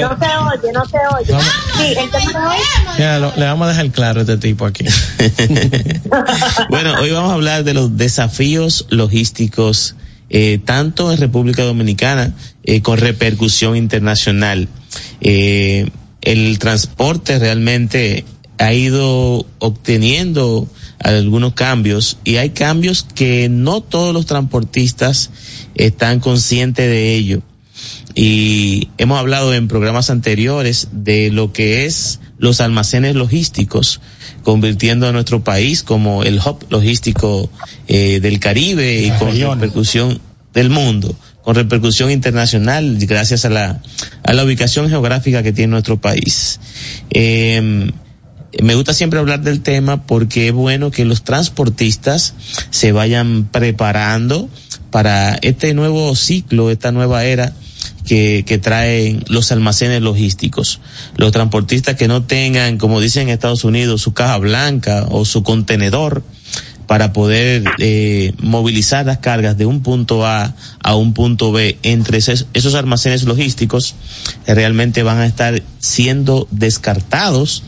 No, 0.00 0.08
no 0.08 0.18
se 0.18 0.26
oye, 0.36 0.72
no 0.72 0.84
se 0.86 0.96
oye. 1.16 1.42
Sí, 1.76 1.94
el 1.98 2.10
tema 2.10 2.40
de 2.40 2.46
hoy. 2.46 2.56
Ya, 2.98 3.18
lo- 3.18 3.32
le 3.36 3.44
vamos 3.44 3.66
a 3.66 3.70
dejar 3.70 3.90
claro 3.90 4.20
a 4.20 4.22
este 4.22 4.36
tipo 4.38 4.66
aquí. 4.66 4.84
bueno, 6.70 6.94
hoy 7.00 7.10
vamos 7.10 7.30
a 7.30 7.34
hablar 7.34 7.64
de 7.64 7.74
los 7.74 7.96
desafíos 7.96 8.86
logísticos, 8.90 9.94
eh, 10.30 10.60
tanto 10.64 11.12
en 11.12 11.18
República 11.18 11.62
Dominicana, 11.64 12.32
eh, 12.64 12.82
con 12.82 12.98
repercusión 12.98 13.76
internacional. 13.76 14.68
Eh, 15.20 15.88
el 16.22 16.58
transporte 16.58 17.38
realmente 17.38 18.24
ha 18.58 18.72
ido 18.72 19.46
obteniendo 19.60 20.66
algunos 21.00 21.54
cambios 21.54 22.18
y 22.24 22.36
hay 22.36 22.50
cambios 22.50 23.06
que 23.14 23.48
no 23.48 23.80
todos 23.80 24.12
los 24.12 24.26
transportistas 24.26 25.30
están 25.74 26.20
conscientes 26.20 26.86
de 26.86 27.14
ello. 27.14 27.42
Y 28.14 28.88
hemos 28.98 29.18
hablado 29.18 29.54
en 29.54 29.68
programas 29.68 30.10
anteriores 30.10 30.88
de 30.90 31.30
lo 31.30 31.52
que 31.52 31.84
es 31.84 32.18
los 32.38 32.60
almacenes 32.60 33.14
logísticos, 33.14 34.00
convirtiendo 34.42 35.06
a 35.06 35.12
nuestro 35.12 35.44
país 35.44 35.82
como 35.82 36.24
el 36.24 36.38
hub 36.38 36.66
logístico 36.70 37.50
eh, 37.86 38.20
del 38.20 38.40
Caribe 38.40 39.02
y 39.02 39.10
con 39.12 39.36
repercusión 39.36 40.20
del 40.52 40.70
mundo, 40.70 41.14
con 41.42 41.54
repercusión 41.54 42.10
internacional 42.10 42.96
gracias 42.98 43.44
a 43.44 43.50
la, 43.50 43.80
a 44.24 44.32
la 44.32 44.44
ubicación 44.44 44.88
geográfica 44.88 45.42
que 45.42 45.52
tiene 45.52 45.72
nuestro 45.72 46.00
país. 46.00 46.58
Eh, 47.10 47.92
me 48.62 48.74
gusta 48.74 48.94
siempre 48.94 49.18
hablar 49.18 49.42
del 49.42 49.62
tema 49.62 50.06
porque 50.06 50.48
es 50.48 50.52
bueno 50.52 50.90
que 50.90 51.04
los 51.04 51.22
transportistas 51.22 52.34
se 52.70 52.92
vayan 52.92 53.48
preparando 53.50 54.48
para 54.90 55.34
este 55.42 55.74
nuevo 55.74 56.14
ciclo, 56.16 56.70
esta 56.70 56.92
nueva 56.92 57.24
era 57.24 57.52
que, 58.06 58.44
que 58.46 58.58
traen 58.58 59.22
los 59.28 59.52
almacenes 59.52 60.00
logísticos. 60.00 60.80
Los 61.16 61.32
transportistas 61.32 61.96
que 61.96 62.08
no 62.08 62.22
tengan, 62.24 62.78
como 62.78 63.00
dicen 63.00 63.24
en 63.28 63.34
Estados 63.34 63.64
Unidos, 63.64 64.00
su 64.00 64.14
caja 64.14 64.38
blanca 64.38 65.06
o 65.10 65.26
su 65.26 65.42
contenedor 65.42 66.22
para 66.88 67.12
poder 67.12 67.64
eh, 67.78 68.32
movilizar 68.38 69.04
las 69.04 69.18
cargas 69.18 69.58
de 69.58 69.66
un 69.66 69.82
punto 69.82 70.26
A 70.26 70.54
a 70.82 70.94
un 70.94 71.12
punto 71.12 71.52
B 71.52 71.78
entre 71.82 72.16
esos, 72.16 72.74
almacenes 72.74 73.24
logísticos, 73.24 73.94
realmente 74.46 75.02
van 75.02 75.18
a 75.18 75.26
estar 75.26 75.62
siendo 75.80 76.48
descartados 76.50 77.62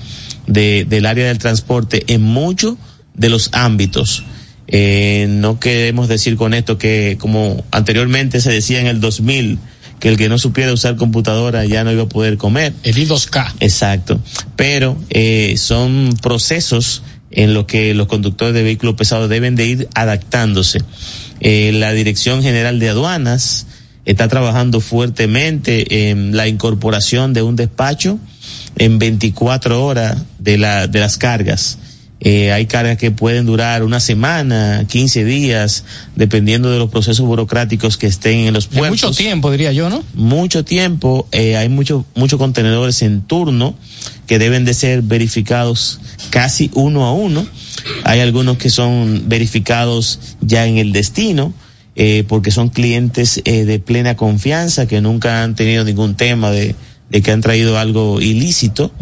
de, 0.50 0.84
del 0.88 1.06
área 1.06 1.28
del 1.28 1.38
transporte 1.38 2.04
en 2.12 2.22
muchos 2.22 2.74
de 3.14 3.30
los 3.30 3.50
ámbitos. 3.52 4.24
Eh, 4.66 5.26
no 5.28 5.58
queremos 5.58 6.08
decir 6.08 6.36
con 6.36 6.54
esto 6.54 6.78
que, 6.78 7.16
como 7.18 7.64
anteriormente 7.70 8.40
se 8.40 8.50
decía 8.50 8.80
en 8.80 8.86
el 8.86 9.00
2000, 9.00 9.58
que 9.98 10.08
el 10.08 10.16
que 10.16 10.28
no 10.28 10.38
supiera 10.38 10.72
usar 10.72 10.96
computadora 10.96 11.64
ya 11.64 11.84
no 11.84 11.92
iba 11.92 12.04
a 12.04 12.08
poder 12.08 12.36
comer. 12.36 12.72
El 12.82 12.96
I2K. 12.96 13.54
Exacto. 13.60 14.20
Pero 14.56 14.96
eh, 15.10 15.54
son 15.56 16.14
procesos 16.22 17.02
en 17.30 17.54
los 17.54 17.66
que 17.66 17.94
los 17.94 18.08
conductores 18.08 18.54
de 18.54 18.62
vehículos 18.62 18.94
pesados 18.96 19.28
deben 19.28 19.54
de 19.54 19.66
ir 19.66 19.88
adaptándose. 19.94 20.80
Eh, 21.40 21.72
la 21.74 21.92
Dirección 21.92 22.42
General 22.42 22.78
de 22.78 22.88
Aduanas 22.88 23.66
está 24.04 24.28
trabajando 24.28 24.80
fuertemente 24.80 26.10
en 26.10 26.36
la 26.36 26.48
incorporación 26.48 27.32
de 27.32 27.42
un 27.42 27.56
despacho 27.56 28.18
en 28.76 28.98
24 28.98 29.84
horas 29.84 30.16
de, 30.38 30.58
la, 30.58 30.86
de 30.86 31.00
las 31.00 31.18
cargas. 31.18 31.78
Eh, 32.22 32.52
hay 32.52 32.66
cargas 32.66 32.98
que 32.98 33.10
pueden 33.10 33.46
durar 33.46 33.82
una 33.82 33.98
semana, 33.98 34.84
15 34.86 35.24
días, 35.24 35.84
dependiendo 36.16 36.70
de 36.70 36.78
los 36.78 36.90
procesos 36.90 37.24
burocráticos 37.24 37.96
que 37.96 38.06
estén 38.06 38.40
en 38.40 38.52
los 38.52 38.66
puertos. 38.66 38.90
mucho 38.90 39.10
tiempo, 39.12 39.50
diría 39.50 39.72
yo, 39.72 39.88
¿no? 39.88 40.04
Mucho 40.12 40.62
tiempo. 40.62 41.26
Eh, 41.32 41.56
hay 41.56 41.70
muchos 41.70 42.04
muchos 42.14 42.38
contenedores 42.38 43.00
en 43.00 43.22
turno 43.22 43.74
que 44.26 44.38
deben 44.38 44.66
de 44.66 44.74
ser 44.74 45.00
verificados 45.00 45.98
casi 46.28 46.70
uno 46.74 47.06
a 47.06 47.12
uno. 47.14 47.46
Hay 48.04 48.20
algunos 48.20 48.58
que 48.58 48.68
son 48.68 49.24
verificados 49.26 50.20
ya 50.42 50.66
en 50.66 50.76
el 50.76 50.92
destino. 50.92 51.54
Eh, 51.96 52.24
porque 52.28 52.52
son 52.52 52.68
clientes 52.68 53.42
eh, 53.44 53.64
de 53.64 53.80
plena 53.80 54.16
confianza 54.16 54.86
que 54.86 55.00
nunca 55.00 55.42
han 55.42 55.56
tenido 55.56 55.84
ningún 55.84 56.14
tema 56.14 56.50
de, 56.50 56.74
de 57.10 57.22
que 57.22 57.32
han 57.32 57.40
traído 57.40 57.78
algo 57.78 58.20
ilícito, 58.20 58.92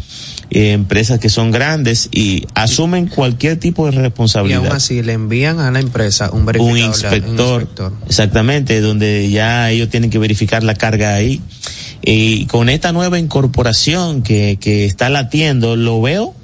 eh, 0.51 0.73
empresas 0.73 1.19
que 1.19 1.29
son 1.29 1.51
grandes 1.51 2.09
y 2.11 2.47
asumen 2.55 3.07
cualquier 3.07 3.59
tipo 3.59 3.87
de 3.87 3.93
responsabilidad. 3.93 4.63
Y 4.63 4.67
aún 4.67 4.77
así 4.77 5.03
le 5.03 5.13
envían 5.13 5.61
a 5.61 5.71
la 5.71 5.81
empresa 5.81 6.31
un 6.33 6.47
verificador. 6.47 6.73
Un 6.73 6.79
inspector, 6.79 7.55
un 7.55 7.61
inspector. 7.61 7.93
exactamente, 8.07 8.81
donde 8.81 9.31
ya 9.31 9.71
ellos 9.71 9.91
tienen 9.91 10.11
que 10.11 10.19
verificar 10.19 10.63
la 10.63 10.75
carga 10.75 11.15
ahí. 11.15 11.41
Y 12.03 12.47
con 12.47 12.69
esta 12.69 12.93
nueva 12.93 13.19
incorporación 13.19 14.23
que, 14.23 14.59
que 14.61 14.87
está 14.87 15.11
latiendo, 15.11 15.77
lo 15.77 16.01
veo 16.01 16.35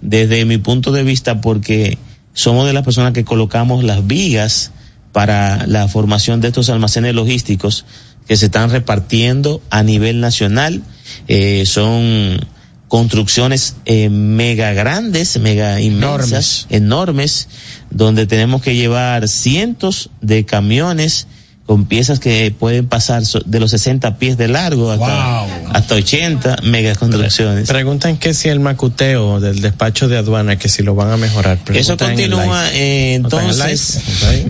desde 0.00 0.44
mi 0.44 0.58
punto 0.58 0.90
de 0.90 1.04
vista 1.04 1.40
porque 1.40 1.98
somos 2.34 2.66
de 2.66 2.72
las 2.72 2.82
personas 2.82 3.12
que 3.12 3.24
colocamos 3.24 3.84
las 3.84 4.06
vigas 4.06 4.72
para 5.12 5.66
la 5.66 5.86
formación 5.88 6.40
de 6.40 6.48
estos 6.48 6.70
almacenes 6.70 7.14
logísticos 7.14 7.84
que 8.26 8.36
se 8.36 8.46
están 8.46 8.70
repartiendo 8.70 9.62
a 9.70 9.82
nivel 9.82 10.20
nacional. 10.20 10.82
Eh, 11.28 11.64
son 11.66 12.40
construcciones 12.88 13.76
eh, 13.86 14.10
mega 14.10 14.72
grandes, 14.74 15.38
mega 15.40 15.80
inmensas, 15.80 16.66
enormes. 16.68 17.46
enormes, 17.46 17.48
donde 17.90 18.26
tenemos 18.26 18.60
que 18.60 18.74
llevar 18.74 19.28
cientos 19.28 20.10
de 20.20 20.44
camiones 20.44 21.26
con 21.64 21.86
piezas 21.86 22.18
que 22.18 22.54
pueden 22.56 22.86
pasar 22.86 23.22
de 23.22 23.60
los 23.60 23.70
60 23.70 24.18
pies 24.18 24.36
de 24.36 24.48
largo 24.48 24.90
hasta, 24.90 25.40
wow. 25.40 25.70
hasta 25.72 25.94
80 25.94 26.56
mega 26.64 26.94
construcciones. 26.94 27.66
Preguntan 27.66 28.18
que 28.18 28.34
si 28.34 28.50
el 28.50 28.60
macuteo 28.60 29.40
del 29.40 29.62
despacho 29.62 30.08
de 30.08 30.18
aduana, 30.18 30.56
que 30.56 30.68
si 30.68 30.82
lo 30.82 30.94
van 30.94 31.10
a 31.12 31.16
mejorar. 31.16 31.58
Eso 31.72 31.96
continúa, 31.96 32.70
eh, 32.72 33.14
entonces, 33.14 34.00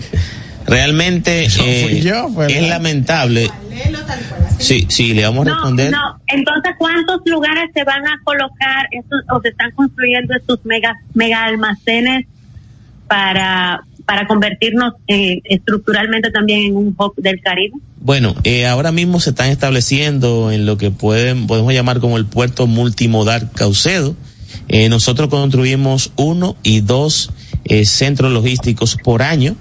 realmente 0.73 1.47
eh, 1.59 2.01
yo, 2.01 2.43
es 2.47 2.67
lamentable. 2.67 3.49
Sí, 4.59 4.85
sí, 4.89 5.13
le 5.13 5.23
vamos 5.23 5.47
a 5.47 5.51
responder. 5.51 5.91
No, 5.91 5.97
no. 5.97 6.21
Entonces, 6.27 6.73
¿cuántos 6.77 7.21
lugares 7.25 7.69
se 7.73 7.83
van 7.83 8.05
a 8.07 8.19
colocar 8.23 8.87
estos, 8.91 9.21
o 9.29 9.41
se 9.41 9.49
están 9.49 9.71
construyendo 9.71 10.33
estos 10.35 10.63
mega, 10.65 10.95
mega 11.13 11.43
almacenes 11.43 12.27
para, 13.07 13.83
para 14.05 14.25
convertirnos 14.25 14.93
eh, 15.07 15.41
estructuralmente 15.43 16.31
también 16.31 16.61
en 16.65 16.75
un 16.75 16.95
hub 16.97 17.13
del 17.17 17.41
Caribe? 17.41 17.75
Bueno, 17.97 18.35
eh, 18.43 18.65
ahora 18.65 18.91
mismo 18.91 19.19
se 19.19 19.31
están 19.31 19.49
estableciendo 19.49 20.51
en 20.51 20.65
lo 20.65 20.77
que 20.77 20.91
pueden, 20.91 21.47
podemos 21.47 21.73
llamar 21.73 21.99
como 21.99 22.17
el 22.17 22.25
puerto 22.25 22.67
multimodal 22.67 23.51
Caucedo. 23.51 24.15
Eh, 24.69 24.89
nosotros 24.89 25.29
construimos 25.29 26.11
uno 26.15 26.55
y 26.63 26.81
dos 26.81 27.31
eh, 27.65 27.85
centros 27.85 28.31
logísticos 28.31 28.97
por 29.03 29.21
año 29.21 29.55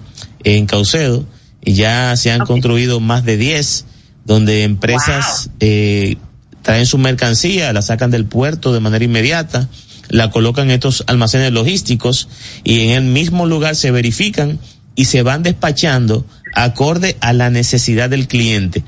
en 0.45 0.67
Caucedo 0.67 1.25
y 1.65 1.75
ya 1.75 2.17
se 2.17 2.31
han 2.31 2.43
okay. 2.43 2.53
construido 2.53 3.01
más 3.01 3.25
de 3.25 3.37
10 3.37 3.87
donde 4.25 4.65
empresas 4.65 5.47
wow. 5.47 5.57
eh, 5.61 6.17
traen 6.63 6.87
su 6.87 6.99
mercancía, 6.99 7.73
la 7.73 7.83
sacan 7.83 8.11
del 8.11 8.25
puerto 8.25 8.73
de 8.73 8.81
manera 8.81 9.05
inmediata, 9.05 9.69
la 10.09 10.31
colocan 10.31 10.67
en 10.67 10.73
estos 10.73 11.05
almacenes 11.07 11.53
logísticos 11.53 12.29
y 12.65 12.81
en 12.81 12.91
el 12.91 13.05
mismo 13.05 13.47
lugar 13.47 13.77
se 13.77 13.91
verifican 13.91 14.59
y 14.95 15.07
se 15.07 15.23
van 15.23 15.43
despachando 15.43 16.27
acorde 16.55 17.17
a 17.21 17.33
la 17.33 17.51
necesidad 17.51 18.11
del 18.11 18.29
cliente. 18.29 18.85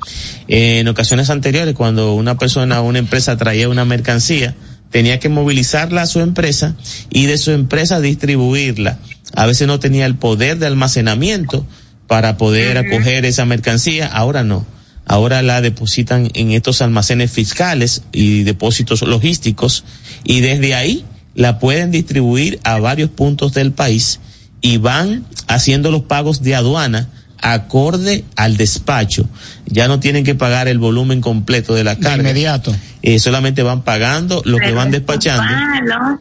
Eh, 0.49 0.81
en 0.81 0.89
ocasiones 0.89 1.31
anteriores, 1.31 1.75
cuando 1.75 2.15
una 2.15 2.37
persona 2.37 2.81
o 2.81 2.85
una 2.85 2.99
empresa 2.99 3.37
traía 3.37 3.69
una 3.69 3.85
mercancía, 3.85 4.55
tenía 4.91 5.19
que 5.19 5.29
movilizarla 5.29 6.03
a 6.03 6.07
su 6.07 6.21
empresa 6.21 6.77
y 7.11 7.27
de 7.27 7.39
su 7.39 7.51
empresa 7.51 8.01
distribuirla. 8.01 8.99
A 9.35 9.47
veces 9.47 9.67
no 9.67 9.79
tenía 9.79 10.07
el 10.07 10.17
poder 10.17 10.59
de 10.59 10.67
almacenamiento 10.67 11.67
para 12.07 12.37
poder 12.37 12.77
uh 12.77 12.81
-huh. 12.81 12.89
acoger 12.89 13.25
esa 13.25 13.45
mercancía, 13.45 14.07
ahora 14.07 14.45
no 14.45 14.67
ahora 15.07 15.43
la 15.43 15.61
depositan 15.61 16.31
en 16.35 16.51
estos 16.51 16.83
almacenes 16.83 17.31
fiscales 17.31 18.03
y 18.13 18.43
depósitos 18.43 19.03
logísticos 19.03 19.85
y 20.25 20.41
desde 20.41 20.75
ahí 20.75 21.05
la 21.35 21.59
pueden 21.59 21.91
distribuir 21.91 22.61
a 22.65 22.79
varios 22.79 23.11
puntos 23.11 23.53
del 23.53 23.73
país 23.73 24.21
y 24.61 24.79
van 24.79 25.25
haciendo 25.49 25.91
los 25.91 26.03
pagos 26.03 26.43
de 26.43 26.55
aduana 26.55 27.09
acorde 27.41 28.25
al 28.37 28.57
despacho. 28.57 29.29
Ya 29.67 29.89
no 29.89 30.01
tienen 30.01 30.25
que 30.25 30.35
pagar 30.35 30.69
el 30.69 30.79
volumen 30.79 31.21
completo 31.21 31.75
de 31.75 31.85
la 31.85 31.97
carga. 31.97 32.23
De 32.23 32.31
inmediato. 32.31 32.75
Eh, 33.03 33.19
solamente 33.19 33.63
van 33.63 33.83
pagando 33.83 34.41
lo 34.47 34.57
Pero 34.57 34.71
que 34.71 34.75
van 34.75 34.91
despachando. 34.91 35.43
Malo. 35.43 36.21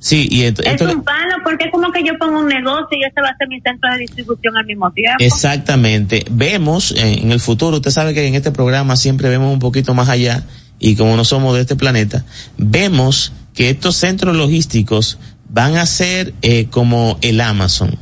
Sí, 0.00 0.28
y 0.30 0.42
esto, 0.42 0.62
es 0.62 0.80
un 0.80 1.02
palo 1.02 1.34
porque 1.42 1.64
es 1.64 1.72
como 1.72 1.90
que 1.90 2.04
yo 2.04 2.16
pongo 2.18 2.38
un 2.38 2.46
negocio 2.46 2.96
y 2.96 3.02
ese 3.02 3.20
va 3.20 3.30
a 3.30 3.36
ser 3.36 3.48
mi 3.48 3.60
centro 3.60 3.90
de 3.92 3.98
distribución 3.98 4.56
al 4.56 4.64
mismo 4.64 4.90
tiempo. 4.92 5.16
Exactamente. 5.18 6.24
Vemos 6.30 6.94
en, 6.96 7.24
en 7.24 7.32
el 7.32 7.40
futuro, 7.40 7.76
usted 7.76 7.90
sabe 7.90 8.14
que 8.14 8.26
en 8.26 8.36
este 8.36 8.52
programa 8.52 8.96
siempre 8.96 9.28
vemos 9.28 9.52
un 9.52 9.58
poquito 9.58 9.94
más 9.94 10.08
allá 10.08 10.44
y 10.78 10.94
como 10.96 11.16
no 11.16 11.24
somos 11.24 11.54
de 11.54 11.62
este 11.62 11.76
planeta, 11.76 12.24
vemos 12.56 13.32
que 13.54 13.70
estos 13.70 13.96
centros 13.96 14.36
logísticos 14.36 15.18
van 15.48 15.76
a 15.76 15.86
ser 15.86 16.34
eh, 16.42 16.66
como 16.70 17.18
el 17.22 17.40
Amazon. 17.40 17.96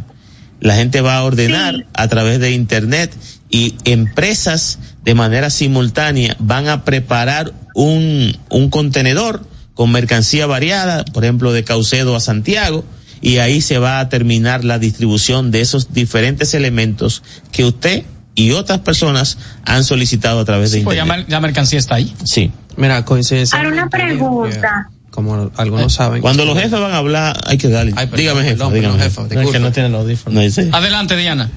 La 0.61 0.77
gente 0.77 1.01
va 1.01 1.17
a 1.17 1.25
ordenar 1.25 1.77
sí. 1.77 1.85
a 1.95 2.09
través 2.09 2.41
de 2.41 2.51
Internet 2.51 3.15
y 3.49 3.75
empresas 3.85 4.79
de 5.05 5.15
manera 5.15 5.51
simultánea 5.51 6.37
van 6.39 6.69
a 6.69 6.85
preparar 6.85 7.53
un, 7.75 8.37
un 8.51 8.71
contenedor 8.71 9.47
con 9.77 9.93
mercancía 9.93 10.47
variada, 10.47 11.05
por 11.05 11.23
ejemplo, 11.23 11.53
de 11.53 11.63
Caucedo 11.63 12.17
a 12.17 12.21
Santiago, 12.21 12.83
y 13.21 13.39
ahí 13.39 13.61
se 13.61 13.79
va 13.79 14.01
a 14.01 14.09
terminar 14.09 14.65
la 14.65 14.79
distribución 14.79 15.51
de 15.51 15.61
esos 15.61 15.93
diferentes 15.93 16.55
elementos 16.55 17.23
que 17.53 17.65
usted 17.65 18.05
y 18.35 18.53
otras 18.53 18.81
personas 18.81 19.37
han 19.65 19.85
solicitado 19.85 20.41
a 20.41 20.45
través 20.47 20.71
sí, 20.71 20.79
de 20.79 20.85
pues 20.85 20.99
Internet. 20.99 21.27
Ya, 21.29 21.33
la 21.37 21.41
mercancía 21.41 21.79
está 21.79 21.97
ahí. 21.97 22.15
Sí. 22.25 22.51
Mira, 22.77 23.05
coincidencia. 23.05 23.59
Ahora 23.59 23.71
una 23.71 23.89
pregunta. 23.89 24.91
Como 25.11 25.51
algunos 25.57 25.93
eh, 25.93 25.97
saben. 25.97 26.23
Cuando 26.23 26.47
los 26.47 26.57
jefes 26.57 26.79
van 26.79 26.93
a 26.93 26.99
hablar, 26.99 27.39
hay 27.47 27.59
que 27.59 27.69
darle. 27.69 27.93
Ay, 27.97 28.09
dígame, 28.15 28.45
jefe. 28.45 28.65
Dígame, 28.73 28.99
jefe. 28.99 29.23
No, 29.35 29.41
es 29.43 29.51
que 29.51 29.59
no 29.59 29.73
tienen 29.73 29.95
audífonos. 29.95 30.43
No, 30.43 30.51
sí. 30.51 30.71
Adelante, 30.73 31.17
Diana. 31.17 31.51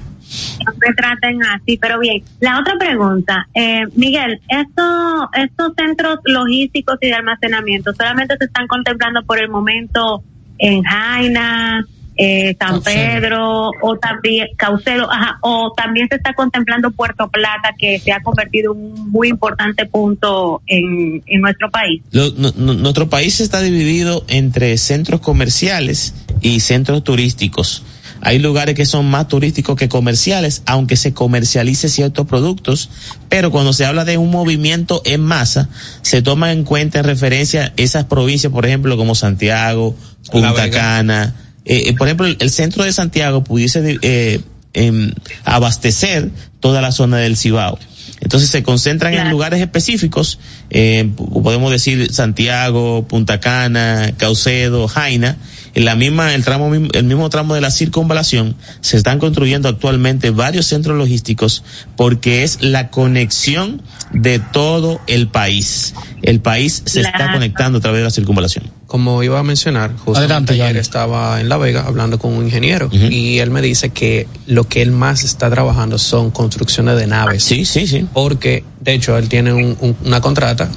No 0.64 0.72
me 0.86 0.94
traten 0.94 1.42
así, 1.44 1.76
pero 1.80 1.98
bien. 1.98 2.22
La 2.40 2.60
otra 2.60 2.74
pregunta, 2.78 3.48
eh, 3.54 3.82
Miguel, 3.94 4.40
estos, 4.48 5.28
estos 5.34 5.72
centros 5.76 6.18
logísticos 6.24 6.96
y 7.00 7.06
de 7.08 7.14
almacenamiento 7.14 7.92
solamente 7.94 8.36
se 8.38 8.44
están 8.44 8.66
contemplando 8.66 9.22
por 9.24 9.38
el 9.40 9.48
momento 9.48 10.22
en 10.58 10.82
Jaina, 10.82 11.84
eh, 12.22 12.54
San 12.58 12.82
Pedro 12.82 13.70
o 13.80 13.96
también 13.96 14.48
Caucedo, 14.58 15.10
ajá, 15.10 15.38
o 15.40 15.72
también 15.74 16.06
se 16.08 16.16
está 16.16 16.34
contemplando 16.34 16.90
Puerto 16.90 17.28
Plata, 17.30 17.70
que 17.78 17.98
se 17.98 18.12
ha 18.12 18.20
convertido 18.20 18.74
en 18.74 18.78
un 18.80 19.10
muy 19.10 19.28
importante 19.28 19.86
punto 19.86 20.60
en, 20.66 21.22
en 21.26 21.40
nuestro 21.40 21.70
país. 21.70 22.02
Lo- 22.12 22.30
no- 22.32 22.52
no- 22.56 22.74
nuestro 22.74 23.08
país 23.08 23.40
está 23.40 23.62
dividido 23.62 24.24
entre 24.28 24.76
centros 24.76 25.20
comerciales 25.20 26.14
y 26.42 26.60
centros 26.60 27.02
turísticos. 27.04 27.84
Hay 28.22 28.38
lugares 28.38 28.74
que 28.74 28.86
son 28.86 29.06
más 29.06 29.28
turísticos 29.28 29.76
que 29.76 29.88
comerciales, 29.88 30.62
aunque 30.66 30.96
se 30.96 31.12
comercialice 31.14 31.88
ciertos 31.88 32.26
productos, 32.26 32.90
pero 33.28 33.50
cuando 33.50 33.72
se 33.72 33.86
habla 33.86 34.04
de 34.04 34.18
un 34.18 34.30
movimiento 34.30 35.02
en 35.04 35.22
masa, 35.22 35.68
se 36.02 36.22
toma 36.22 36.52
en 36.52 36.64
cuenta 36.64 36.98
en 36.98 37.04
referencia 37.04 37.72
esas 37.76 38.04
provincias, 38.04 38.52
por 38.52 38.66
ejemplo, 38.66 38.96
como 38.96 39.14
Santiago, 39.14 39.96
Punta. 40.30 40.70
Cana. 40.70 41.34
Eh, 41.64 41.84
eh, 41.88 41.94
por 41.94 42.08
ejemplo, 42.08 42.26
el, 42.26 42.36
el 42.40 42.50
centro 42.50 42.84
de 42.84 42.92
Santiago 42.92 43.42
pudiese 43.42 43.98
eh, 44.02 44.40
em, 44.74 45.12
abastecer 45.44 46.30
toda 46.60 46.80
la 46.80 46.92
zona 46.92 47.18
del 47.18 47.36
Cibao. 47.36 47.78
Entonces 48.20 48.50
se 48.50 48.62
concentran 48.62 49.14
en 49.14 49.30
lugares 49.30 49.60
específicos, 49.60 50.38
eh, 50.68 51.08
podemos 51.16 51.70
decir 51.70 52.12
Santiago, 52.12 53.06
Punta 53.08 53.40
Cana, 53.40 54.12
Caucedo, 54.18 54.88
Jaina, 54.88 55.36
en 55.74 55.84
la 55.84 55.94
misma, 55.94 56.34
el 56.34 56.44
tramo, 56.44 56.74
el 56.74 57.04
mismo 57.04 57.28
tramo 57.30 57.54
de 57.54 57.60
la 57.60 57.70
circunvalación, 57.70 58.56
se 58.80 58.96
están 58.96 59.18
construyendo 59.18 59.68
actualmente 59.68 60.30
varios 60.30 60.66
centros 60.66 60.96
logísticos 60.98 61.62
porque 61.96 62.42
es 62.44 62.62
la 62.62 62.88
conexión 62.90 63.82
de 64.12 64.38
todo 64.38 65.00
el 65.06 65.28
país. 65.28 65.94
El 66.22 66.40
país 66.40 66.82
se 66.86 67.00
está 67.00 67.32
conectando 67.32 67.78
a 67.78 67.80
través 67.80 68.00
de 68.00 68.04
la 68.04 68.10
circunvalación. 68.10 68.64
Como 68.86 69.22
iba 69.22 69.38
a 69.38 69.44
mencionar, 69.44 69.90
justamente 69.96 70.32
Adelante, 70.32 70.52
ayer 70.54 70.76
estaba 70.76 71.40
en 71.40 71.48
La 71.48 71.56
Vega 71.58 71.84
hablando 71.86 72.18
con 72.18 72.32
un 72.32 72.44
ingeniero 72.44 72.88
y 72.92 73.38
él 73.38 73.50
me 73.50 73.62
dice 73.62 73.90
que 73.90 74.26
lo 74.46 74.64
que 74.64 74.82
él 74.82 74.90
más 74.90 75.22
está 75.22 75.48
trabajando 75.48 75.96
son 75.96 76.32
construcciones 76.32 76.96
de 76.96 77.06
naves. 77.06 77.44
Sí, 77.44 77.64
sí, 77.64 77.86
sí. 77.86 78.04
Porque, 78.12 78.64
de 78.80 78.94
hecho, 78.94 79.16
él 79.16 79.28
tiene 79.28 79.52
un- 79.52 79.76
un- 79.80 79.96
una 80.04 80.20
contrata, 80.20 80.68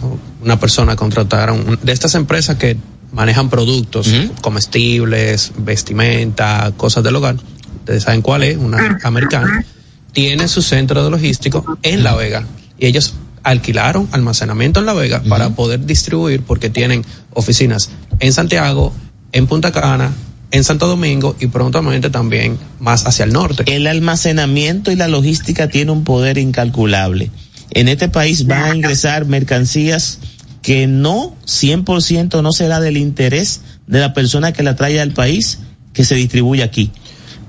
una 0.43 0.59
persona 0.59 0.95
contrataron 0.95 1.67
un- 1.67 1.79
de 1.81 1.91
estas 1.91 2.13
empresas 2.13 2.57
que 2.57 2.77
manejan 3.13 3.49
productos 3.49 4.09
comestibles, 4.41 5.53
vestimenta, 5.57 6.71
cosas 6.75 7.03
del 7.03 7.15
hogar. 7.15 7.35
Ustedes 7.79 8.03
saben 8.03 8.21
cuál 8.21 8.43
es, 8.43 8.57
una 8.57 8.99
americana. 9.03 9.65
Tiene 10.11 10.47
su 10.47 10.61
centro 10.61 11.03
de 11.03 11.09
logístico 11.09 11.77
en 11.81 12.03
La 12.03 12.15
Vega 12.15 12.45
y 12.77 12.87
ellos 12.87 13.13
alquilaron 13.43 14.07
almacenamiento 14.11 14.79
en 14.79 14.85
La 14.85 14.93
Vega 14.93 15.21
para 15.27 15.49
poder 15.49 15.85
distribuir 15.85 16.41
porque 16.41 16.69
tienen 16.69 17.05
oficinas 17.33 17.89
en 18.19 18.33
Santiago, 18.33 18.93
en 19.31 19.47
Punta 19.47 19.71
Cana, 19.71 20.11
en 20.51 20.63
Santo 20.63 20.87
Domingo 20.87 21.35
y 21.39 21.47
prontamente 21.47 22.09
también 22.09 22.57
más 22.79 23.05
hacia 23.05 23.25
el 23.25 23.33
norte. 23.33 23.63
El 23.75 23.87
almacenamiento 23.87 24.91
y 24.91 24.95
la 24.95 25.07
logística 25.07 25.67
tiene 25.67 25.91
un 25.91 26.03
poder 26.03 26.37
incalculable. 26.37 27.31
En 27.71 27.87
este 27.87 28.07
país 28.07 28.45
van 28.45 28.63
a 28.63 28.75
ingresar 28.75 29.25
mercancías 29.25 30.19
que 30.63 30.87
no 30.87 31.35
100% 31.45 32.41
no 32.41 32.51
será 32.51 32.79
del 32.79 32.97
interés 32.97 33.61
de 33.85 33.99
la 33.99 34.13
persona 34.13 34.51
que 34.53 34.63
la 34.63 34.75
trae 34.75 34.99
al 34.99 35.11
país 35.11 35.59
que 35.93 36.03
se 36.05 36.15
distribuye 36.15 36.63
aquí. 36.63 36.91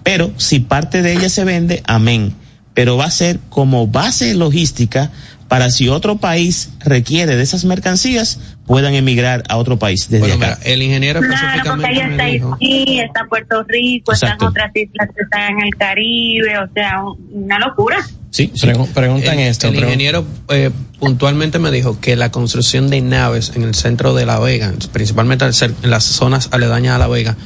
Pero 0.03 0.33
si 0.37 0.61
parte 0.61 1.01
de 1.01 1.15
ella 1.15 1.31
se 1.31 1.45
vende, 1.45 1.83
amén. 1.87 2.35
Pero 2.75 2.97
va 2.99 3.07
a 3.07 3.11
ser 3.11 3.39
como 3.49 3.87
base 3.87 4.35
logística 4.35 5.11
para 5.49 5.71
si 5.71 5.89
otro 5.89 6.17
país 6.17 6.71
requiere 6.81 7.37
de 7.37 7.43
esas 7.43 7.65
mercancías, 7.65 8.41
puedan 8.67 8.95
emigrar 8.95 9.45
a 9.49 9.57
otro 9.59 9.79
país 9.79 10.09
desde 10.09 10.27
Bueno, 10.27 10.35
acá. 10.45 10.59
mira, 10.59 10.73
el 10.75 10.83
ingeniero 10.83 11.21
Claro, 11.21 11.71
porque 11.71 11.87
ahí 11.87 11.99
está 12.01 12.25
Haití, 12.25 12.99
está 13.01 13.27
Puerto 13.29 13.63
Rico, 13.69 14.13
Exacto. 14.13 14.35
están 14.35 14.49
otras 14.49 14.71
islas 14.75 15.09
que 15.15 15.23
están 15.23 15.53
en 15.59 15.65
el 15.67 15.75
Caribe, 15.77 16.59
o 16.59 16.69
sea, 16.75 17.03
un- 17.05 17.45
una 17.45 17.59
locura. 17.61 17.99
Sí, 18.31 18.51
preguntan 18.93 19.39
el, 19.39 19.49
esto, 19.49 19.69
El 19.69 19.75
pregun- 19.77 19.85
ingeniero 19.85 20.27
eh, 20.49 20.71
puntualmente 21.05 21.59
me 21.59 21.71
dijo 21.71 22.01
que 22.01 22.17
la 22.17 22.31
construcción 22.31 22.89
de 22.89 23.03
naves 23.03 23.53
en 23.55 23.63
el 23.63 23.75
centro 23.75 24.15
de 24.15 24.25
La 24.25 24.39
Vega, 24.39 24.73
principalmente 24.91 25.45
en 25.45 25.91
las 25.91 26.05
zonas 26.05 26.49
aledañas 26.51 26.97
a 26.97 26.99
La 26.99 27.09
Vega, 27.09 27.37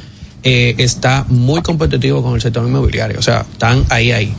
eh, 0.44 0.76
está 0.78 1.24
muy 1.28 1.60
competitivo 1.62 2.22
con 2.22 2.36
el 2.36 2.40
sector 2.40 2.64
inmobiliario. 2.64 3.18
O 3.18 3.22
sea, 3.22 3.44
están 3.50 3.84
ahí, 3.88 4.12
ahí. 4.12 4.32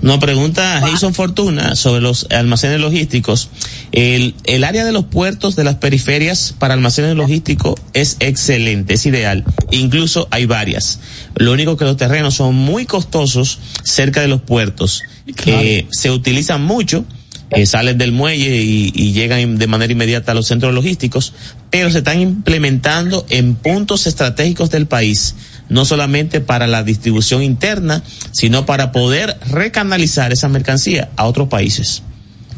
Nos 0.00 0.18
pregunta 0.18 0.80
Jason 0.80 1.12
Fortuna 1.12 1.76
sobre 1.76 2.00
los 2.00 2.26
almacenes 2.30 2.80
logísticos. 2.80 3.50
El, 3.92 4.34
el 4.44 4.64
área 4.64 4.86
de 4.86 4.92
los 4.92 5.04
puertos 5.04 5.54
de 5.54 5.62
las 5.62 5.74
periferias 5.76 6.54
para 6.58 6.72
almacenes 6.72 7.14
logísticos 7.14 7.74
es 7.92 8.16
excelente, 8.20 8.94
es 8.94 9.04
ideal. 9.04 9.44
Incluso 9.70 10.28
hay 10.30 10.46
varias. 10.46 11.00
Lo 11.34 11.52
único 11.52 11.76
que 11.76 11.84
los 11.84 11.98
terrenos 11.98 12.34
son 12.34 12.54
muy 12.54 12.86
costosos 12.86 13.58
cerca 13.84 14.22
de 14.22 14.28
los 14.28 14.40
puertos. 14.40 15.02
Eh, 15.44 15.86
se 15.90 16.10
utilizan 16.10 16.62
mucho, 16.62 17.04
eh, 17.50 17.66
salen 17.66 17.98
del 17.98 18.12
muelle 18.12 18.56
y, 18.56 19.12
llegan 19.12 19.56
de 19.58 19.66
manera 19.66 19.92
inmediata 19.92 20.32
a 20.32 20.34
los 20.34 20.46
centros 20.46 20.74
logísticos, 20.74 21.32
pero 21.70 21.90
se 21.90 21.98
están 21.98 22.20
implementando 22.20 23.24
en 23.30 23.54
puntos 23.54 24.06
estratégicos 24.06 24.70
del 24.70 24.86
país 24.86 25.34
no 25.68 25.84
solamente 25.84 26.40
para 26.40 26.66
la 26.66 26.82
distribución 26.82 27.42
interna, 27.42 28.02
sino 28.32 28.66
para 28.66 28.92
poder 28.92 29.36
recanalizar 29.50 30.32
esa 30.32 30.48
mercancía 30.48 31.08
a 31.16 31.24
otros 31.24 31.48
países. 31.48 32.02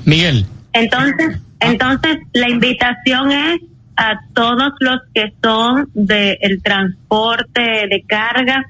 Miguel. 0.04 0.46
Entonces, 0.72 1.38
entonces 1.60 2.18
la 2.32 2.50
invitación 2.50 3.32
es 3.32 3.60
a 3.96 4.20
todos 4.34 4.72
los 4.80 5.00
que 5.14 5.32
son 5.42 5.88
del 5.94 6.62
transporte 6.62 7.60
de 7.90 8.04
carga 8.06 8.64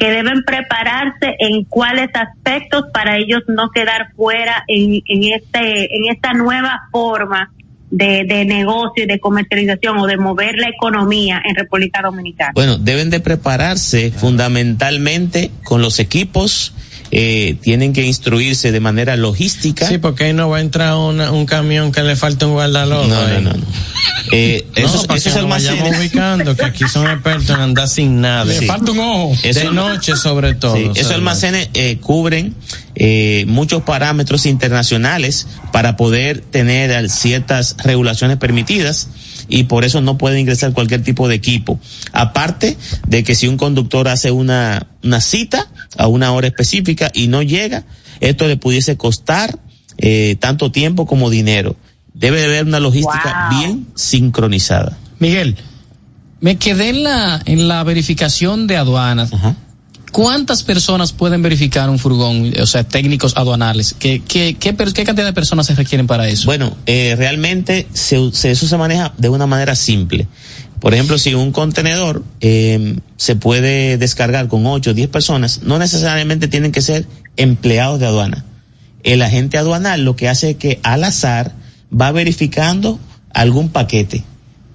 que 0.00 0.10
deben 0.10 0.42
prepararse 0.44 1.36
en 1.38 1.64
cuáles 1.64 2.08
aspectos 2.14 2.86
para 2.90 3.18
ellos 3.18 3.42
no 3.48 3.70
quedar 3.70 4.12
fuera 4.16 4.64
en, 4.66 5.02
en 5.06 5.34
este 5.34 5.94
en 5.94 6.10
esta 6.10 6.32
nueva 6.32 6.88
forma 6.90 7.52
de, 7.90 8.24
de 8.24 8.46
negocio 8.46 9.04
y 9.04 9.06
de 9.06 9.20
comercialización 9.20 9.98
o 9.98 10.06
de 10.06 10.16
mover 10.16 10.56
la 10.56 10.68
economía 10.70 11.42
en 11.44 11.54
República 11.54 12.00
Dominicana. 12.00 12.52
Bueno, 12.54 12.78
deben 12.78 13.10
de 13.10 13.20
prepararse 13.20 14.10
fundamentalmente 14.10 15.50
con 15.64 15.82
los 15.82 15.98
equipos, 15.98 16.72
eh, 17.12 17.56
tienen 17.60 17.92
que 17.92 18.04
instruirse 18.06 18.70
de 18.72 18.80
manera 18.80 19.16
logística. 19.16 19.86
Sí, 19.88 19.98
porque 19.98 20.24
ahí 20.24 20.32
no 20.32 20.48
va 20.48 20.58
a 20.58 20.60
entrar 20.60 20.94
una- 20.94 21.32
un 21.32 21.44
camión 21.46 21.90
que 21.92 22.02
le 22.02 22.14
falta 22.16 22.46
un 22.46 22.52
guardalodo. 22.52 23.06
No, 23.08 23.28
no, 23.28 23.40
no, 23.40 23.52
no. 23.54 23.64
Eh, 24.32 24.64
No, 24.76 24.86
esos, 24.86 25.06
para 25.06 25.18
esos 25.18 25.32
que 25.32 25.38
almacenes. 25.40 25.98
ubicando, 25.98 26.54
que 26.56 26.64
aquí 26.64 26.84
son 26.88 27.10
expertos 27.10 27.50
en 27.50 27.56
andar 27.60 27.88
sin 27.88 28.20
nada. 28.20 28.52
Sí. 28.52 28.68
un 28.68 28.98
ojo. 29.00 29.36
De 29.42 29.64
noche 29.72 30.14
sobre 30.16 30.54
todo. 30.54 30.76
Sí, 30.76 30.90
esos 30.94 31.12
almacenes 31.12 31.68
eh, 31.74 31.98
cubren 32.00 32.54
eh, 32.94 33.44
muchos 33.48 33.82
parámetros 33.82 34.46
internacionales 34.46 35.46
para 35.72 35.96
poder 35.96 36.40
tener 36.40 36.90
eh, 36.90 37.08
ciertas 37.08 37.76
regulaciones 37.82 38.36
permitidas 38.36 39.08
y 39.50 39.64
por 39.64 39.84
eso 39.84 40.00
no 40.00 40.16
puede 40.16 40.40
ingresar 40.40 40.72
cualquier 40.72 41.02
tipo 41.02 41.28
de 41.28 41.34
equipo. 41.34 41.78
Aparte 42.12 42.78
de 43.06 43.24
que 43.24 43.34
si 43.34 43.48
un 43.48 43.56
conductor 43.56 44.08
hace 44.08 44.30
una, 44.30 44.86
una 45.02 45.20
cita 45.20 45.68
a 45.98 46.06
una 46.06 46.32
hora 46.32 46.46
específica 46.46 47.10
y 47.12 47.26
no 47.28 47.42
llega, 47.42 47.84
esto 48.20 48.46
le 48.46 48.56
pudiese 48.56 48.96
costar 48.96 49.58
eh, 49.98 50.36
tanto 50.38 50.70
tiempo 50.70 51.06
como 51.06 51.28
dinero. 51.28 51.76
Debe 52.14 52.38
de 52.38 52.46
haber 52.46 52.66
una 52.66 52.80
logística 52.80 53.48
bien 53.50 53.88
sincronizada. 53.94 54.96
Miguel, 55.18 55.56
me 56.40 56.56
quedé 56.56 56.90
en 56.90 57.02
la, 57.02 57.40
en 57.44 57.68
la 57.68 57.82
verificación 57.82 58.66
de 58.66 58.76
aduanas. 58.76 59.30
¿Cuántas 60.12 60.62
personas 60.62 61.12
pueden 61.12 61.42
verificar 61.42 61.88
un 61.88 61.98
furgón? 61.98 62.52
O 62.60 62.66
sea, 62.66 62.84
técnicos 62.84 63.36
aduanales. 63.36 63.94
¿Qué, 63.98 64.20
qué, 64.26 64.56
qué, 64.58 64.74
qué 64.74 65.04
cantidad 65.04 65.26
de 65.26 65.32
personas 65.32 65.66
se 65.66 65.74
requieren 65.74 66.06
para 66.06 66.28
eso? 66.28 66.46
Bueno, 66.46 66.76
eh, 66.86 67.14
realmente 67.16 67.86
se, 67.92 68.32
se- 68.32 68.50
eso 68.50 68.66
se 68.66 68.76
maneja 68.76 69.12
de 69.18 69.28
una 69.28 69.46
manera 69.46 69.74
simple. 69.76 70.26
Por 70.80 70.94
ejemplo, 70.94 71.18
si 71.18 71.34
un 71.34 71.52
contenedor 71.52 72.24
eh, 72.40 72.96
se 73.16 73.36
puede 73.36 73.98
descargar 73.98 74.48
con 74.48 74.66
8 74.66 74.90
o 74.90 74.94
10 74.94 75.08
personas, 75.10 75.62
no 75.62 75.78
necesariamente 75.78 76.48
tienen 76.48 76.72
que 76.72 76.82
ser 76.82 77.06
empleados 77.36 78.00
de 78.00 78.06
aduana. 78.06 78.44
El 79.02 79.22
agente 79.22 79.58
aduanal 79.58 80.04
lo 80.04 80.16
que 80.16 80.28
hace 80.28 80.50
es 80.50 80.56
que 80.56 80.80
al 80.82 81.04
azar 81.04 81.52
va 81.92 82.10
verificando 82.12 82.98
algún 83.32 83.68
paquete. 83.68 84.24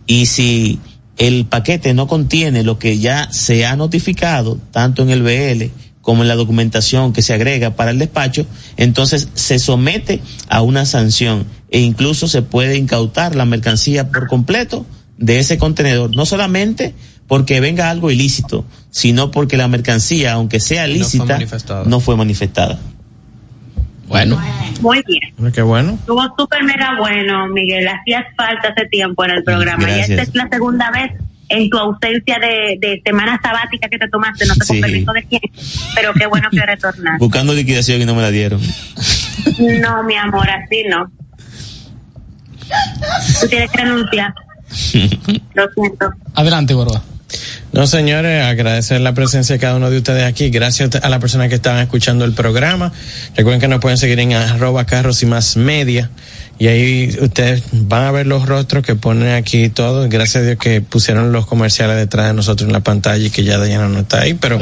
Y 0.08 0.28
si 0.28 0.80
el 1.18 1.46
paquete 1.46 1.94
no 1.94 2.08
contiene 2.08 2.64
lo 2.64 2.78
que 2.78 3.00
ya 3.00 3.30
se 3.32 3.66
ha 3.66 3.76
notificado, 3.76 4.60
tanto 4.72 5.02
en 5.02 5.10
el 5.10 5.24
BL 5.24 5.72
como 6.02 6.22
en 6.22 6.28
la 6.28 6.36
documentación 6.36 7.14
que 7.14 7.24
se 7.24 7.34
agrega 7.34 7.76
para 7.76 7.92
el 7.92 7.98
despacho, 7.98 8.46
entonces 8.78 9.30
se 9.34 9.58
somete 9.58 10.22
a 10.50 10.62
una 10.62 10.86
sanción 10.86 11.46
e 11.72 11.80
incluso 11.80 12.28
se 12.28 12.44
puede 12.44 12.78
incautar 12.78 13.36
la 13.36 13.46
mercancía 13.46 14.10
por 14.10 14.28
completo 14.28 14.86
de 15.18 15.40
ese 15.40 15.58
contenedor, 15.58 16.16
no 16.16 16.26
solamente 16.26 16.94
porque 17.28 17.60
venga 17.60 17.90
algo 17.90 18.12
ilícito, 18.12 18.66
sino 18.92 19.32
porque 19.32 19.58
la 19.58 19.68
mercancía, 19.68 20.34
aunque 20.34 20.60
sea 20.60 20.86
lícita, 20.86 21.40
no 21.86 22.00
fue 22.00 22.16
manifestada. 22.16 22.80
Bueno. 24.08 24.42
Muy 24.82 25.02
bien. 25.08 25.52
Qué 25.54 25.62
bueno. 25.62 25.94
Estuvo 25.94 26.22
súper 26.38 26.64
mega 26.64 26.96
bueno, 27.00 27.48
Miguel. 27.48 27.88
Hacías 27.88 28.26
falta 28.38 28.70
hace 28.70 28.86
tiempo 28.88 29.24
en 29.26 29.32
el 29.32 29.44
programa. 29.44 29.82
Gracias. 29.84 30.10
Y 30.10 30.12
esta 30.14 30.24
es 30.24 30.36
la 30.36 30.48
segunda 30.50 30.92
vez 30.92 31.12
en 31.50 31.70
tu 31.70 31.78
ausencia 31.78 32.38
de, 32.40 32.78
de 32.80 33.02
semana 33.06 33.40
sabática 33.42 33.88
que 33.88 33.98
te 34.00 34.08
tomaste, 34.10 34.46
no 34.48 34.54
sé 34.56 34.60
con 34.60 34.76
Sí. 34.76 34.82
permiso 34.82 35.14
de 35.14 35.24
quién, 35.24 35.42
pero 35.96 36.14
qué 36.14 36.26
bueno 36.26 36.50
que 36.52 36.60
retornaste. 36.66 37.18
Buscando 37.20 37.54
liquidación 37.54 38.02
y 38.02 38.06
no 38.06 38.16
me 38.16 38.22
la 38.24 38.32
dieron. 38.32 38.60
No, 39.82 40.04
mi 40.04 40.16
amor, 40.16 40.48
así 40.50 40.84
no. 40.90 41.10
Tú 43.42 43.48
tienes 43.48 43.72
que 43.72 43.78
renunciar. 43.84 44.34
Lo 45.54 45.68
siento. 45.74 46.10
Adelante, 46.34 46.74
Borba. 46.74 47.02
No, 47.72 47.88
señores, 47.88 48.44
agradecer 48.46 49.02
la 49.02 49.14
presencia 49.14 49.56
de 49.56 49.60
cada 49.60 49.76
uno 49.76 49.90
de 49.90 49.98
ustedes 49.98 50.24
aquí. 50.24 50.50
Gracias 50.50 50.96
a 50.96 51.10
las 51.10 51.20
personas 51.20 51.50
que 51.50 51.56
estaban 51.56 51.82
escuchando 51.82 52.24
el 52.24 52.34
programa. 52.34 52.94
Recuerden 53.36 53.60
que 53.60 53.68
nos 53.68 53.82
pueden 53.82 53.98
seguir 53.98 54.20
en 54.20 54.34
arroba 54.34 54.86
carros 54.86 55.22
y 55.24 55.26
más 55.26 55.58
media. 55.58 56.10
Y 56.58 56.68
ahí 56.68 57.18
ustedes 57.20 57.64
van 57.72 58.04
a 58.04 58.12
ver 58.12 58.28
los 58.28 58.46
rostros 58.46 58.86
que 58.86 58.96
ponen 58.96 59.34
aquí 59.34 59.68
todos. 59.70 60.08
Gracias 60.10 60.44
a 60.44 60.46
Dios 60.46 60.58
que 60.58 60.80
pusieron 60.80 61.34
los 61.34 61.46
comerciales 61.46 61.98
detrás 61.98 62.28
de 62.28 62.34
nosotros 62.34 62.68
en 62.68 62.74
la 62.74 62.80
pantalla 62.80 63.26
y 63.26 63.30
que 63.30 63.44
ya 63.44 63.58
Dayana 63.58 63.90
no 63.90 64.00
está 64.00 64.22
ahí, 64.22 64.36
pero 64.36 64.58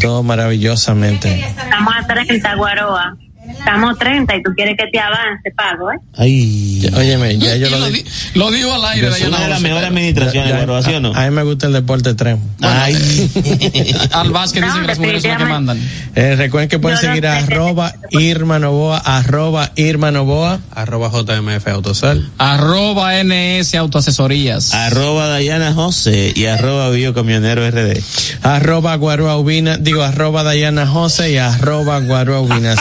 todo 0.00 0.22
maravillosamente. 0.22 1.40
Estamos 1.40 1.94
a 1.96 2.06
30, 2.06 2.54
Guaroa. 2.56 3.16
Estamos 3.48 3.98
30 3.98 4.36
y 4.36 4.42
tú 4.42 4.50
quieres 4.54 4.76
que 4.76 4.86
te 4.92 4.98
avance, 4.98 5.50
pago, 5.56 5.90
¿eh? 5.92 5.96
Ay. 6.16 6.88
Óyeme, 6.94 7.38
ya 7.38 7.56
yo 7.56 7.70
lo 7.70 7.88
di. 7.90 8.04
Lo 8.34 8.50
digo 8.50 8.72
al 8.74 8.84
aire, 8.84 9.08
Dayana 9.10 9.28
Una 9.36 9.40
de 9.44 9.48
las 9.50 9.60
mejores 9.60 9.88
administraciones, 9.88 10.56
Guaroa, 10.56 10.82
¿sí 10.82 10.94
o 10.94 11.00
no? 11.00 11.14
A, 11.14 11.24
a 11.24 11.30
mí 11.30 11.34
me 11.34 11.42
gusta 11.42 11.66
el 11.66 11.72
deporte 11.72 12.10
extremo. 12.10 12.42
Ay. 12.60 12.94
Al 14.12 14.30
Vázquez 14.30 14.62
dicen 14.64 14.80
que 14.82 14.86
las 14.86 14.98
mujeres 14.98 15.22
son 15.22 15.30
las 15.30 15.38
que 15.38 15.44
mandan. 15.46 15.78
Eh, 16.14 16.36
recuerden 16.36 16.68
que 16.68 16.78
pueden 16.78 16.98
Yo 16.98 17.02
no 17.06 17.08
seguir 17.14 17.26
a 17.26 17.38
arroba 17.38 17.94
Irma 18.10 18.58
Novoa, 18.58 18.98
arroba 18.98 19.70
Irma 19.76 20.10
Novoa, 20.10 20.60
arroba 20.74 21.10
JMF 21.10 21.66
Autosal, 21.68 22.30
Arroba 22.38 23.14
NS 23.22 23.74
Autoasesorías. 23.74 24.74
Arroba 24.74 25.28
Dayana 25.28 25.72
José 25.72 26.32
y 26.34 26.46
arroba 26.46 26.90
Biocamionero 26.90 27.68
RD. 27.70 28.00
arroba 28.42 28.94
Guarua 28.96 29.36
Ubina, 29.36 29.76
digo 29.78 30.02
arroba 30.02 30.42
Dayana 30.42 30.86
José 30.86 31.32
y 31.32 31.36
arroba 31.38 32.00
Guarua 32.00 32.40
Ubinas. 32.40 32.78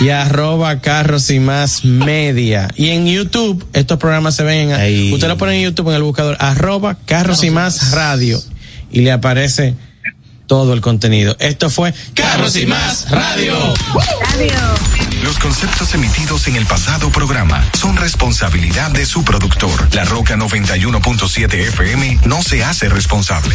Y 0.00 0.08
arroba 0.08 0.80
Carros 0.80 1.30
y 1.30 1.38
Más 1.40 1.84
Media. 1.84 2.68
Y 2.74 2.88
en 2.88 3.06
YouTube, 3.06 3.66
estos 3.74 3.98
programas 3.98 4.34
se 4.34 4.42
ven 4.42 4.70
en, 4.72 5.12
usted 5.12 5.28
lo 5.28 5.36
pone 5.36 5.56
en 5.56 5.62
YouTube 5.64 5.90
en 5.90 5.96
el 5.96 6.02
buscador, 6.02 6.36
arroba 6.40 6.96
Carros 7.04 7.44
y 7.44 7.50
Más 7.50 7.92
Radio. 7.92 8.42
Y 8.90 9.02
le 9.02 9.12
aparece 9.12 9.76
todo 10.46 10.72
el 10.72 10.80
contenido. 10.80 11.36
Esto 11.38 11.70
fue 11.70 11.94
Carros 12.14 12.56
y 12.56 12.66
Más 12.66 13.08
Radio. 13.10 13.54
Los 15.22 15.38
conceptos 15.38 15.94
emitidos 15.94 16.48
en 16.48 16.56
el 16.56 16.66
pasado 16.66 17.10
programa 17.10 17.62
son 17.78 17.96
responsabilidad 17.96 18.90
de 18.90 19.06
su 19.06 19.22
productor. 19.22 19.94
La 19.94 20.04
Roca 20.04 20.36
91.7 20.36 21.54
FM 21.54 22.20
no 22.24 22.42
se 22.42 22.64
hace 22.64 22.88
responsable. 22.88 23.54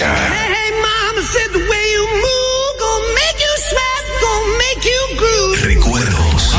Hey, 0.00 0.70
mama 0.80 1.22
said 1.22 1.52
the 1.52 1.58
way 1.58 1.84
you 1.92 2.04
move, 2.26 2.72
gonna 2.80 3.14
make 3.14 3.38
you 3.38 3.54
sweat, 3.68 4.04
gonna 4.22 4.58
make 4.64 4.84
you 4.84 5.16
groove. 5.18 5.62
Recuerdos. 5.64 6.54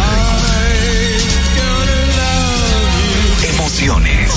Emociones. 3.50 4.32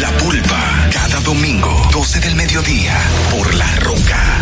La 0.00 0.10
pulpa. 0.18 0.88
Cada 0.92 1.20
domingo, 1.20 1.88
12 1.92 2.20
del 2.20 2.34
mediodía, 2.34 2.98
por 3.30 3.54
La 3.54 3.76
Roca 3.76 4.41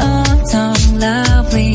uptown 0.00 0.76
lovely 0.98 1.74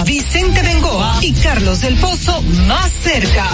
Vicente 0.00 0.62
Bengoa 0.62 1.18
y 1.20 1.34
Carlos 1.34 1.82
del 1.82 1.96
Pozo 1.96 2.40
más 2.66 2.90
cerca. 2.90 3.46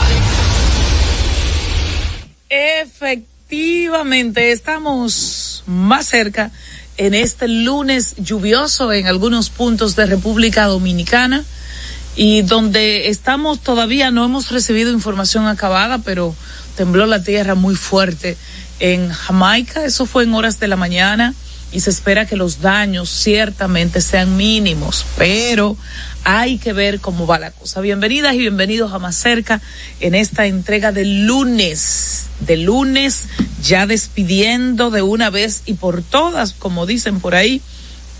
Efectivamente, 2.49 4.53
estamos 4.53 5.65
más 5.67 6.07
cerca 6.07 6.53
en 6.97 7.15
este 7.15 7.49
lunes 7.49 8.15
lluvioso 8.19 8.93
en 8.93 9.09
algunos 9.09 9.51
puntos 9.51 9.97
de 9.97 10.07
República 10.07 10.67
Dominicana 10.67 11.45
y 12.15 12.43
donde 12.43 13.09
estamos 13.09 13.61
todavía 13.61 14.13
no 14.13 14.25
hemos 14.25 14.51
recibido 14.51 14.93
información 14.93 15.49
acabada, 15.49 15.99
pero 15.99 16.37
tembló 16.77 17.07
la 17.07 17.23
tierra 17.23 17.57
muy 17.57 17.75
fuerte 17.75 18.37
en 18.79 19.11
Jamaica, 19.11 19.85
eso 19.85 20.07
fue 20.07 20.23
en 20.23 20.35
horas 20.35 20.61
de 20.61 20.69
la 20.69 20.77
mañana 20.77 21.35
y 21.73 21.81
se 21.81 21.91
espera 21.91 22.27
que 22.27 22.37
los 22.37 22.61
daños 22.61 23.11
ciertamente 23.11 24.01
sean 24.01 24.37
mínimos, 24.37 25.05
pero 25.17 25.77
hay 26.25 26.59
que 26.59 26.73
ver 26.73 27.01
cómo 27.01 27.27
va 27.27 27.39
la 27.39 27.51
cosa. 27.51 27.81
Bienvenidas 27.81 28.35
y 28.35 28.39
bienvenidos 28.39 28.93
a 28.93 28.99
Más 28.99 29.17
Cerca 29.17 29.61
en 30.01 30.15
esta 30.15 30.47
entrega 30.47 30.93
del 30.93 31.27
lunes, 31.27 32.27
de 32.41 32.57
lunes 32.57 33.25
ya 33.63 33.87
despidiendo 33.87 34.91
de 34.91 35.03
una 35.03 35.31
vez 35.31 35.63
y 35.67 35.75
por 35.75 36.03
todas, 36.03 36.53
como 36.53 36.87
dicen 36.87 37.21
por 37.21 37.35
ahí, 37.35 37.61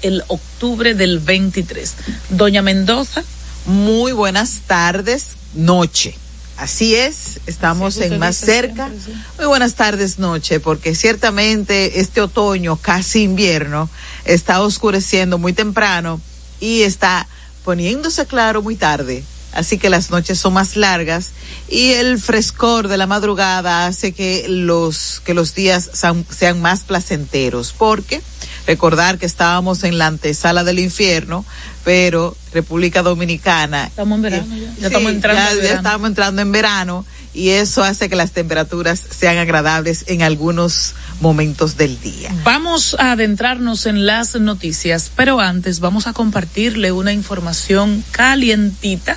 el 0.03 0.23
octubre 0.29 0.95
del 0.95 1.19
23. 1.19 1.95
Doña 2.31 2.63
Mendoza. 2.63 3.25
Muy 3.67 4.13
buenas 4.13 4.61
tardes, 4.67 5.37
noche. 5.55 6.15
Así 6.59 6.97
es, 6.97 7.39
estamos 7.47 7.99
en 7.99 8.19
más 8.19 8.37
cerca. 8.37 8.89
siempre, 8.89 9.15
sí. 9.15 9.23
Muy 9.39 9.47
buenas 9.47 9.75
tardes, 9.75 10.19
noche, 10.19 10.59
porque 10.59 10.97
ciertamente 10.97 12.01
este 12.01 12.21
otoño, 12.21 12.77
casi 12.77 13.23
invierno, 13.23 13.89
está 14.25 14.61
oscureciendo 14.61 15.39
muy 15.39 15.53
temprano 15.53 16.21
y 16.59 16.83
está 16.83 17.29
poniéndose 17.65 18.27
claro 18.27 18.61
muy 18.61 18.75
tarde. 18.75 19.23
Así 19.53 19.79
que 19.79 19.89
las 19.89 20.11
noches 20.11 20.41
son 20.41 20.53
más 20.53 20.75
largas 20.75 21.31
y 21.69 21.93
el 21.93 22.19
frescor 22.21 22.89
de 22.89 22.97
la 22.97 23.07
madrugada 23.07 23.87
hace 23.87 24.13
que 24.13 24.47
los, 24.49 25.23
que 25.25 25.35
los 25.35 25.55
días 25.55 25.89
sean, 25.93 26.27
sean 26.29 26.61
más 26.61 26.81
placenteros, 26.81 27.73
porque 27.77 28.21
recordar 28.67 29.17
que 29.17 29.27
estábamos 29.27 29.85
en 29.85 29.97
la 29.97 30.09
antesala 30.09 30.65
del 30.65 30.81
infierno, 30.81 31.45
pero 31.89 32.37
República 32.53 33.01
Dominicana 33.03 33.87
Estamos 33.87 34.17
en 34.17 34.23
verano 34.23 34.55
ya. 34.55 34.67
Ya 34.67 34.73
Sí, 34.75 34.85
estamos 34.85 35.11
entrando 35.13 35.41
ya- 35.43 35.51
en 35.53 35.57
ya 35.57 35.63
verano. 35.63 35.77
estamos 35.79 36.09
entrando 36.09 36.43
en 36.43 36.53
verano 36.53 37.07
y 37.33 37.49
eso 37.51 37.83
hace 37.83 38.11
que 38.11 38.17
las 38.17 38.33
temperaturas 38.33 39.03
sean 39.19 39.39
agradables 39.39 40.05
en 40.09 40.21
algunos 40.21 40.93
momentos 41.23 41.79
del 41.79 41.99
día. 42.01 42.31
Vamos 42.45 42.95
a 42.99 43.13
adentrarnos 43.13 43.87
en 43.87 44.05
las 44.05 44.35
noticias, 44.35 45.11
pero 45.17 45.41
antes 45.41 45.81
vamos 45.81 46.07
a 46.07 46.13
compartirle 46.13 46.93
una 46.93 47.15
información 47.15 48.05
calientita 48.11 49.17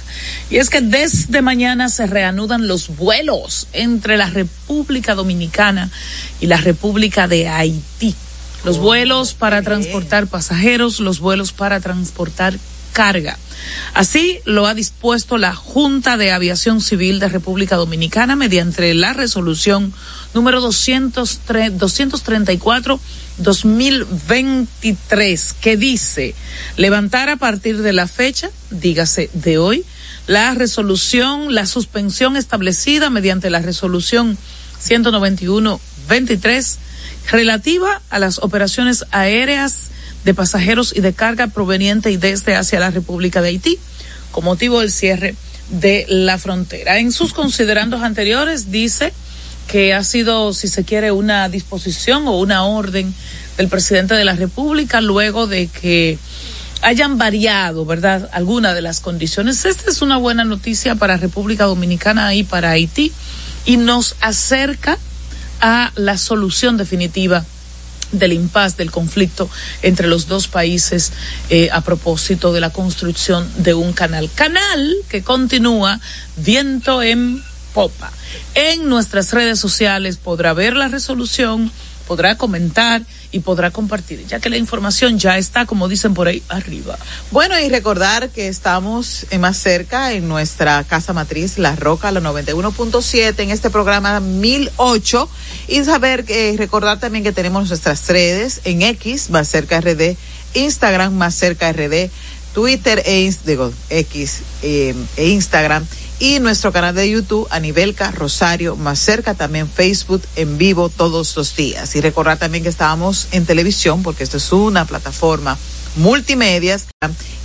y 0.50 0.58
es 0.58 0.70
que 0.70 0.80
desde 0.80 1.42
mañana 1.42 1.90
se 1.90 2.08
reanudan 2.08 2.68
los 2.68 2.96
vuelos 2.96 3.68
entre 3.74 4.16
la 4.16 4.30
República 4.30 5.14
Dominicana 5.14 5.90
y 6.40 6.46
la 6.48 6.56
República 6.58 7.28
de 7.28 7.50
Haití. 7.50 8.16
Los 8.64 8.78
vuelos 8.78 9.34
para 9.34 9.62
transportar 9.62 10.28
pasajeros, 10.28 11.00
los 11.00 11.20
vuelos 11.20 11.52
para 11.52 11.80
transportar 11.80 12.58
carga. 12.92 13.38
Así 13.94 14.40
lo 14.46 14.66
ha 14.68 14.74
dispuesto 14.74 15.38
la 15.38 15.54
Junta 15.56 16.18
de 16.18 16.32
Aviación 16.32 16.82
Civil 16.82 17.20
de 17.20 17.30
República 17.30 17.76
Dominicana 17.76 18.36
mediante 18.36 18.92
la 18.94 19.14
resolución 19.14 19.94
número 20.34 20.62
203 20.62 21.78
234 21.78 23.00
2023 23.38 25.54
que 25.54 25.78
dice 25.78 26.36
levantar 26.78 27.30
a 27.30 27.38
partir 27.38 27.82
de 27.82 27.94
la 27.94 28.08
fecha, 28.08 28.52
dígase 28.70 29.30
de 29.34 29.58
hoy, 29.58 29.86
la 30.28 30.54
resolución, 30.54 31.56
la 31.56 31.66
suspensión 31.66 32.38
establecida 32.38 33.10
mediante 33.10 33.50
la 33.50 33.60
resolución 33.60 34.38
191-23 34.84 36.78
relativa 37.30 38.02
a 38.10 38.20
las 38.20 38.40
operaciones 38.40 39.06
aéreas 39.12 39.90
de 40.26 40.34
pasajeros 40.34 40.94
y 40.96 41.02
de 41.02 41.14
carga 41.14 41.48
proveniente 41.48 42.12
y 42.12 42.18
desde 42.18 42.56
hacia 42.56 42.80
la 42.80 42.92
República 42.92 43.42
de 43.42 43.50
Haití, 43.50 43.80
con 44.32 44.46
motivo 44.46 44.80
del 44.80 44.92
cierre 44.92 45.36
de 45.70 46.06
la 46.08 46.38
frontera. 46.38 47.00
En 47.00 47.12
sus 47.12 47.34
considerandos 47.34 48.02
anteriores 48.02 48.72
dice 48.72 49.14
que 49.68 49.94
ha 49.94 50.04
sido, 50.04 50.54
si 50.54 50.68
se 50.68 50.84
quiere, 50.84 51.12
una 51.12 51.48
disposición 51.50 52.28
o 52.28 52.38
una 52.38 52.66
orden 52.66 53.14
del 53.58 53.68
presidente 53.70 54.16
de 54.16 54.26
la 54.26 54.36
República 54.36 55.02
luego 55.02 55.48
de 55.48 55.68
que 55.68 56.18
hayan 56.82 57.18
variado, 57.18 57.86
¿verdad?, 57.86 58.30
algunas 58.34 58.76
de 58.76 58.82
las 58.82 59.00
condiciones. 59.00 59.66
Esta 59.66 59.90
es 59.90 60.02
una 60.02 60.18
buena 60.18 60.44
noticia 60.44 60.96
para 60.96 61.18
República 61.18 61.66
Dominicana 61.66 62.34
y 62.34 62.44
para 62.44 62.72
Haití 62.72 63.12
y 63.66 63.78
nos 63.78 64.16
acerca 64.20 64.98
a 65.62 65.92
la 65.96 66.18
solución 66.18 66.78
definitiva 66.78 67.46
del 68.12 68.34
impasse 68.34 68.78
del 68.78 68.92
conflicto 68.92 69.50
entre 69.82 70.08
los 70.08 70.28
dos 70.28 70.48
países 70.48 71.14
eh, 71.50 71.70
a 71.72 71.82
propósito 71.82 72.52
de 72.52 72.60
la 72.60 72.72
construcción 72.72 73.50
de 73.58 73.74
un 73.74 73.94
canal. 73.94 74.30
Canal 74.36 74.96
que 75.10 75.24
continúa 75.24 76.00
viento 76.38 77.02
en 77.02 77.42
popa. 77.74 78.12
En 78.54 78.90
nuestras 78.90 79.32
redes 79.32 79.60
sociales 79.60 80.18
podrá 80.18 80.54
ver 80.54 80.76
la 80.76 80.90
resolución, 80.90 81.72
podrá 82.08 82.36
comentar 82.36 83.02
y 83.32 83.40
podrá 83.40 83.72
compartir, 83.72 84.26
ya 84.28 84.40
que 84.40 84.50
la 84.50 84.58
información 84.58 85.18
ya 85.18 85.38
está, 85.38 85.66
como 85.66 85.88
dicen 85.88 86.14
por 86.14 86.28
ahí, 86.28 86.44
arriba. 86.50 86.98
Bueno, 87.32 87.58
y 87.60 87.70
recordar 87.70 88.30
que 88.30 88.48
estamos 88.48 89.26
en 89.30 89.42
más 89.42 89.58
cerca 89.58 90.14
en 90.14 90.28
nuestra 90.28 90.84
casa 90.84 91.14
matriz, 91.14 91.58
La 91.58 91.76
Roca, 91.76 92.12
la 92.12 92.20
91.7, 92.22 93.40
en 93.40 93.52
este 93.52 93.70
programa 93.70 94.20
1008. 94.20 95.30
Y 95.70 95.84
saber 95.84 96.26
que, 96.26 96.56
recordar 96.58 97.00
también 97.00 97.24
que 97.24 97.32
tenemos 97.32 97.70
nuestras 97.70 98.08
redes 98.08 98.62
en 98.66 98.82
X, 98.82 99.30
más 99.30 99.48
cerca 99.48 99.80
RD, 99.80 100.18
Instagram, 100.54 101.14
más 101.14 101.36
cerca 101.36 101.72
RD, 101.72 102.10
Twitter 102.54 103.02
e, 103.06 103.34
eh, 104.62 104.96
e 105.18 105.28
Instagram. 105.30 105.86
Y 106.22 106.40
nuestro 106.40 106.72
canal 106.72 106.94
de 106.94 107.10
YouTube, 107.10 107.48
Anibelca 107.50 108.12
Rosario, 108.12 108.76
más 108.76 109.00
cerca 109.00 109.34
también 109.34 109.68
Facebook 109.68 110.22
en 110.36 110.60
vivo 110.60 110.88
todos 110.88 111.36
los 111.36 111.56
días. 111.56 111.96
Y 111.96 112.02
recordar 112.02 112.38
también 112.38 112.62
que 112.64 112.70
estábamos 112.70 113.28
en 113.32 113.48
televisión, 113.48 114.04
porque 114.04 114.24
esto 114.24 114.38
es 114.38 114.52
una 114.52 114.86
plataforma 114.86 115.58
multimedias 115.96 116.88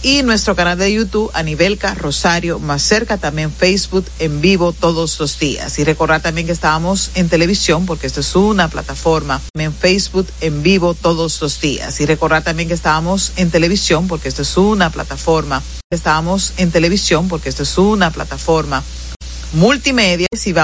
y 0.03 0.23
nuestro 0.23 0.55
canal 0.55 0.79
de 0.79 0.93
YouTube 0.93 1.31
Anibelca 1.35 1.95
Rosario 1.95 2.59
más 2.59 2.83
cerca 2.83 3.19
también 3.19 3.51
Facebook 3.51 4.05
en 4.19 4.41
vivo 4.41 4.73
todos 4.73 5.19
los 5.19 5.39
días. 5.39 5.79
Y 5.79 5.85
recordar 5.85 6.21
también 6.21 6.47
que 6.47 6.53
estábamos 6.53 7.11
en 7.15 7.29
televisión 7.29 7.87
porque 7.87 8.07
esto 8.07 8.21
es 8.21 8.37
una 8.37 8.69
plataforma 8.69 9.41
en 9.55 9.73
Facebook 9.73 10.29
en 10.41 10.63
vivo 10.63 10.95
todos 10.95 11.41
los 11.41 11.61
días. 11.61 12.01
Y 12.01 12.07
recordar 12.07 12.45
también 12.45 12.69
que 12.69 12.75
estábamos 12.75 13.33
en 13.37 13.51
televisión 13.51 14.07
porque 14.07 14.29
esto 14.29 14.43
es 14.43 14.57
una 14.57 14.91
plataforma. 14.91 15.63
Estábamos 15.91 16.53
en 16.57 16.71
televisión 16.71 17.29
porque 17.29 17.49
esto 17.49 17.65
es 17.65 17.79
una 17.79 18.11
plataforma. 18.11 18.83
Multimedia 19.53 20.27
y 20.33 20.53
va 20.53 20.55